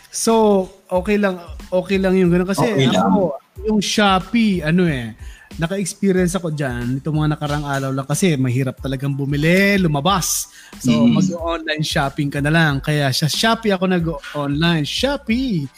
So, 0.08 0.64
okay 0.88 1.20
lang 1.20 1.36
okay 1.72 1.96
lang 2.00 2.16
yung 2.16 2.32
ganun 2.32 2.48
kasi 2.48 2.68
okay 2.68 2.88
ako, 2.92 3.36
yung 3.64 3.80
Shopee, 3.80 4.60
ano 4.64 4.88
eh, 4.88 5.16
naka-experience 5.60 6.36
ako 6.36 6.52
dyan 6.52 7.00
itong 7.00 7.16
mga 7.18 7.36
nakarang 7.36 7.64
araw 7.64 7.90
lang 7.92 8.08
kasi 8.08 8.36
mahirap 8.40 8.80
talagang 8.80 9.12
bumili, 9.12 9.76
lumabas. 9.76 10.48
So, 10.80 10.92
mm. 10.92 11.12
mag-online 11.12 11.84
shopping 11.84 12.32
ka 12.32 12.40
na 12.40 12.52
lang. 12.52 12.80
Kaya 12.80 13.12
sa 13.12 13.28
Shopee 13.28 13.72
ako 13.74 13.84
nag-online. 13.90 14.88
Shopee! 14.88 15.68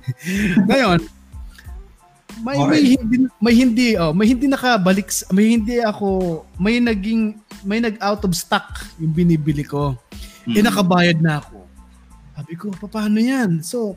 Ngayon, 0.70 1.00
may, 2.44 2.58
may 2.68 2.84
hindi 2.84 3.16
may 3.40 3.54
hindi 3.56 3.88
oh, 3.96 4.12
may 4.12 4.28
hindi 4.28 4.44
nakabalik 4.44 5.08
may 5.32 5.56
hindi 5.56 5.80
ako 5.80 6.44
may 6.60 6.76
naging 6.84 7.40
may 7.64 7.80
nag 7.80 7.96
out 8.04 8.20
of 8.28 8.36
stock 8.36 8.84
yung 9.00 9.16
binibili 9.16 9.64
ko. 9.64 9.96
Mm. 10.44 10.60
Eh 10.60 10.62
nakabayad 10.62 11.18
na 11.18 11.40
ako. 11.40 11.64
Sabi 12.36 12.52
ko, 12.60 12.68
paano 12.84 13.16
yan? 13.16 13.64
So, 13.64 13.96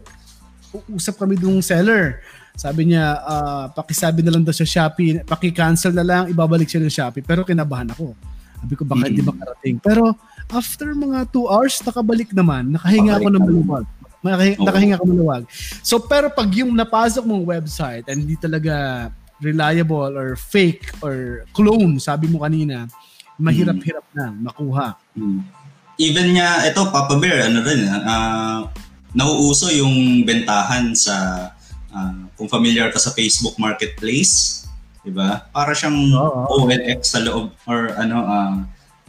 usap 0.87 1.19
kami 1.19 1.35
dung 1.35 1.59
seller. 1.59 2.23
Sabi 2.59 2.91
niya, 2.91 3.23
uh, 3.23 3.65
pakisabi 3.71 4.19
na 4.19 4.35
lang 4.35 4.43
daw 4.43 4.51
sa 4.51 4.67
Shopee, 4.67 5.23
paki-cancel 5.23 5.95
na 5.95 6.03
lang, 6.03 6.23
ibabalik 6.27 6.67
siya 6.67 6.83
ng 6.83 6.91
Shopee. 6.91 7.23
Pero 7.23 7.47
kinabahan 7.47 7.95
ako. 7.95 8.11
Sabi 8.59 8.73
ko, 8.75 8.83
baka 8.83 9.07
hindi 9.07 9.23
mm. 9.23 9.29
makarating. 9.31 9.75
Pero 9.79 10.11
after 10.51 10.91
mga 10.91 11.31
2 11.31 11.39
hours, 11.47 11.79
nakabalik 11.87 12.35
naman. 12.35 12.75
Nakahinga 12.75 13.15
ako 13.15 13.27
ng 13.31 13.43
maluwag. 13.47 13.85
Nakahinga, 14.19 14.59
nakahinga 14.59 14.95
ako 14.99 15.05
maluwag. 15.07 15.43
So, 15.79 16.03
pero 16.03 16.27
pag 16.27 16.51
yung 16.51 16.75
napasok 16.75 17.23
mong 17.23 17.47
website 17.47 18.03
and 18.11 18.27
hindi 18.27 18.35
talaga 18.35 19.07
reliable 19.39 20.11
or 20.11 20.35
fake 20.35 20.91
or 20.99 21.47
clone, 21.55 21.95
sabi 22.03 22.27
mo 22.27 22.43
kanina, 22.43 22.91
mahirap-hirap 23.39 24.03
na 24.11 24.35
makuha. 24.35 24.99
Mm. 25.15 25.47
Even 25.95 26.27
nga, 26.35 26.67
ito, 26.67 26.83
Papa 26.91 27.15
Bear, 27.15 27.47
ano 27.47 27.63
rin, 27.63 27.87
uh, 27.87 28.67
nauuso 29.15 29.71
yung 29.71 30.27
bentahan 30.27 30.91
sa 30.91 31.47
uh, 31.95 32.28
kung 32.39 32.47
familiar 32.47 32.87
ka 32.87 32.95
sa 32.95 33.11
Facebook 33.11 33.59
Marketplace, 33.59 34.63
'di 35.03 35.11
ba? 35.11 35.51
Para 35.51 35.75
siyang 35.75 36.15
oh, 36.15 36.47
oh. 36.47 36.63
OLX 36.63 37.11
sa 37.11 37.19
loob 37.19 37.51
or 37.67 37.91
ano 37.99 38.17
uh, 38.23 38.55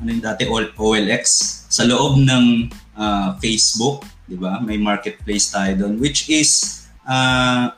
ano 0.02 0.08
yung 0.10 0.18
dati 0.18 0.50
OLX 0.50 1.24
sa 1.70 1.86
loob 1.86 2.18
ng 2.18 2.66
uh, 2.98 3.38
Facebook, 3.38 4.02
'di 4.26 4.34
ba? 4.34 4.58
May 4.58 4.82
marketplace 4.82 5.54
tayo 5.54 5.86
doon 5.86 6.02
which 6.02 6.26
is 6.26 6.82
uh, 7.06 7.70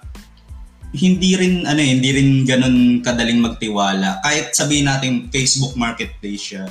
hindi 0.97 1.37
rin 1.37 1.69
ano 1.69 1.81
hindi 1.85 2.17
rin 2.17 2.49
ganun 2.49 3.05
kadaling 3.05 3.41
magtiwala 3.41 4.25
kahit 4.25 4.57
sabihin 4.57 4.89
natin 4.89 5.29
Facebook 5.33 5.77
Marketplace 5.77 6.53
siya 6.53 6.65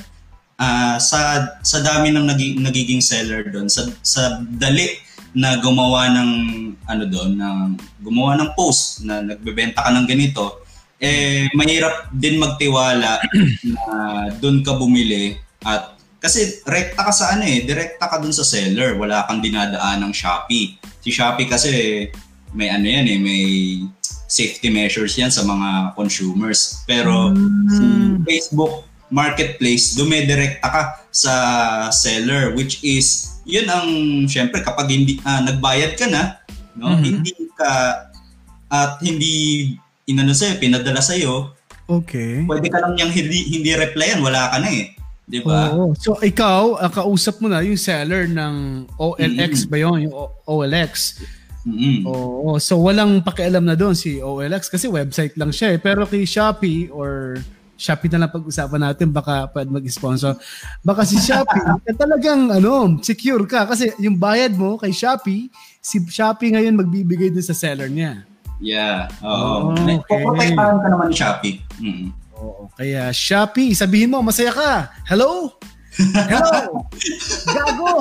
uh, 0.61 0.97
sa 1.01 1.49
sa 1.65 1.77
dami 1.82 2.13
ng 2.13 2.25
naging, 2.29 2.61
nagiging 2.61 3.01
seller 3.01 3.41
doon 3.49 3.65
sa 3.65 3.89
sa 4.05 4.41
dali 4.45 4.93
na 5.32 5.59
gumawa 5.59 6.11
ng 6.11 6.32
ano 6.88 7.03
doon, 7.07 7.32
na 7.39 7.71
gumawa 8.03 8.36
ng 8.39 8.51
post 8.55 9.03
na 9.07 9.23
nagbebenta 9.23 9.84
ka 9.84 9.91
ng 9.91 10.07
ganito, 10.07 10.63
eh 11.01 11.49
mahirap 11.57 12.13
din 12.13 12.38
magtiwala 12.38 13.17
na 13.73 13.86
doon 14.38 14.61
ka 14.61 14.77
bumili 14.77 15.39
at 15.65 15.97
kasi 16.21 16.61
rekta 16.69 17.01
ka 17.01 17.09
sa 17.09 17.34
ano 17.34 17.49
eh, 17.49 17.65
direkta 17.65 18.05
ka 18.05 18.21
doon 18.21 18.29
sa 18.29 18.45
seller, 18.45 18.93
wala 18.93 19.25
kang 19.25 19.41
dinadaan 19.41 20.05
ng 20.05 20.13
Shopee. 20.13 20.77
Si 21.01 21.09
Shopee 21.09 21.49
kasi 21.49 22.05
may 22.53 22.69
ano 22.69 22.86
yan 22.86 23.09
eh, 23.09 23.17
may 23.17 23.43
safety 24.29 24.69
measures 24.69 25.17
yan 25.17 25.34
sa 25.34 25.41
mga 25.41 25.97
consumers. 25.97 26.86
Pero 26.86 27.34
mm. 27.34 27.67
si 27.73 27.86
Facebook 28.21 28.86
Marketplace, 29.09 29.97
dumidirekta 29.97 30.67
ka 30.69 30.84
sa 31.09 31.34
seller 31.89 32.53
which 32.53 32.79
is 32.86 33.30
yun 33.52 33.68
ang 33.68 33.88
syempre 34.32 34.64
kapag 34.64 34.88
hindi 34.88 35.20
uh, 35.28 35.43
nagbayad 35.43 35.99
ka 35.99 36.08
na, 36.08 36.39
no, 36.80 36.95
mm-hmm. 36.95 37.04
hindi 37.04 37.32
ka 37.60 37.72
at 38.72 39.04
hindi 39.04 39.36
inano 40.08 40.32
sa'yo, 40.32 40.56
pinadala 40.58 41.04
sa'yo, 41.04 41.52
okay. 41.91 42.47
pwede 42.47 42.72
ka 42.72 42.80
lang 42.80 42.95
niyang 42.95 43.12
hindi, 43.12 43.60
hindi 43.60 43.76
replyan, 43.76 44.24
wala 44.24 44.47
ka 44.47 44.64
na 44.64 44.72
eh. 44.72 44.95
Di 45.28 45.39
ba? 45.43 45.76
Oo. 45.76 45.91
So 45.95 46.16
ikaw, 46.24 46.80
uh, 46.80 46.91
kausap 46.91 47.43
mo 47.43 47.52
na 47.52 47.64
yung 47.64 47.80
seller 47.80 48.28
ng 48.32 48.88
OLX 48.95 49.68
mm-hmm. 49.68 49.72
ba 49.72 49.78
yun? 49.78 49.97
Yung 50.08 50.16
o- 50.16 50.34
OLX. 50.47 51.20
Mm-hmm. 51.68 52.08
Oo. 52.08 52.58
So 52.58 52.80
walang 52.82 53.24
pakialam 53.24 53.64
na 53.64 53.76
doon 53.76 53.93
si 53.93 54.20
OLX 54.20 54.68
kasi 54.68 54.91
website 54.91 55.36
lang 55.39 55.52
siya 55.56 55.76
eh. 55.76 55.80
Pero 55.80 56.04
kay 56.04 56.28
Shopee 56.28 56.91
or 56.91 57.39
Shopee 57.82 58.13
na 58.13 58.21
lang 58.21 58.29
pag-usapan 58.29 58.93
natin 58.93 59.09
baka 59.09 59.49
pwede 59.49 59.73
mag-sponsor. 59.73 60.38
Baka 60.86 61.01
si 61.01 61.17
Shopee, 61.17 61.65
eh, 61.89 61.97
talagang 61.97 62.53
ano, 62.53 63.01
secure 63.01 63.49
ka 63.49 63.65
kasi 63.65 63.89
yung 63.97 64.21
bayad 64.21 64.53
mo 64.53 64.77
kay 64.77 64.93
Shopee, 64.93 65.49
si 65.82 65.97
Shopee 66.05 66.53
ngayon 66.53 66.77
magbibigay 66.77 67.34
din 67.34 67.41
sa 67.41 67.57
seller 67.57 67.89
niya. 67.89 68.21
Yeah. 68.61 69.09
Oo. 69.25 69.73
Oh, 69.73 69.73
okay. 69.73 69.97
Poprotektahan 70.05 70.77
ka 70.77 70.88
naman 70.93 71.09
ni 71.09 71.15
Shopee. 71.17 71.57
Mm-hmm. 71.82 72.09
Oo. 72.38 72.69
Kaya 72.77 73.09
Shopee, 73.09 73.73
sabihin 73.73 74.13
mo, 74.13 74.21
masaya 74.21 74.53
ka. 74.53 74.93
Hello? 75.09 75.57
Hello! 76.10 76.86
Gago! 77.45 77.93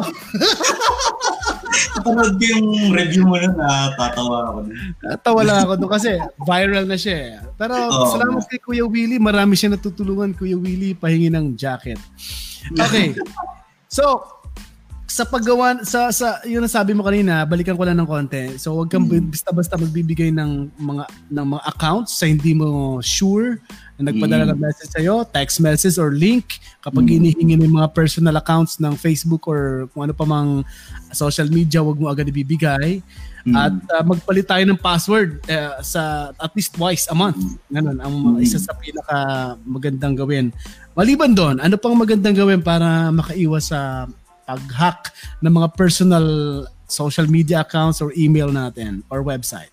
Napanood 1.71 2.35
ko 2.41 2.45
yung 2.45 2.69
review 2.97 3.25
mo 3.29 3.37
nun, 3.37 3.55
natatawa 3.55 4.37
ako. 4.49 4.59
Natawa 5.05 5.41
lang 5.45 5.59
ako 5.65 5.73
doon 5.77 5.93
kasi 5.93 6.11
viral 6.43 6.85
na 6.89 6.97
siya 6.97 7.17
eh. 7.17 7.33
Pero 7.61 7.75
oh, 7.77 8.09
salamat 8.09 8.45
kay 8.49 8.61
Kuya 8.61 8.85
Willie, 8.89 9.21
marami 9.21 9.55
siya 9.55 9.77
natutulungan 9.77 10.33
Kuya 10.33 10.57
Willie 10.57 10.97
pahingi 10.97 11.29
ng 11.29 11.55
jacket. 11.55 12.01
Okay. 12.73 13.17
So, 13.91 14.23
sa 15.11 15.27
paggawa 15.27 15.83
sa 15.83 16.15
sa 16.15 16.39
yun 16.47 16.63
ang 16.63 16.71
sabi 16.71 16.95
mo 16.95 17.03
kanina, 17.03 17.43
balikan 17.43 17.75
ko 17.75 17.83
lang 17.83 17.99
ng 17.99 18.07
konti. 18.07 18.55
So 18.63 18.79
wag 18.79 18.95
kang 18.95 19.11
mm. 19.11 19.35
basta-basta 19.35 19.75
magbibigay 19.75 20.31
ng 20.31 20.71
mga 20.79 21.05
ng 21.35 21.47
mga 21.51 21.63
accounts 21.67 22.15
sa 22.15 22.31
hindi 22.31 22.55
mo 22.55 23.03
sure 23.03 23.59
na 23.99 24.15
nagpadala 24.15 24.47
mm. 24.47 24.51
ng 24.55 24.61
message 24.63 24.91
sa 24.95 25.03
iyo, 25.03 25.27
text 25.27 25.59
message 25.59 25.99
or 25.99 26.15
link 26.15 26.63
kapag 26.79 27.11
mm. 27.11 27.13
hinihingi 27.19 27.59
ng 27.59 27.75
mga 27.75 27.91
personal 27.91 28.39
accounts 28.39 28.79
ng 28.79 28.95
Facebook 28.95 29.51
or 29.51 29.91
kung 29.91 30.07
ano 30.07 30.15
pa 30.15 30.23
mang 30.23 30.63
social 31.11 31.51
media, 31.51 31.83
wag 31.83 31.99
mo 31.99 32.07
agad 32.07 32.31
ibibigay. 32.31 33.03
Mm. 33.43 33.57
At 33.59 33.75
uh, 33.91 34.05
magpalit 34.07 34.47
tayo 34.47 34.63
ng 34.63 34.79
password 34.79 35.43
uh, 35.51 35.83
sa 35.83 36.31
at 36.39 36.55
least 36.55 36.79
twice 36.79 37.11
a 37.11 37.17
month. 37.19 37.59
Ganun 37.67 37.99
ang 37.99 38.15
mm. 38.39 38.47
isa 38.47 38.63
sa 38.63 38.79
pinaka 38.79 39.19
magandang 39.67 40.15
gawin. 40.15 40.55
Maliban 40.95 41.35
doon, 41.35 41.59
ano 41.59 41.75
pang 41.75 41.99
magandang 41.99 42.39
gawin 42.39 42.63
para 42.63 43.11
makaiwas 43.11 43.75
sa 43.75 44.07
pag-hack 44.51 45.15
ng 45.47 45.53
mga 45.55 45.69
personal 45.79 46.27
social 46.91 47.31
media 47.31 47.63
accounts 47.63 48.03
or 48.03 48.11
email 48.19 48.51
natin 48.51 49.07
or 49.07 49.23
website? 49.23 49.71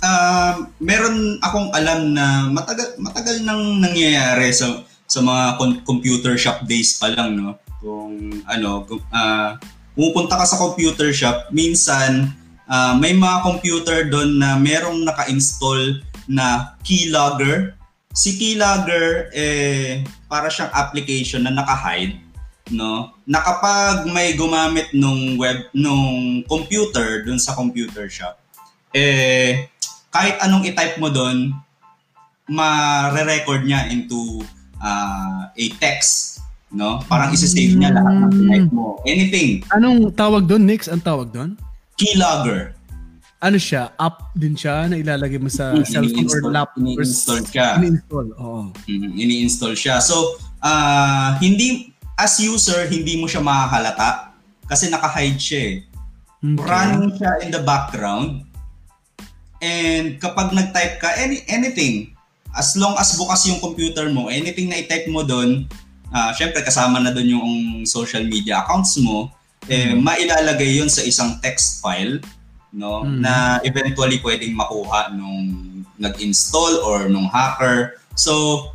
Uh, 0.00 0.70
meron 0.80 1.36
akong 1.42 1.74
alam 1.74 2.14
na 2.14 2.48
matagal 2.48 2.96
matagal 2.96 3.42
nang 3.44 3.82
nangyayari 3.82 4.48
sa 4.54 4.86
sa 5.10 5.20
mga 5.20 5.58
computer 5.82 6.38
shop 6.38 6.64
days 6.70 6.96
pa 6.96 7.10
lang 7.10 7.34
no. 7.34 7.58
Kung 7.82 8.40
ano, 8.46 8.86
uh, 9.10 9.58
pumupunta 9.98 10.38
ka 10.38 10.46
sa 10.46 10.56
computer 10.56 11.10
shop, 11.10 11.50
minsan 11.50 12.30
uh, 12.70 12.94
may 12.96 13.12
mga 13.12 13.42
computer 13.42 13.98
doon 14.06 14.38
na 14.38 14.54
merong 14.54 15.02
naka-install 15.02 16.00
na 16.30 16.78
keylogger. 16.86 17.74
Si 18.14 18.38
keylogger 18.38 19.34
eh 19.34 20.06
para 20.30 20.46
siyang 20.46 20.70
application 20.70 21.44
na 21.44 21.52
naka-hide 21.52 22.29
no 22.70 23.14
na 23.26 23.42
kapag 23.42 24.06
may 24.10 24.34
gumamit 24.34 24.90
nung 24.94 25.38
web 25.38 25.70
nung 25.74 26.42
computer 26.46 27.26
dun 27.26 27.38
sa 27.38 27.54
computer 27.54 28.06
shop 28.06 28.38
eh 28.94 29.70
kahit 30.10 30.38
anong 30.42 30.66
i-type 30.66 30.98
mo 30.98 31.10
doon 31.10 31.54
ma-record 32.50 33.62
niya 33.62 33.86
into 33.90 34.42
uh, 34.82 35.46
a 35.50 35.64
text 35.78 36.42
no 36.70 37.02
parang 37.06 37.30
i-save 37.34 37.74
niya 37.78 37.94
lahat 37.94 38.30
ng 38.30 38.46
type 38.46 38.70
mo 38.70 38.98
anything 39.06 39.62
anong 39.74 40.10
tawag 40.14 40.46
doon 40.46 40.62
Nix 40.66 40.86
ang 40.86 41.02
tawag 41.02 41.30
doon 41.30 41.54
keylogger 41.98 42.74
ano 43.40 43.56
siya, 43.56 43.96
app 43.96 44.36
din 44.36 44.52
siya 44.52 44.84
na 44.84 45.00
ilalagay 45.00 45.40
mo 45.40 45.48
sa 45.48 45.72
mm, 45.72 45.88
cellphone 45.88 46.28
or 46.28 46.52
laptop. 46.52 46.76
Ini-install 46.76 47.40
ka. 47.48 47.80
Ini-install, 47.80 48.26
oo. 48.36 48.68
Mm, 48.84 49.16
ini-install 49.16 49.72
siya. 49.72 49.96
So, 50.04 50.36
uh, 50.60 51.40
hindi 51.40 51.88
as 52.20 52.36
user, 52.36 52.84
hindi 52.92 53.16
mo 53.16 53.24
siya 53.24 53.40
makahalata 53.40 54.36
kasi 54.68 54.92
naka-hide 54.92 55.40
siya 55.40 55.60
eh. 55.60 55.76
Okay. 56.40 56.60
Running 56.60 57.12
siya 57.16 57.32
in 57.44 57.50
the 57.52 57.64
background. 57.64 58.44
And 59.60 60.20
kapag 60.20 60.52
nag-type 60.52 61.00
ka, 61.00 61.16
any, 61.16 61.44
anything, 61.48 62.12
as 62.52 62.76
long 62.76 62.96
as 63.00 63.16
bukas 63.16 63.48
yung 63.48 63.60
computer 63.60 64.08
mo, 64.12 64.28
anything 64.28 64.68
na 64.68 64.80
i-type 64.80 65.08
mo 65.08 65.24
doon, 65.24 65.64
uh, 66.12 66.30
syempre 66.36 66.60
kasama 66.60 67.00
na 67.00 67.12
doon 67.12 67.40
yung 67.40 67.50
social 67.88 68.24
media 68.24 68.64
accounts 68.64 69.00
mo, 69.00 69.32
eh, 69.68 69.92
mm. 69.92 70.00
mailalagay 70.00 70.80
yon 70.80 70.88
sa 70.88 71.04
isang 71.04 71.36
text 71.44 71.84
file 71.84 72.20
no 72.70 73.02
mm. 73.02 73.20
na 73.20 73.58
eventually 73.66 74.22
pwedeng 74.22 74.56
makuha 74.56 75.10
nung 75.12 75.52
nag-install 76.00 76.80
or 76.86 77.12
nung 77.12 77.28
hacker. 77.28 78.00
So, 78.16 78.66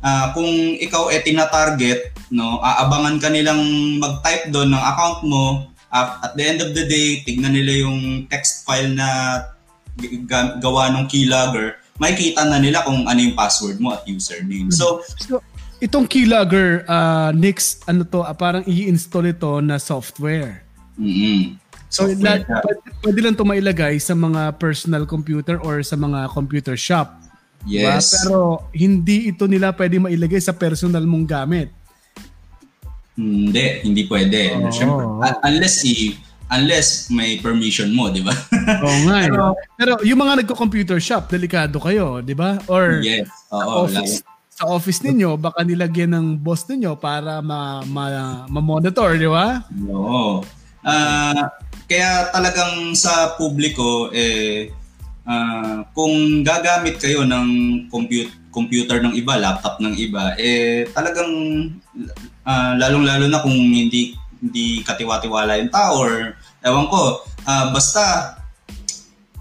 uh, 0.00 0.32
kung 0.32 0.48
ikaw 0.80 1.12
eh 1.12 1.20
tina-target 1.20 2.16
no, 2.30 2.62
aabangan 2.62 3.18
ka 3.18 3.28
nilang 3.28 3.60
mag-type 3.98 4.54
doon 4.54 4.70
ng 4.72 4.82
account 4.82 5.20
mo. 5.26 5.44
At 5.90 6.38
the 6.38 6.44
end 6.46 6.62
of 6.62 6.70
the 6.70 6.86
day, 6.86 7.26
tignan 7.26 7.50
nila 7.50 7.82
yung 7.82 8.30
text 8.30 8.62
file 8.62 8.94
na 8.94 9.42
gawa 10.62 10.94
ng 10.94 11.10
keylogger, 11.10 11.82
makikita 11.98 12.46
na 12.46 12.62
nila 12.62 12.86
kung 12.86 13.04
ano 13.04 13.18
yung 13.18 13.34
password 13.34 13.82
mo 13.82 13.92
at 13.92 14.06
username. 14.06 14.70
So, 14.70 15.02
so 15.18 15.42
itong 15.82 16.06
keylogger, 16.06 16.86
uh, 16.86 17.34
next, 17.34 17.82
ano 17.90 18.06
to, 18.06 18.22
uh, 18.22 18.32
parang 18.32 18.62
i-install 18.64 19.34
ito 19.34 19.58
na 19.60 19.82
software. 19.82 20.62
Mm-hmm. 20.94 21.58
So, 21.90 22.06
la- 22.22 22.38
pwede, 22.46 22.80
pwede 23.02 23.18
lang 23.18 23.34
ito 23.34 23.44
mailagay 23.44 23.98
sa 23.98 24.14
mga 24.14 24.62
personal 24.62 25.10
computer 25.10 25.58
or 25.58 25.82
sa 25.82 25.98
mga 25.98 26.30
computer 26.30 26.78
shop. 26.78 27.18
Diba? 27.66 27.98
Yes. 27.98 28.14
Diba? 28.14 28.16
Pero 28.22 28.38
hindi 28.70 29.34
ito 29.34 29.44
nila 29.50 29.74
pwede 29.74 29.98
mailagay 29.98 30.38
sa 30.38 30.54
personal 30.54 31.02
mong 31.02 31.26
gamit. 31.26 31.74
Hindi, 33.18 33.64
hindi 33.86 34.02
pwede. 34.06 34.54
Oh. 34.56 34.70
Siyempre, 34.70 35.04
unless 35.44 35.82
i 35.86 36.14
unless 36.50 37.06
may 37.14 37.38
permission 37.38 37.94
mo, 37.94 38.10
di 38.10 38.20
ba? 38.26 38.34
Oo 38.84 38.98
nga. 39.06 39.16
Eh. 39.22 39.30
pero, 39.30 39.44
pero 39.78 39.92
yung 40.02 40.18
mga 40.18 40.42
nagko-computer 40.42 40.98
shop, 40.98 41.30
delikado 41.30 41.78
kayo, 41.78 42.18
di 42.20 42.34
ba? 42.34 42.58
Or 42.66 42.98
yes. 43.00 43.30
Oo, 43.54 43.86
office, 43.86 44.26
sa 44.50 44.66
office 44.66 45.00
ninyo, 45.06 45.38
baka 45.38 45.62
nilagyan 45.62 46.12
ng 46.12 46.26
boss 46.42 46.66
ninyo 46.66 46.98
para 46.98 47.38
ma, 47.40 47.86
ma, 47.86 48.04
ma-monitor, 48.50 49.16
di 49.16 49.30
ba? 49.30 49.62
Oo. 49.88 50.42
Uh, 50.82 51.44
kaya 51.86 52.28
talagang 52.34 52.92
sa 52.98 53.38
publiko, 53.38 54.10
eh, 54.10 54.74
uh, 55.24 55.86
kung 55.94 56.42
gagamit 56.42 56.98
kayo 56.98 57.22
ng 57.22 57.48
compute, 57.88 58.30
computer 58.50 58.98
ng 58.98 59.14
iba, 59.14 59.38
laptop 59.38 59.78
ng 59.78 59.94
iba, 59.94 60.34
eh 60.34 60.82
talagang 60.90 61.30
uh, 62.50 62.72
lalong-lalo 62.74 63.30
na 63.30 63.38
kung 63.38 63.54
hindi 63.54 64.18
hindi 64.40 64.80
katiwa-tiwala 64.82 65.60
yung 65.60 65.72
tao 65.72 66.00
or 66.00 66.34
ewan 66.64 66.88
ko, 66.88 67.22
uh, 67.44 67.66
basta 67.70 68.34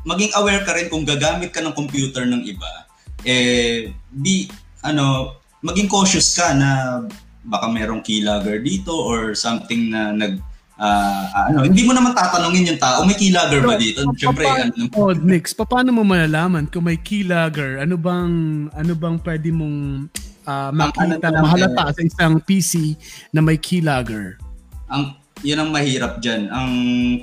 maging 0.03 0.31
aware 0.35 0.63
ka 0.63 0.75
rin 0.75 0.91
kung 0.91 1.07
gagamit 1.07 1.51
ka 1.55 1.63
ng 1.63 1.75
computer 1.75 2.27
ng 2.27 2.43
iba, 2.43 2.87
eh, 3.23 3.91
be, 4.11 4.47
ano, 4.83 5.35
maging 5.63 5.91
cautious 5.91 6.35
ka 6.35 6.55
na 6.55 7.03
baka 7.43 7.67
merong 7.71 8.03
keylogger 8.03 8.59
dito 8.59 8.91
or 8.91 9.35
something 9.35 9.91
na 9.91 10.11
nag 10.11 10.39
uh, 10.79 11.51
ano, 11.51 11.67
hindi 11.67 11.83
mo 11.83 11.91
naman 11.95 12.15
tatanungin 12.15 12.75
yung 12.75 12.81
tao, 12.81 13.03
may 13.03 13.15
keylogger 13.15 13.63
ba 13.63 13.75
dito? 13.75 14.03
Siyempre, 14.15 14.47
ano. 14.47 14.71
Oh, 14.95 15.11
Nix, 15.11 15.51
paano 15.55 15.91
mo 15.91 16.03
malalaman 16.07 16.67
kung 16.71 16.87
may 16.87 16.99
keylogger? 16.99 17.83
Ano 17.83 17.99
bang 17.99 18.67
ano 18.71 18.93
bang 18.95 19.15
pwede 19.23 19.51
mong 19.51 20.07
uh, 20.45 20.71
makita, 20.71 21.27
ano 21.31 21.43
mahalata 21.43 21.89
eh, 21.89 21.93
sa 21.95 22.01
isang 22.05 22.39
PC 22.43 22.95
na 23.33 23.41
may 23.41 23.57
keylogger? 23.57 24.39
ang 24.89 25.15
yun 25.39 25.55
ang 25.55 25.71
mahirap 25.71 26.19
diyan. 26.19 26.51
Ang 26.51 26.73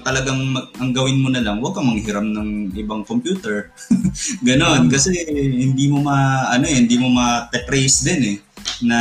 talagang 0.01 0.41
ang 0.81 0.91
gawin 0.97 1.21
mo 1.21 1.29
na 1.29 1.45
lang, 1.45 1.61
huwag 1.61 1.77
kang 1.77 1.85
manghiram 1.85 2.25
ng 2.25 2.73
ibang 2.73 3.05
computer. 3.05 3.69
Ganon 4.47 4.89
kasi 4.89 5.13
hindi 5.37 5.93
mo 5.93 6.01
ma 6.01 6.49
ano 6.49 6.65
eh, 6.65 6.81
hindi 6.81 6.97
mo 6.97 7.13
ma-trace 7.13 8.09
din 8.09 8.21
eh 8.25 8.39
na 8.81 8.99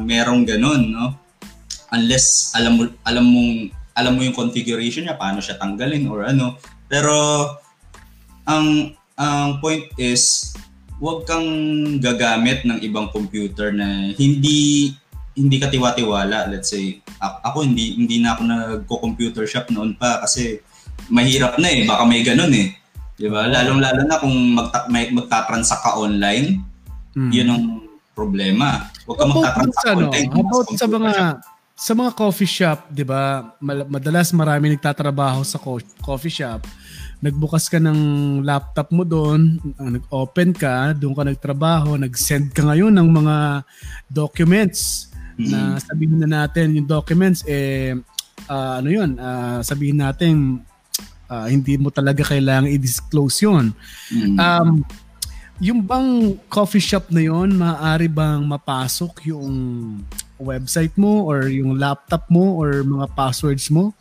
merong 0.00 0.48
ganon, 0.48 0.82
no? 0.88 1.14
Unless 1.92 2.56
alam 2.56 2.80
mo 2.80 2.82
alam 3.04 3.24
mong 3.28 3.52
alam 3.92 4.12
mo 4.16 4.24
yung 4.24 4.32
configuration 4.32 5.04
niya, 5.04 5.20
paano 5.20 5.44
siya 5.44 5.60
tanggalin 5.60 6.08
or 6.08 6.24
ano. 6.24 6.56
Pero 6.88 7.12
ang 8.48 8.96
ang 9.20 9.60
point 9.60 9.84
is 10.00 10.56
huwag 11.00 11.24
kang 11.24 11.48
gagamit 11.98 12.62
ng 12.68 12.78
ibang 12.84 13.08
computer 13.08 13.72
na 13.72 14.12
hindi 14.14 14.92
hindi 15.32 15.56
ka 15.56 15.72
tiwa-tiwala, 15.72 16.52
let's 16.52 16.68
say. 16.68 17.00
Ako 17.18 17.64
hindi 17.64 17.96
hindi 17.96 18.20
na 18.20 18.36
ako 18.36 18.42
nagko-computer 18.44 19.48
shop 19.48 19.72
noon 19.72 19.96
pa 19.96 20.20
kasi 20.20 20.60
mahirap 21.08 21.56
na 21.56 21.72
eh, 21.72 21.88
baka 21.88 22.04
may 22.04 22.20
ganun 22.20 22.52
eh. 22.52 22.76
'Di 23.16 23.28
ba? 23.32 23.48
Lalong-lalo 23.48 24.00
na 24.04 24.16
kung 24.20 24.36
magta- 24.52 24.88
may, 24.92 25.08
magta-transact 25.12 25.82
ka 25.84 25.92
online, 25.96 26.60
mm. 27.16 27.30
'yun 27.32 27.48
ang 27.48 27.64
problema. 28.12 28.88
Huwag 29.08 29.16
ka 29.16 29.24
magta-transact 29.24 29.88
ano, 29.88 30.08
online. 30.08 30.28
About 30.28 30.66
sa 30.76 30.86
mga 30.88 31.10
shop. 31.12 31.36
sa 31.80 31.92
mga 31.96 32.10
coffee 32.12 32.50
shop, 32.50 32.78
'di 32.92 33.04
ba? 33.08 33.56
Madalas 33.64 34.32
marami 34.36 34.76
nagtatrabaho 34.76 35.40
sa 35.44 35.56
co- 35.56 35.96
coffee 36.04 36.32
shop. 36.32 36.64
Nagbukas 37.20 37.68
ka 37.68 37.76
ng 37.76 38.40
laptop 38.40 38.88
mo 38.96 39.04
doon, 39.04 39.60
nag-open 39.76 40.56
ka, 40.56 40.96
doon 40.96 41.12
ka 41.12 41.22
nagtrabaho, 41.24 42.00
nag-send 42.00 42.56
ka 42.56 42.64
ngayon 42.64 42.96
ng 42.96 43.08
mga 43.08 43.36
documents 44.08 45.12
na 45.40 45.80
sabihin 45.80 46.20
na 46.20 46.44
natin 46.44 46.76
yung 46.76 46.84
documents 46.84 47.40
eh 47.48 47.96
uh, 48.44 48.76
ano 48.76 48.88
yun 48.92 49.16
uh, 49.16 49.64
sabihin 49.64 49.96
natin 49.96 50.60
uh, 51.32 51.48
hindi 51.48 51.80
mo 51.80 51.88
talaga 51.88 52.20
kailangan 52.28 52.68
i-disclose 52.68 53.48
yun 53.48 53.72
mm-hmm. 54.12 54.36
um, 54.36 54.84
yung 55.60 55.84
bang 55.84 56.40
coffee 56.48 56.80
shop 56.80 57.12
na 57.12 57.20
yon 57.20 57.52
maaari 57.52 58.08
bang 58.08 58.40
mapasok 58.48 59.28
yung 59.28 59.56
website 60.40 60.96
mo 60.96 61.28
or 61.28 61.52
yung 61.52 61.76
laptop 61.76 62.24
mo 62.32 62.56
or 62.56 62.80
mga 62.80 63.12
passwords 63.12 63.68
mo? 63.68 63.92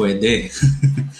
Pwede. 0.00 0.32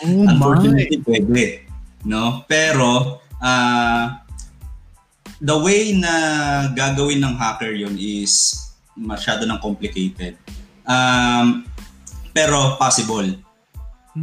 Oh 0.01 0.25
Unfortunately, 0.25 0.97
my. 0.97 1.05
pwede. 1.13 1.69
No? 2.09 2.41
Pero, 2.49 3.21
uh, 3.37 4.05
the 5.37 5.57
way 5.61 5.93
na 5.93 6.15
gagawin 6.73 7.21
ng 7.21 7.37
hacker 7.37 7.77
yon 7.77 8.01
is 8.01 8.57
masyado 8.97 9.45
ng 9.45 9.61
complicated. 9.61 10.41
Um, 10.89 11.69
pero 12.33 12.81
possible. 12.81 13.37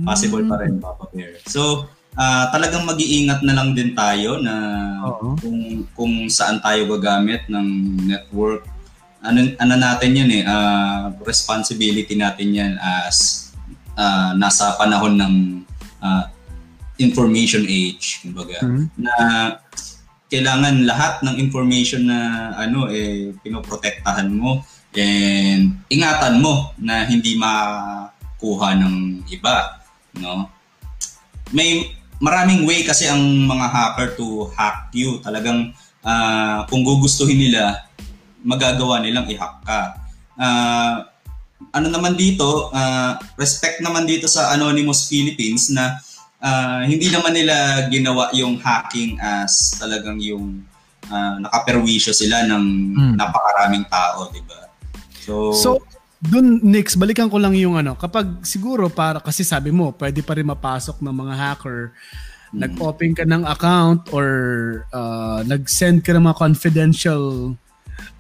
Possible 0.02 0.50
pa 0.50 0.66
rin, 0.66 0.82
Papa 0.82 1.06
Bear. 1.14 1.38
So, 1.46 1.86
uh, 2.18 2.46
talagang 2.50 2.90
mag-iingat 2.90 3.46
na 3.46 3.54
lang 3.54 3.78
din 3.78 3.94
tayo 3.94 4.42
na 4.42 4.54
uh-huh. 5.06 5.38
kung, 5.38 5.62
kung 5.94 6.14
saan 6.34 6.58
tayo 6.58 6.90
gagamit 6.98 7.46
ng 7.46 8.02
network. 8.02 8.66
Ano, 9.22 9.46
ano 9.62 9.74
natin 9.78 10.26
yan 10.26 10.30
eh, 10.42 10.44
uh, 10.46 11.14
responsibility 11.22 12.18
natin 12.18 12.50
yan 12.50 12.74
as 12.82 13.47
uh, 13.98 14.32
nasa 14.38 14.78
panahon 14.78 15.18
ng 15.18 15.36
uh, 16.00 16.24
information 17.02 17.66
age, 17.66 18.22
kumbaga, 18.22 18.62
mm-hmm. 18.62 18.86
na 19.02 19.14
kailangan 20.28 20.86
lahat 20.86 21.24
ng 21.24 21.36
information 21.40 22.06
na 22.06 22.52
ano 22.60 22.92
eh 22.92 23.32
pinoprotektahan 23.42 24.28
mo 24.28 24.60
and 24.98 25.78
ingatan 25.88 26.44
mo 26.44 26.76
na 26.78 27.08
hindi 27.08 27.38
makuha 27.38 28.76
ng 28.76 29.24
iba, 29.30 29.82
no? 30.20 30.50
May 31.54 31.96
maraming 32.20 32.66
way 32.68 32.84
kasi 32.84 33.08
ang 33.08 33.22
mga 33.46 33.68
hacker 33.72 34.18
to 34.20 34.50
hack 34.58 34.90
you. 34.92 35.22
Talagang 35.24 35.72
uh, 36.02 36.66
kung 36.68 36.84
gugustuhin 36.84 37.38
nila, 37.38 37.88
magagawa 38.44 39.00
nilang 39.00 39.30
i-hack 39.32 39.64
ka. 39.64 39.82
Uh, 40.38 41.08
ano 41.74 41.88
naman 41.90 42.14
dito, 42.14 42.70
uh, 42.70 43.18
respect 43.38 43.82
naman 43.82 44.06
dito 44.06 44.30
sa 44.30 44.54
Anonymous 44.54 45.10
Philippines 45.10 45.74
na 45.74 45.98
uh, 46.42 46.86
hindi 46.86 47.10
naman 47.10 47.34
nila 47.34 47.88
ginawa 47.90 48.30
yung 48.34 48.62
hacking 48.62 49.18
as 49.18 49.78
talagang 49.78 50.22
yung 50.22 50.62
uh, 51.10 51.36
nakaperwisyo 51.42 52.14
sila 52.14 52.46
ng 52.46 52.64
hmm. 52.94 53.14
napakaraming 53.18 53.86
tao, 53.90 54.30
di 54.30 54.42
ba? 54.46 54.70
So, 55.22 55.52
so 55.54 55.70
dun 56.18 56.62
Nix, 56.66 56.98
balikan 56.98 57.30
ko 57.30 57.38
lang 57.38 57.54
yung 57.54 57.78
ano, 57.78 57.94
kapag 57.94 58.42
siguro 58.46 58.90
para 58.90 59.22
kasi 59.22 59.46
sabi 59.46 59.70
mo, 59.70 59.94
pwede 59.98 60.22
pa 60.26 60.38
rin 60.38 60.48
mapasok 60.48 61.02
ng 61.02 61.16
mga 61.26 61.34
hacker, 61.36 61.94
hmm. 62.54 62.60
nag-open 62.64 63.12
ka 63.18 63.26
ng 63.26 63.44
account 63.50 64.10
or 64.14 64.30
uh, 64.94 65.42
nag-send 65.46 66.06
ka 66.06 66.14
ng 66.14 66.26
mga 66.26 66.38
confidential 66.38 67.58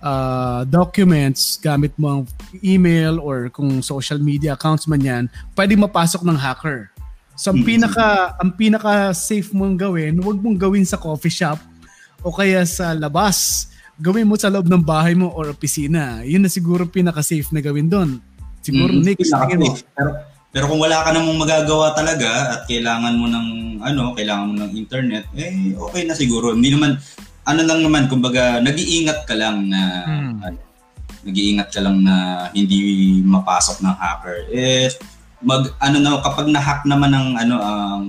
uh, 0.07 0.61
documents 0.67 1.59
gamit 1.59 1.91
mo 1.99 2.07
ang 2.09 2.21
email 2.63 3.19
or 3.19 3.51
kung 3.51 3.83
social 3.83 4.17
media 4.17 4.55
accounts 4.55 4.87
man 4.87 5.03
yan, 5.03 5.23
pwede 5.53 5.75
mapasok 5.75 6.23
ng 6.23 6.37
hacker. 6.39 6.89
So 7.37 7.53
ang 7.53 7.61
pinaka 7.61 8.33
ang 8.41 8.51
pinaka 8.57 9.13
safe 9.13 9.53
mong 9.53 9.77
gawin, 9.77 10.17
huwag 10.17 10.41
mong 10.41 10.57
gawin 10.57 10.87
sa 10.87 10.97
coffee 10.97 11.33
shop 11.33 11.61
o 12.25 12.33
kaya 12.33 12.65
sa 12.65 12.97
labas. 12.97 13.69
Gawin 13.97 14.29
mo 14.29 14.37
sa 14.37 14.49
loob 14.53 14.69
ng 14.69 14.81
bahay 14.85 15.17
mo 15.17 15.33
or 15.33 15.49
opisina. 15.49 16.21
Yun 16.21 16.45
na 16.45 16.51
siguro 16.53 16.85
pinaka 16.85 17.25
safe 17.25 17.49
na 17.49 17.65
gawin 17.65 17.89
doon. 17.89 18.21
Siguro 18.61 18.93
mm, 18.93 19.01
next 19.01 19.33
mo. 19.33 19.73
Pero, 19.73 20.09
pero 20.53 20.65
kung 20.69 20.81
wala 20.81 21.01
ka 21.01 21.09
namang 21.17 21.41
magagawa 21.41 21.97
talaga 21.97 22.57
at 22.57 22.69
kailangan 22.69 23.17
mo 23.17 23.25
ng 23.25 23.47
ano, 23.81 24.13
kailangan 24.13 24.45
mo 24.53 24.55
ng 24.65 24.71
internet, 24.77 25.25
eh 25.33 25.73
okay 25.73 26.05
na 26.05 26.13
siguro. 26.13 26.53
Hindi 26.53 26.77
naman 26.77 27.01
ano 27.47 27.61
lang 27.63 27.79
naman 27.79 28.11
kumbaga 28.11 28.59
nag-iingat 28.59 29.23
ka 29.23 29.35
lang 29.39 29.71
na 29.71 29.81
hmm. 30.03 30.33
ano, 30.43 30.59
nag-iingat 31.23 31.71
ka 31.71 31.79
lang 31.79 32.03
na 32.03 32.47
hindi 32.51 33.19
mapasok 33.23 33.79
ng 33.83 33.95
hacker. 33.95 34.37
Eh 34.51 34.91
mag 35.39 35.69
ano 35.79 35.97
na 36.01 36.19
kapag 36.19 36.49
na-hack 36.49 36.81
naman 36.83 37.13
ng 37.13 37.27
ano 37.37 37.55
ang 37.61 38.03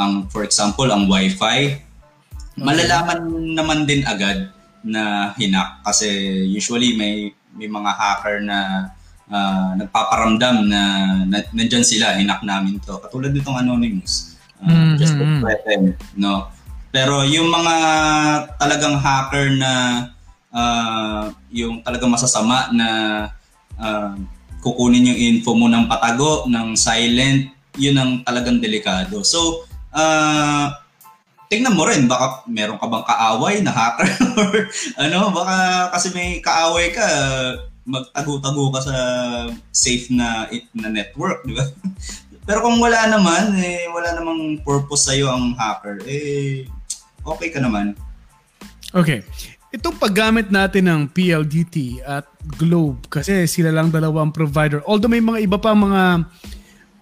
ang 0.00 0.12
for 0.32 0.40
example 0.48 0.88
ang 0.88 1.04
wifi 1.12 1.76
okay. 1.76 1.76
malalaman 2.56 3.20
naman 3.52 3.84
din 3.84 4.00
agad 4.08 4.48
na 4.80 5.36
hinak 5.36 5.84
kasi 5.84 6.08
usually 6.48 6.96
may 6.96 7.36
may 7.52 7.68
mga 7.68 7.90
hacker 7.92 8.40
na 8.40 8.88
uh, 9.30 9.70
nagpaparamdam 9.78 10.66
na, 10.66 10.82
na 11.24 11.38
nandyan 11.54 11.86
sila, 11.86 12.18
hinak 12.18 12.42
namin 12.42 12.82
to. 12.82 12.98
Katulad 12.98 13.32
nitong 13.32 13.58
Anonymous. 13.58 14.36
Uh, 14.60 14.68
mm-hmm. 14.68 14.94
Just 15.00 15.16
to 15.16 15.24
threaten, 15.40 15.96
no? 16.18 16.50
Pero 16.90 17.22
yung 17.22 17.50
mga 17.50 17.74
talagang 18.58 18.98
hacker 18.98 19.54
na 19.54 19.72
uh, 20.50 21.30
yung 21.54 21.82
talagang 21.86 22.10
masasama 22.10 22.70
na 22.74 22.88
uh, 23.78 24.14
kukunin 24.60 25.10
yung 25.14 25.18
info 25.18 25.56
mo 25.56 25.70
ng 25.70 25.88
patago, 25.88 26.44
ng 26.50 26.76
silent, 26.76 27.50
yun 27.78 27.96
ang 27.96 28.20
talagang 28.26 28.60
delikado. 28.60 29.22
So, 29.24 29.64
uh, 29.94 30.74
tingnan 31.50 31.74
mo 31.74 31.86
rin, 31.86 32.06
baka 32.06 32.46
meron 32.46 32.78
ka 32.78 32.86
bang 32.86 33.06
kaaway 33.06 33.54
na 33.62 33.72
hacker 33.74 34.10
or 34.38 34.52
ano, 35.00 35.34
baka 35.34 35.56
kasi 35.96 36.14
may 36.14 36.38
kaaway 36.38 36.94
ka, 36.94 37.06
magtago-tago 37.86 38.70
ka 38.70 38.80
sa 38.86 38.96
safe 39.74 40.12
na 40.14 40.46
na 40.76 40.88
network, 40.92 41.42
di 41.42 41.56
ba? 41.56 41.66
Pero 42.46 42.66
kung 42.66 42.82
wala 42.82 43.06
naman, 43.06 43.54
eh, 43.62 43.86
wala 43.90 44.14
namang 44.14 44.58
purpose 44.66 45.06
sa'yo 45.10 45.30
ang 45.30 45.54
hacker, 45.54 46.02
eh, 46.06 46.66
okay 47.24 47.48
ka 47.52 47.60
naman. 47.62 47.96
Okay. 48.90 49.22
Itong 49.70 50.02
paggamit 50.02 50.50
natin 50.50 50.90
ng 50.90 51.00
PLDT 51.14 52.02
at 52.02 52.26
Globe, 52.58 53.06
kasi 53.06 53.46
sila 53.46 53.70
lang 53.70 53.94
dalawang 53.94 54.34
provider. 54.34 54.82
Although 54.82 55.10
may 55.10 55.22
mga 55.22 55.46
iba 55.46 55.58
pa 55.62 55.78
mga 55.78 56.26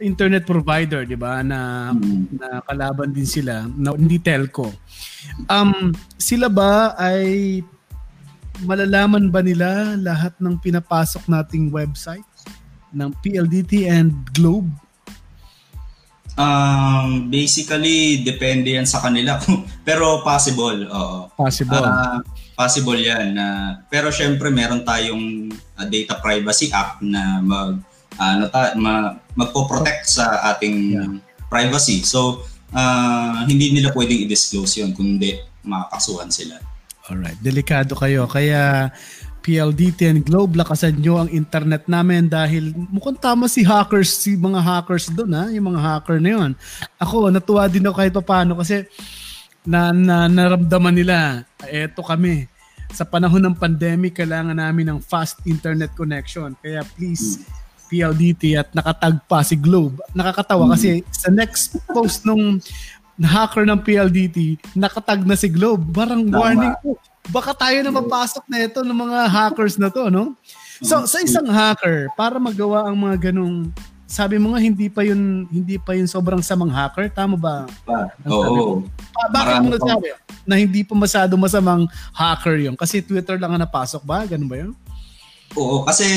internet 0.04 0.44
provider, 0.44 1.08
'di 1.08 1.16
ba, 1.16 1.40
na 1.40 1.90
mm. 1.96 2.38
na 2.38 2.60
kalaban 2.68 3.10
din 3.10 3.24
sila, 3.24 3.64
na 3.72 3.96
hindi 3.96 4.20
telco. 4.20 4.68
Um 5.48 5.96
sila 6.20 6.52
ba 6.52 6.92
ay 7.00 7.60
malalaman 8.68 9.30
ba 9.30 9.40
nila 9.40 9.94
lahat 9.96 10.34
ng 10.42 10.58
pinapasok 10.58 11.24
nating 11.30 11.70
website 11.70 12.26
ng 12.92 13.10
PLDT 13.22 13.86
and 13.88 14.12
Globe? 14.34 14.68
Um, 16.38 17.26
basically, 17.26 18.22
depende 18.22 18.78
yan 18.78 18.86
sa 18.86 19.02
kanila. 19.02 19.42
pero 19.88 20.22
possible, 20.22 20.86
oo. 20.86 21.26
Possible. 21.34 21.82
Uh, 21.82 22.22
possible 22.54 23.02
yan. 23.02 23.34
Uh, 23.34 23.82
pero 23.90 24.14
syempre, 24.14 24.46
meron 24.54 24.86
tayong 24.86 25.50
uh, 25.74 25.86
data 25.90 26.22
privacy 26.22 26.70
act 26.70 27.02
na 27.02 27.42
mag 27.42 27.82
ano 28.18 28.50
ta 28.50 28.74
ma, 28.74 29.14
magpo-protect 29.38 30.06
sa 30.06 30.42
ating 30.54 30.76
yeah. 30.94 31.10
privacy. 31.46 32.02
So 32.02 32.46
uh, 32.74 33.46
hindi 33.46 33.74
nila 33.74 33.94
pwedeng 33.94 34.26
i-disclose 34.26 34.82
'yon 34.82 34.94
kundi 34.94 35.38
makakasuhan 35.62 36.30
sila. 36.30 36.58
Alright, 37.08 37.40
delikado 37.40 37.96
kayo. 37.96 38.28
Kaya 38.28 38.92
PLDT 39.48 40.12
and 40.12 40.20
Globe, 40.28 40.52
lakasan 40.60 41.00
nyo 41.00 41.24
ang 41.24 41.32
internet 41.32 41.88
namin 41.88 42.28
dahil 42.28 42.76
mukhang 42.92 43.16
tama 43.16 43.48
si 43.48 43.64
hackers, 43.64 44.12
si 44.12 44.36
mga 44.36 44.60
hackers 44.60 45.08
doon 45.08 45.32
ha, 45.32 45.48
yung 45.48 45.72
mga 45.72 45.80
hacker 45.80 46.20
na 46.20 46.30
yun. 46.36 46.50
Ako, 47.00 47.32
natuwa 47.32 47.64
din 47.64 47.88
ako 47.88 47.96
kahit 47.96 48.12
paano 48.20 48.60
kasi 48.60 48.84
na, 49.64 49.88
na 49.96 50.28
naramdaman 50.28 50.92
nila, 50.92 51.48
eto 51.64 52.04
kami, 52.04 52.44
sa 52.92 53.08
panahon 53.08 53.40
ng 53.40 53.56
pandemic, 53.56 54.20
kailangan 54.20 54.60
namin 54.60 54.92
ng 54.92 55.00
fast 55.00 55.40
internet 55.48 55.96
connection. 55.96 56.52
Kaya 56.60 56.84
please, 56.92 57.40
hmm 57.40 57.68
PLDT 57.88 58.60
at 58.60 58.68
nakatagpa 58.76 59.40
si 59.42 59.56
Globe. 59.56 59.96
Nakakatawa 60.12 60.68
hmm. 60.68 60.72
kasi 60.76 60.90
sa 61.08 61.32
next 61.32 61.80
post 61.88 62.28
nung 62.28 62.60
hacker 63.18 63.66
ng 63.66 63.80
PLDT, 63.82 64.60
nakatag 64.78 65.26
na 65.26 65.34
si 65.34 65.50
Globe. 65.50 65.82
Parang 65.90 66.22
Tama. 66.22 66.38
warning 66.38 66.74
po. 66.84 67.00
Baka 67.28 67.52
tayo 67.52 67.78
na 67.84 67.92
mapasok 67.92 68.44
na 68.48 68.64
ito 68.64 68.80
ng 68.80 68.98
mga 68.98 69.18
hackers 69.28 69.76
na 69.76 69.92
to, 69.92 70.08
no? 70.08 70.32
So, 70.80 71.04
sa 71.04 71.18
isang 71.20 71.48
hacker, 71.50 72.08
para 72.14 72.38
magawa 72.40 72.86
ang 72.88 72.96
mga 72.96 73.30
ganong 73.30 73.72
sabi 74.08 74.40
mo 74.40 74.56
nga 74.56 74.60
hindi 74.64 74.88
pa 74.88 75.04
yun 75.04 75.44
hindi 75.52 75.76
pa 75.76 75.92
yun 75.92 76.08
sobrang 76.08 76.40
samang 76.40 76.72
hacker 76.72 77.12
tama 77.12 77.36
ba? 77.36 77.68
Oo. 78.24 78.80
Pa, 79.12 79.28
bakit 79.28 79.60
mo 79.60 79.68
nasabi 79.76 80.16
na 80.48 80.56
hindi 80.56 80.80
pa 80.80 80.96
masyado 80.96 81.36
masamang 81.36 81.84
hacker 82.16 82.56
yun? 82.56 82.72
Kasi 82.72 83.04
Twitter 83.04 83.36
lang 83.36 83.52
ang 83.52 83.60
napasok 83.68 84.00
ba? 84.00 84.24
Ganun 84.24 84.48
ba 84.48 84.56
yun? 84.64 84.72
Oo, 85.60 85.84
kasi 85.84 86.08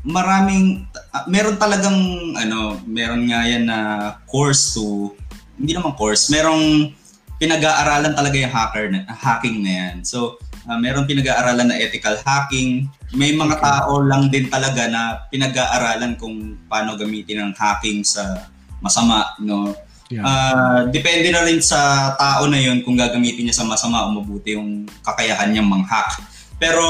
maraming 0.00 0.88
uh, 1.12 1.24
meron 1.28 1.60
talagang 1.60 1.98
ano, 2.40 2.80
meron 2.88 3.28
nga 3.28 3.44
yan 3.44 3.68
na 3.68 3.78
course 4.24 4.72
to 4.72 5.12
hindi 5.56 5.72
naman 5.72 5.96
course, 5.96 6.28
merong 6.28 6.92
pinag-aaralan 7.36 8.16
talaga 8.16 8.36
yung 8.36 8.52
hacker 8.52 8.86
na, 8.92 9.04
hacking 9.12 9.60
na 9.60 9.72
yan. 9.72 9.94
So, 10.04 10.40
uh, 10.66 10.78
meron 10.78 11.06
pinag-aaralan 11.06 11.70
na 11.70 11.78
ethical 11.78 12.18
hacking. 12.26 12.90
May 13.14 13.32
mga 13.32 13.62
tao 13.62 14.02
lang 14.02 14.28
din 14.28 14.50
talaga 14.50 14.90
na 14.90 15.26
pinag-aaralan 15.30 16.18
kung 16.18 16.58
paano 16.66 16.98
gamitin 16.98 17.40
ang 17.40 17.52
hacking 17.54 18.02
sa 18.02 18.50
masama, 18.82 19.34
no? 19.40 19.72
Yeah. 20.06 20.22
Uh, 20.22 20.78
depende 20.94 21.34
na 21.34 21.42
rin 21.42 21.58
sa 21.58 22.14
tao 22.14 22.46
na 22.46 22.62
yun 22.62 22.86
kung 22.86 22.94
gagamitin 22.94 23.50
niya 23.50 23.58
sa 23.58 23.66
masama 23.66 24.06
o 24.06 24.14
mabuti 24.14 24.54
yung 24.54 24.86
kakayahan 25.02 25.50
niyang 25.50 25.66
mang-hack. 25.66 26.22
Pero 26.62 26.86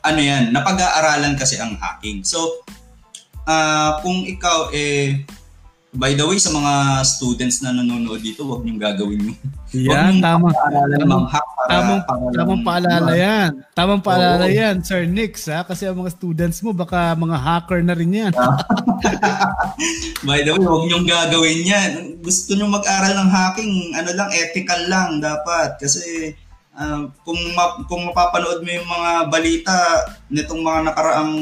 ano 0.00 0.20
yan, 0.20 0.48
napag-aaralan 0.48 1.36
kasi 1.36 1.60
ang 1.60 1.76
hacking. 1.76 2.24
So, 2.24 2.64
uh, 3.44 4.00
kung 4.00 4.24
ikaw 4.24 4.72
eh, 4.72 5.28
by 5.94 6.12
the 6.18 6.26
way, 6.26 6.38
sa 6.42 6.50
mga 6.50 7.02
students 7.06 7.62
na 7.62 7.70
nanonood 7.70 8.18
dito, 8.18 8.42
huwag 8.42 8.66
niyong 8.66 8.82
gagawin 8.82 9.30
yun. 9.30 9.36
Yan, 9.74 10.18
tama. 10.18 10.50
Tamang, 10.50 11.26
para, 11.30 11.66
tamang, 11.70 12.02
para 12.06 12.24
tamang 12.34 12.62
paalala 12.62 13.12
yan. 13.14 13.50
Tamang 13.74 14.02
paalala 14.02 14.46
Oo. 14.46 14.54
yan, 14.54 14.82
Sir 14.82 15.06
Nix, 15.06 15.46
ha? 15.50 15.62
Kasi 15.62 15.86
ang 15.86 15.98
mga 15.98 16.14
students 16.14 16.62
mo, 16.66 16.74
baka 16.74 17.14
mga 17.14 17.38
hacker 17.38 17.80
na 17.82 17.94
rin 17.94 18.10
yan. 18.10 18.32
by 20.28 20.42
the 20.42 20.54
way, 20.54 20.62
huwag 20.62 20.86
niyong 20.90 21.06
gagawin 21.06 21.62
yan. 21.62 21.90
Gusto 22.22 22.54
niyo 22.54 22.66
mag-aral 22.70 23.14
ng 23.14 23.30
hacking, 23.30 23.74
ano 23.94 24.10
lang, 24.14 24.30
ethical 24.34 24.80
lang 24.90 25.22
dapat. 25.22 25.78
Kasi 25.78 26.34
uh, 26.74 27.06
kung 27.22 27.38
ma- 27.54 27.78
kung 27.86 28.02
mapapanood 28.10 28.62
mo 28.62 28.70
yung 28.70 28.88
mga 28.90 29.10
balita 29.30 29.76
nitong 30.30 30.62
mga 30.62 30.80
nakaraang 30.90 31.34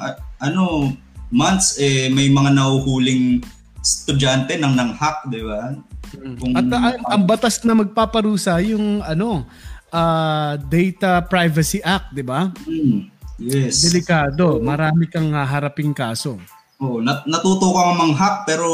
uh, 0.00 0.14
ano 0.40 0.92
months 1.28 1.76
eh 1.76 2.08
may 2.08 2.32
mga 2.32 2.56
nahuhuling 2.56 3.44
estudyante 3.88 4.60
nang 4.60 4.76
nang 4.76 4.92
hack, 4.92 5.24
'di 5.32 5.40
ba? 5.40 5.72
Mm. 6.12 6.34
Kung, 6.36 6.52
At 6.52 6.64
uh, 6.68 6.92
ang 7.16 7.24
batas 7.24 7.64
na 7.64 7.72
magpaparusa 7.72 8.60
yung 8.60 9.00
ano 9.00 9.48
uh, 9.88 10.60
Data 10.60 11.24
Privacy 11.24 11.80
Act, 11.80 12.12
'di 12.12 12.24
ba? 12.24 12.52
Mm. 12.68 13.08
Yes. 13.38 13.86
Delikado, 13.88 14.60
marami 14.60 15.08
kang 15.08 15.30
haraping 15.32 15.94
kaso. 15.96 16.36
Oh, 16.78 16.98
nat- 17.00 17.26
natuto 17.26 17.70
ka 17.70 17.94
mang-hack 17.94 18.46
pero 18.46 18.66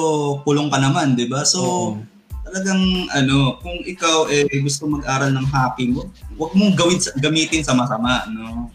kulong 0.42 0.72
ka 0.72 0.82
naman, 0.82 1.14
'di 1.14 1.30
ba? 1.30 1.46
So 1.46 1.62
Oo 1.62 2.14
talagang 2.54 3.10
ano, 3.10 3.58
kung 3.58 3.82
ikaw 3.82 4.30
eh 4.30 4.46
gusto 4.62 4.86
mag-aral 4.86 5.34
ng 5.34 5.48
hacking, 5.50 5.98
wag 6.38 6.52
mong 6.54 6.78
gawin 6.78 7.02
gamitin 7.18 7.66
sa 7.66 7.74
masama, 7.74 8.30
no. 8.30 8.70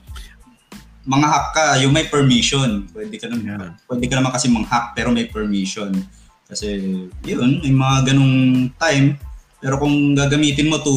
Mga 1.10 1.26
hack 1.32 1.48
ka, 1.56 1.66
yung 1.82 1.96
may 1.96 2.06
permission. 2.12 2.86
Pwede 2.92 3.16
ka 3.16 3.32
naman, 3.32 3.48
yeah. 3.48 3.72
pwede 3.88 4.06
ka 4.12 4.20
naman 4.20 4.36
kasi 4.36 4.52
mang-hack 4.52 4.92
pero 4.94 5.16
may 5.16 5.32
permission. 5.32 5.96
Kasi 6.50 6.82
yun, 7.22 7.62
may 7.62 7.70
mga 7.70 7.98
ganung 8.10 8.68
time. 8.82 9.14
Pero 9.62 9.78
kung 9.78 10.18
gagamitin 10.18 10.66
mo 10.66 10.82
to 10.82 10.96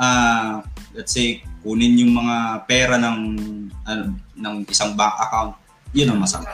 uh, 0.00 0.64
let's 0.96 1.12
say 1.12 1.44
kunin 1.60 2.00
yung 2.00 2.16
mga 2.16 2.64
pera 2.64 2.96
ng 2.96 3.18
uh, 3.84 4.08
ng 4.40 4.54
isang 4.64 4.96
bank 4.96 5.20
account, 5.20 5.52
yun 5.92 6.08
ang 6.08 6.18
masama. 6.24 6.48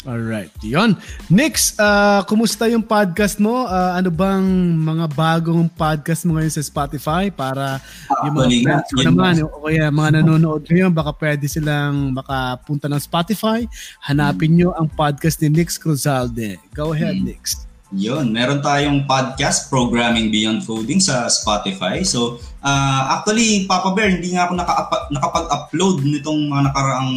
Alright, 0.00 0.48
yon. 0.64 0.96
Next, 1.28 1.76
uh, 1.76 2.24
kumusta 2.24 2.64
yung 2.72 2.80
podcast 2.80 3.36
mo? 3.36 3.68
Uh, 3.68 4.00
ano 4.00 4.08
bang 4.08 4.40
mga 4.80 5.12
bagong 5.12 5.68
podcast 5.68 6.24
mo 6.24 6.40
ngayon 6.40 6.56
sa 6.56 6.64
Spotify 6.64 7.28
para 7.28 7.76
uh, 8.08 8.24
yung 8.24 8.34
mga 8.40 8.48
friends 8.64 8.90
mo 8.96 9.00
naman, 9.04 9.34
o 9.44 9.60
kaya 9.60 9.92
mga 9.92 10.24
nanonood 10.24 10.64
ngayon, 10.64 10.88
baka 10.88 11.12
pwede 11.20 11.44
silang 11.52 12.16
makapunta 12.16 12.88
ng 12.88 12.96
Spotify. 12.96 13.68
Hanapin 14.08 14.56
nyo 14.56 14.72
ang 14.72 14.88
podcast 14.88 15.36
ni 15.44 15.52
Nix 15.52 15.76
Cruzalde. 15.76 16.56
Go 16.72 16.96
ahead, 16.96 17.20
hmm. 17.20 17.36
Nix. 17.36 17.68
Yon, 17.92 18.32
meron 18.32 18.64
tayong 18.64 19.04
podcast, 19.04 19.68
Programming 19.68 20.32
Beyond 20.32 20.64
Coding 20.64 21.02
sa 21.02 21.28
Spotify. 21.28 22.00
So, 22.08 22.40
uh, 22.64 23.20
actually, 23.20 23.68
Papa 23.68 23.92
Bear, 23.92 24.16
hindi 24.16 24.32
nga 24.32 24.48
ako 24.48 24.52
naka- 24.56 25.10
nakapag-upload 25.12 26.08
nitong 26.08 26.48
mga 26.48 26.72
nakaraang 26.72 27.12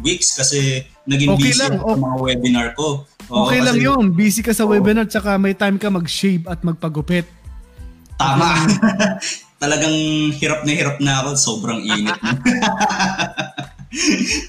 weeks 0.00 0.36
kasi 0.36 0.84
naging 1.06 1.34
okay 1.34 1.52
busy 1.52 1.60
lang. 1.64 1.80
sa 1.80 1.96
mga 1.96 2.16
webinar 2.20 2.66
ko. 2.74 3.04
Oo, 3.30 3.46
okay 3.46 3.60
lang 3.62 3.78
yun. 3.78 4.10
Busy 4.12 4.42
ka 4.42 4.50
sa 4.50 4.66
oh. 4.66 4.72
webinar 4.74 5.06
tsaka 5.06 5.38
may 5.38 5.54
time 5.54 5.78
ka 5.78 5.88
mag-shave 5.88 6.44
at 6.50 6.60
magpagupit. 6.66 7.26
Tama. 8.20 8.68
Talagang 9.62 9.96
hirap 10.40 10.64
na 10.64 10.72
hirap 10.72 10.96
na 11.00 11.20
ako. 11.24 11.30
Sobrang 11.36 11.80
init. 11.84 12.16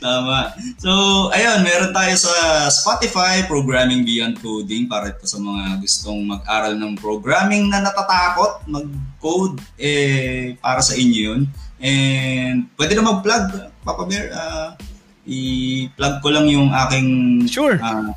Tama. 0.06 0.54
So, 0.78 0.92
ayun, 1.34 1.66
meron 1.66 1.92
tayo 1.92 2.14
sa 2.14 2.68
Spotify, 2.70 3.42
Programming 3.50 4.06
Beyond 4.06 4.38
Coding, 4.38 4.86
para 4.86 5.10
ito 5.10 5.26
sa 5.26 5.42
mga 5.42 5.82
gustong 5.82 6.30
mag-aral 6.30 6.78
ng 6.78 6.94
programming 7.02 7.66
na 7.66 7.82
natatakot, 7.82 8.70
mag-code, 8.70 9.58
eh, 9.82 10.54
para 10.62 10.86
sa 10.86 10.94
inyo 10.94 11.20
yun. 11.34 11.42
And 11.82 12.70
pwede 12.78 12.94
na 12.94 13.10
mag-plug, 13.10 13.74
Papa 13.82 14.06
Bear. 14.06 14.30
Uh, 14.30 14.78
i-plug 15.26 16.16
ko 16.22 16.28
lang 16.34 16.50
yung 16.50 16.74
aking 16.74 17.08
sure. 17.46 17.78
uh, 17.78 18.10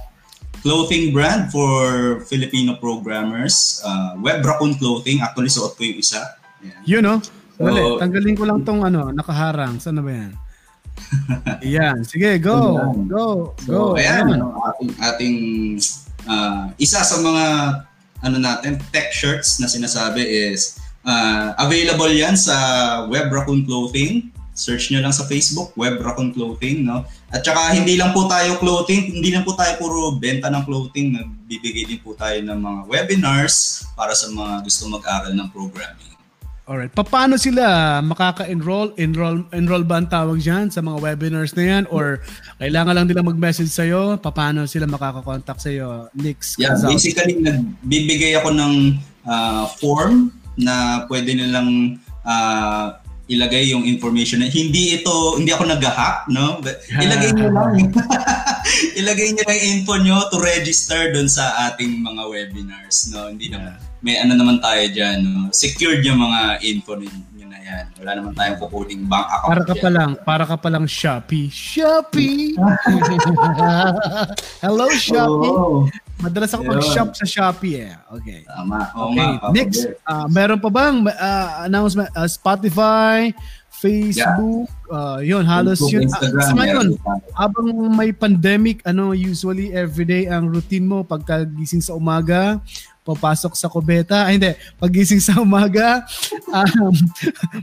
clothing 0.64 1.12
brand 1.12 1.52
for 1.52 2.20
Filipino 2.24 2.80
programmers. 2.80 3.84
Uh, 3.84 4.16
Web 4.24 4.40
Raccoon 4.40 4.80
Clothing. 4.80 5.20
Actually, 5.20 5.52
suot 5.52 5.76
ko 5.76 5.84
yung 5.84 6.00
isa. 6.00 6.24
Yeah. 6.64 6.80
You 6.88 7.00
know? 7.04 7.20
So, 7.60 7.68
Dali, 7.68 7.80
tanggalin 8.00 8.34
ko 8.34 8.44
lang 8.48 8.64
tong 8.64 8.80
ano, 8.80 9.12
nakaharang. 9.12 9.76
Saan 9.78 10.00
na 10.00 10.02
ba 10.02 10.10
yan? 10.10 10.32
Yan. 11.76 11.98
Sige, 12.02 12.40
go. 12.40 12.80
Go. 13.04 13.52
Go. 13.68 13.94
So, 13.94 14.00
ayan. 14.00 14.40
ayan. 14.40 14.40
Ating, 14.42 14.90
ating 14.98 15.36
uh, 16.24 16.72
isa 16.80 17.04
sa 17.04 17.16
mga 17.20 17.44
ano 18.24 18.36
natin, 18.40 18.80
tech 18.88 19.12
shirts 19.12 19.60
na 19.60 19.68
sinasabi 19.68 20.24
is 20.24 20.80
uh, 21.04 21.52
available 21.60 22.08
yan 22.08 22.34
sa 22.34 22.56
Web 23.06 23.28
Raccoon 23.28 23.68
Clothing. 23.68 24.32
Search 24.54 24.94
nyo 24.94 25.02
lang 25.02 25.10
sa 25.10 25.26
Facebook, 25.26 25.74
Web 25.74 25.98
Raccoon 25.98 26.30
Clothing, 26.30 26.86
no? 26.86 27.02
At 27.34 27.42
saka 27.42 27.74
hindi 27.74 27.98
lang 27.98 28.14
po 28.14 28.30
tayo 28.30 28.54
clothing, 28.62 29.18
hindi 29.18 29.34
lang 29.34 29.42
po 29.42 29.58
tayo 29.58 29.74
puro 29.82 30.14
benta 30.14 30.46
ng 30.46 30.62
clothing, 30.62 31.18
nagbibigay 31.18 31.90
din 31.90 31.98
po 31.98 32.14
tayo 32.14 32.38
ng 32.38 32.58
mga 32.62 32.80
webinars 32.86 33.82
para 33.98 34.14
sa 34.14 34.30
mga 34.30 34.62
gusto 34.62 34.86
mag-aral 34.86 35.34
ng 35.34 35.50
programming. 35.50 36.14
Alright. 36.64 36.96
Paano 36.96 37.36
sila 37.36 38.00
makaka-enroll? 38.00 38.96
Enroll, 38.96 39.44
enroll 39.52 39.84
ba 39.84 40.00
ang 40.00 40.08
tawag 40.08 40.40
dyan 40.40 40.72
sa 40.72 40.80
mga 40.80 40.96
webinars 40.96 41.52
na 41.52 41.64
yan? 41.68 41.84
Or 41.92 42.24
kailangan 42.56 42.96
lang 42.96 43.06
nila 43.10 43.20
mag-message 43.20 43.68
sa'yo? 43.68 44.16
Paano 44.16 44.64
sila 44.64 44.88
makaka-contact 44.88 45.60
sa'yo? 45.60 46.08
Nix? 46.16 46.56
Yeah, 46.56 46.72
Consult? 46.72 46.96
basically, 46.96 47.36
nagbibigay 47.44 48.40
ako 48.40 48.56
ng 48.56 48.96
uh, 49.28 49.68
form 49.76 50.32
na 50.56 51.04
pwede 51.12 51.36
nilang 51.36 52.00
uh, 52.24 52.96
ilagay 53.24 53.72
yung 53.72 53.88
information 53.88 54.44
na 54.44 54.52
hindi 54.52 55.00
ito 55.00 55.40
hindi 55.40 55.48
ako 55.48 55.64
nag-hack 55.64 56.28
no? 56.28 56.60
Ilagay 57.04 57.30
niyo 57.32 57.48
lang. 57.48 57.72
Ilagay 59.00 59.28
niyo 59.32 59.44
lang 59.48 59.60
info 59.64 59.94
niyo 59.96 60.16
to 60.28 60.36
register 60.40 61.08
doon 61.16 61.28
sa 61.28 61.72
ating 61.72 62.04
mga 62.04 62.22
webinars 62.28 63.08
no? 63.08 63.32
Hindi 63.32 63.48
yeah. 63.48 63.56
naman 63.56 63.72
may 64.04 64.20
ano 64.20 64.32
naman 64.36 64.60
tayo 64.60 64.84
diyan 64.92 65.18
no? 65.24 65.48
Secured 65.56 66.04
yung 66.04 66.20
mga 66.20 66.60
info 66.68 67.00
niyo 67.00 67.48
na 67.48 67.56
yan. 67.64 67.84
Wala 68.04 68.10
naman 68.20 68.32
tayong 68.36 68.60
kukuning 68.60 69.08
bank 69.08 69.24
account 69.32 69.50
para 69.56 69.64
ka 69.64 69.74
pa 69.80 69.88
lang 69.88 70.10
para 70.20 70.44
ka 70.44 70.56
pa 70.60 70.68
lang 70.68 70.84
Shopee. 70.84 71.48
Shopee! 71.48 72.52
Hello 74.64 74.92
Shopee! 74.92 75.54
Oh. 75.56 75.88
Madalas 76.22 76.50
ako 76.54 76.62
mag-shop 76.70 77.10
sa 77.18 77.26
Shopee 77.26 77.84
eh. 77.84 77.94
Okay. 78.20 78.46
Tama. 78.46 78.90
okay. 78.94 79.30
Next, 79.50 79.80
uh, 80.06 80.26
meron 80.30 80.62
pa 80.62 80.70
bang 80.70 81.02
uh, 81.10 81.66
announcement? 81.66 82.08
Uh, 82.14 82.30
Spotify, 82.30 83.34
Facebook, 83.84 84.70
yeah. 84.88 84.94
uh, 84.94 85.18
yun, 85.20 85.44
halos 85.44 85.82
Facebook, 85.82 85.92
yun. 85.92 86.02
Instagram, 86.08 86.46
sa 86.46 86.54
ngayon, 86.56 86.86
habang 87.36 87.66
may 87.92 88.10
pandemic, 88.14 88.80
ano, 88.88 89.12
usually 89.12 89.74
everyday 89.76 90.24
ang 90.30 90.48
routine 90.48 90.86
mo 90.88 91.04
pagkagising 91.04 91.84
sa 91.84 91.92
umaga, 91.92 92.62
papasok 93.04 93.52
sa 93.52 93.68
kubeta. 93.68 94.24
Ay, 94.24 94.40
hindi. 94.40 94.52
Pagising 94.80 95.20
sa 95.20 95.42
umaga, 95.42 96.06
um, 96.56 96.94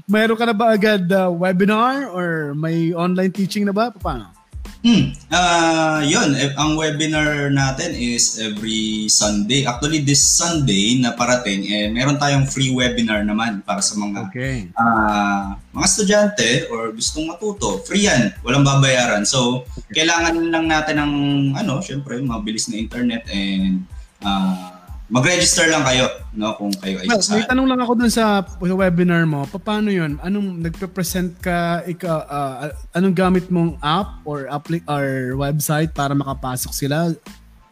mayroon 0.05 0.37
ka 0.37 0.45
na 0.45 0.53
ba 0.53 0.75
agad 0.75 1.09
uh, 1.09 1.33
webinar 1.33 2.13
or 2.13 2.53
may 2.53 2.93
online 2.93 3.33
teaching 3.33 3.65
na 3.65 3.73
ba? 3.73 3.89
Paano? 3.89 4.40
Hmm. 4.81 5.13
Uh, 5.29 6.01
yun, 6.09 6.33
eh, 6.33 6.57
ang 6.57 6.73
webinar 6.73 7.53
natin 7.53 7.93
is 7.93 8.41
every 8.41 9.05
Sunday. 9.13 9.61
Actually, 9.61 10.01
this 10.01 10.25
Sunday 10.25 10.97
na 10.97 11.13
parating, 11.13 11.69
eh, 11.69 11.85
meron 11.85 12.17
tayong 12.17 12.49
free 12.49 12.73
webinar 12.73 13.21
naman 13.21 13.61
para 13.61 13.77
sa 13.77 13.93
mga 13.93 14.25
okay. 14.25 14.55
uh, 14.73 15.53
mga 15.69 15.85
estudyante 15.85 16.49
or 16.73 16.89
gustong 16.97 17.29
matuto. 17.29 17.85
Free 17.85 18.09
yan, 18.09 18.33
walang 18.41 18.65
babayaran. 18.65 19.21
So, 19.21 19.69
okay. 19.69 20.01
kailangan 20.01 20.49
lang 20.49 20.65
natin 20.65 20.97
ng, 20.97 21.13
ano, 21.61 21.77
syempre, 21.77 22.17
mabilis 22.17 22.65
na 22.65 22.81
internet 22.81 23.29
and 23.29 23.85
uh, 24.25 24.70
mag-register 25.11 25.67
lang 25.67 25.83
kayo 25.83 26.07
no 26.31 26.55
kung 26.55 26.71
kayo 26.79 27.03
ay 27.03 27.07
well, 27.11 27.19
May 27.35 27.43
tanong 27.43 27.67
lang 27.67 27.79
ako 27.83 27.91
dun 27.99 28.07
sa 28.07 28.47
webinar 28.63 29.27
mo. 29.27 29.43
Paano 29.43 29.91
'yun? 29.91 30.15
Anong 30.23 30.63
nagpe-present 30.63 31.35
ka 31.43 31.83
ika 31.83 32.23
uh, 32.31 32.55
anong 32.95 33.11
gamit 33.11 33.51
mong 33.51 33.75
app 33.83 34.23
or 34.23 34.47
appli- 34.47 34.87
or 34.87 35.35
website 35.35 35.91
para 35.91 36.15
makapasok 36.15 36.71
sila? 36.71 37.11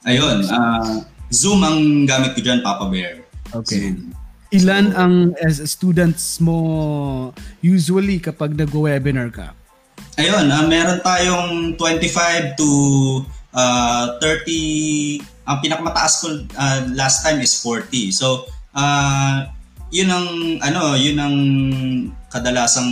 Ayun, 0.03 0.43
uh, 0.51 0.99
Zoom 1.31 1.63
ang 1.63 2.03
gamit 2.03 2.35
ko 2.35 2.43
diyan, 2.43 2.59
Papa 2.59 2.91
Bear. 2.91 3.23
Okay. 3.55 3.95
Zoom. 3.95 4.11
Ilan 4.49 4.91
ang 4.97 5.37
as 5.39 5.61
students 5.69 6.41
mo 6.41 6.57
usually 7.61 8.17
kapag 8.17 8.57
nag-webinar 8.57 9.29
ka? 9.31 9.53
Ayun, 10.19 10.51
uh, 10.51 10.65
meron 10.67 10.99
tayong 10.99 11.77
25 11.77 12.59
to 12.59 12.69
uh, 13.53 14.17
30 14.19 15.38
ang 15.49 15.57
pinakamataas 15.65 16.13
ko 16.21 16.27
uh, 16.45 16.79
last 16.93 17.25
time 17.25 17.41
is 17.41 17.57
40. 17.57 18.13
So, 18.13 18.45
uh, 18.77 19.49
yun 19.89 20.13
ang 20.13 20.27
ano, 20.61 20.93
yun 20.93 21.17
ang 21.17 21.35
kadalasang 22.29 22.91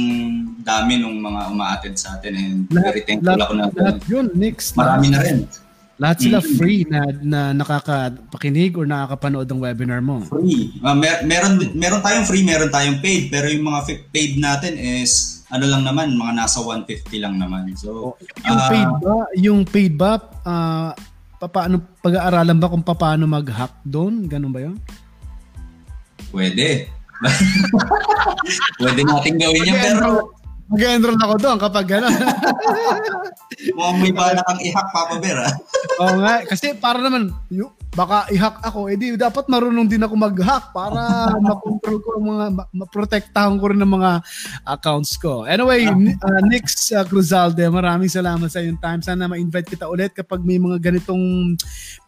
dami 0.65 0.97
ng 0.97 1.21
mga 1.21 1.41
umaattend 1.53 1.97
sa 2.01 2.17
atin 2.17 2.33
and 2.33 2.57
lahat, 2.73 2.97
very 2.97 3.01
thankful 3.05 3.37
lahat, 3.37 3.45
ako 3.45 3.53
na 3.53 3.65
lahat 3.69 3.97
yun, 4.09 4.25
next 4.33 4.73
marami 4.73 5.13
na 5.13 5.21
rin. 5.21 5.45
Lahat 5.97 6.17
sila 6.21 6.37
mm-hmm. 6.41 6.57
free 6.61 6.85
na, 6.85 7.01
na 7.25 7.41
nakakapakinig 7.57 8.77
or 8.77 8.85
nakakapanood 8.85 9.49
ng 9.49 9.61
webinar 9.61 9.97
mo? 9.97 10.21
Free. 10.29 10.69
Uh, 10.85 10.93
mer- 10.93 11.25
meron, 11.25 11.57
meron 11.73 12.05
tayong 12.05 12.25
free, 12.29 12.45
meron 12.45 12.69
tayong 12.69 13.01
paid. 13.01 13.33
Pero 13.33 13.49
yung 13.49 13.65
mga 13.65 14.05
paid 14.13 14.37
natin 14.37 14.77
is 14.77 15.41
ano 15.49 15.65
lang 15.65 15.81
naman, 15.81 16.13
mga 16.13 16.37
nasa 16.37 16.61
150 16.61 17.17
lang 17.17 17.41
naman. 17.41 17.73
So, 17.73 18.13
oh, 18.13 18.45
yung 18.45 18.61
uh, 18.61 18.69
paid 18.69 18.91
ba, 19.01 19.15
yung 19.33 19.59
paid 19.65 19.93
ba, 19.97 20.11
uh, 20.45 20.93
paano 21.45 21.77
pag-aaralan 22.01 22.57
ba 22.57 22.71
kung 22.73 22.81
paano 22.81 23.29
mag-hack 23.29 23.85
doon? 23.85 24.25
Ganun 24.25 24.53
ba 24.53 24.59
'yon? 24.65 24.75
Pwede. 26.33 26.89
Pwede 28.81 29.01
natin 29.05 29.33
gawin 29.41 29.69
yan 29.69 29.77
pero 29.81 30.38
Mag-enroll 30.67 31.15
ako 31.15 31.35
doon 31.39 31.57
kapag 31.63 31.88
gano'n. 31.88 32.11
Mukhang 33.79 33.99
may 34.03 34.11
bala 34.11 34.43
kang 34.43 34.59
i-hack, 34.59 34.91
Papa 34.91 35.15
Bear, 35.23 35.39
ah. 35.39 35.53
Oo 36.03 36.19
nga. 36.19 36.43
Kasi 36.43 36.75
para 36.75 36.99
naman, 36.99 37.31
yung, 37.47 37.71
baka 37.95 38.27
i-hack 38.33 38.59
ako, 38.61 38.91
edi 38.91 39.15
eh, 39.15 39.19
dapat 39.19 39.47
marunong 39.47 39.88
din 39.88 40.03
ako 40.03 40.13
mag-hack 40.19 40.75
para 40.75 41.27
makontrol 41.49 41.97
ko 42.03 42.09
ang 42.19 42.25
mga, 42.27 42.45
maprotektahan 42.75 43.55
ko 43.57 43.65
rin 43.71 43.79
ng 43.79 43.93
mga 43.95 44.11
accounts 44.67 45.15
ko. 45.15 45.47
Anyway, 45.47 45.88
uh, 45.88 46.41
Nix 46.51 46.91
uh, 46.91 47.07
Cruzalde, 47.07 47.63
maraming 47.71 48.11
salamat 48.11 48.51
sa 48.51 48.59
iyong 48.59 48.77
time. 48.77 49.01
Sana 49.01 49.25
ma-invite 49.25 49.77
kita 49.77 49.88
ulit 49.88 50.11
kapag 50.13 50.43
may 50.43 50.59
mga 50.59 50.77
ganitong 50.77 51.55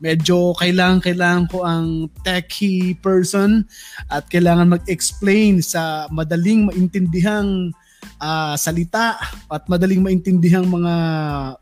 medyo 0.04 0.54
kailangan-kailangan 0.60 1.46
ko 1.48 1.64
ang 1.64 2.12
techie 2.22 2.94
person 3.00 3.64
at 4.12 4.28
kailangan 4.28 4.76
mag-explain 4.78 5.64
sa 5.64 6.06
madaling 6.12 6.70
maintindihang 6.70 7.74
uh, 8.20 8.56
salita 8.60 9.18
at 9.48 9.64
madaling 9.66 10.04
maintindihang 10.04 10.68
mga 10.68 10.94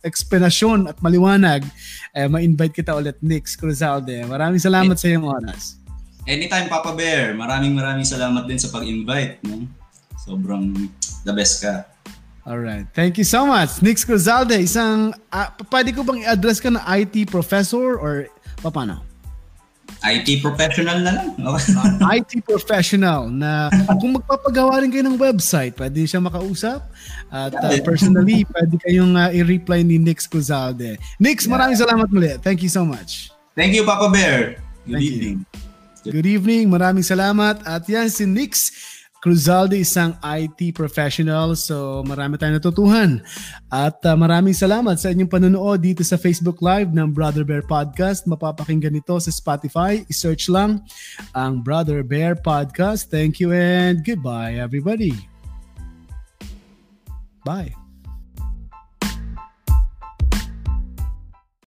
explanation 0.03 0.89
at 0.89 0.97
maliwanag, 0.99 1.63
eh, 2.11 2.27
ma-invite 2.27 2.83
kita 2.83 2.97
ulit, 2.97 3.17
Nix 3.23 3.55
Cruzalde. 3.55 4.25
Maraming 4.27 4.59
salamat 4.59 4.97
sa 4.97 5.07
iyong 5.07 5.25
oras. 5.25 5.79
Anytime, 6.27 6.67
Papa 6.67 6.91
Bear. 6.91 7.31
Maraming 7.31 7.71
maraming 7.71 8.03
salamat 8.03 8.43
din 8.45 8.59
sa 8.59 8.67
pag-invite. 8.67 9.39
No? 9.47 9.63
Sobrang 10.19 10.75
the 11.23 11.31
best 11.31 11.63
ka. 11.63 11.87
Alright. 12.43 12.87
Thank 12.91 13.15
you 13.15 13.27
so 13.27 13.47
much. 13.47 13.79
Nix 13.79 14.03
Cruzalde, 14.03 14.59
isang, 14.59 15.15
uh, 15.31 15.49
pwede 15.71 15.95
ko 15.95 16.03
bang 16.03 16.27
i-address 16.27 16.59
ka 16.59 16.71
na 16.71 16.83
IT 16.99 17.31
professor 17.31 17.95
or 17.95 18.27
paano? 18.59 19.06
IT 20.05 20.45
professional 20.45 21.01
na 21.01 21.11
lang. 21.17 21.27
uh, 21.47 22.13
IT 22.13 22.45
professional 22.45 23.31
na 23.31 23.71
kung 23.97 24.13
magpapagawa 24.13 24.85
rin 24.85 24.93
kayo 24.93 25.05
ng 25.05 25.17
website, 25.17 25.73
pwede 25.77 26.05
siya 26.05 26.21
makausap. 26.21 26.85
At 27.33 27.53
uh, 27.57 27.77
personally, 27.81 28.45
pwede 28.53 28.77
kayong 28.81 29.17
uh, 29.17 29.33
i-reply 29.33 29.81
ni 29.81 29.97
Nix 29.97 30.29
Cuzalde. 30.29 31.01
Nix, 31.17 31.49
maraming 31.49 31.77
salamat 31.77 32.07
muli. 32.13 32.37
Thank 32.39 32.61
you 32.61 32.71
so 32.71 32.85
much. 32.85 33.33
Thank 33.57 33.73
you, 33.73 33.81
Papa 33.81 34.13
Bear. 34.13 34.61
Good 34.85 35.01
Thank 35.01 35.05
evening. 35.09 35.37
You. 36.05 36.11
Good 36.13 36.29
evening. 36.29 36.71
Maraming 36.71 37.03
salamat. 37.03 37.65
At 37.67 37.83
yan 37.89 38.07
si 38.07 38.23
Nix 38.23 38.71
Cruzalde 39.23 39.81
isang 39.81 40.13
IT 40.21 40.77
professional. 40.77 41.57
So 41.57 42.05
marami 42.05 42.37
tayong 42.37 42.61
natutuhan. 42.61 43.23
At 43.67 43.97
uh, 44.05 44.13
maraming 44.13 44.53
salamat 44.53 45.01
sa 45.01 45.09
inyong 45.09 45.31
panonood 45.31 45.81
dito 45.81 46.05
sa 46.05 46.19
Facebook 46.19 46.61
Live 46.61 46.93
ng 46.93 47.09
Brother 47.09 47.41
Bear 47.41 47.65
Podcast. 47.65 48.29
Mapapakinggan 48.29 48.97
ito 48.97 49.17
sa 49.17 49.31
Spotify. 49.33 50.05
I-search 50.05 50.53
lang 50.53 50.85
ang 51.33 51.65
Brother 51.65 52.05
Bear 52.05 52.37
Podcast. 52.37 53.09
Thank 53.09 53.41
you 53.41 53.51
and 53.55 54.05
goodbye 54.05 54.61
everybody. 54.61 55.15
Bye. 57.47 57.86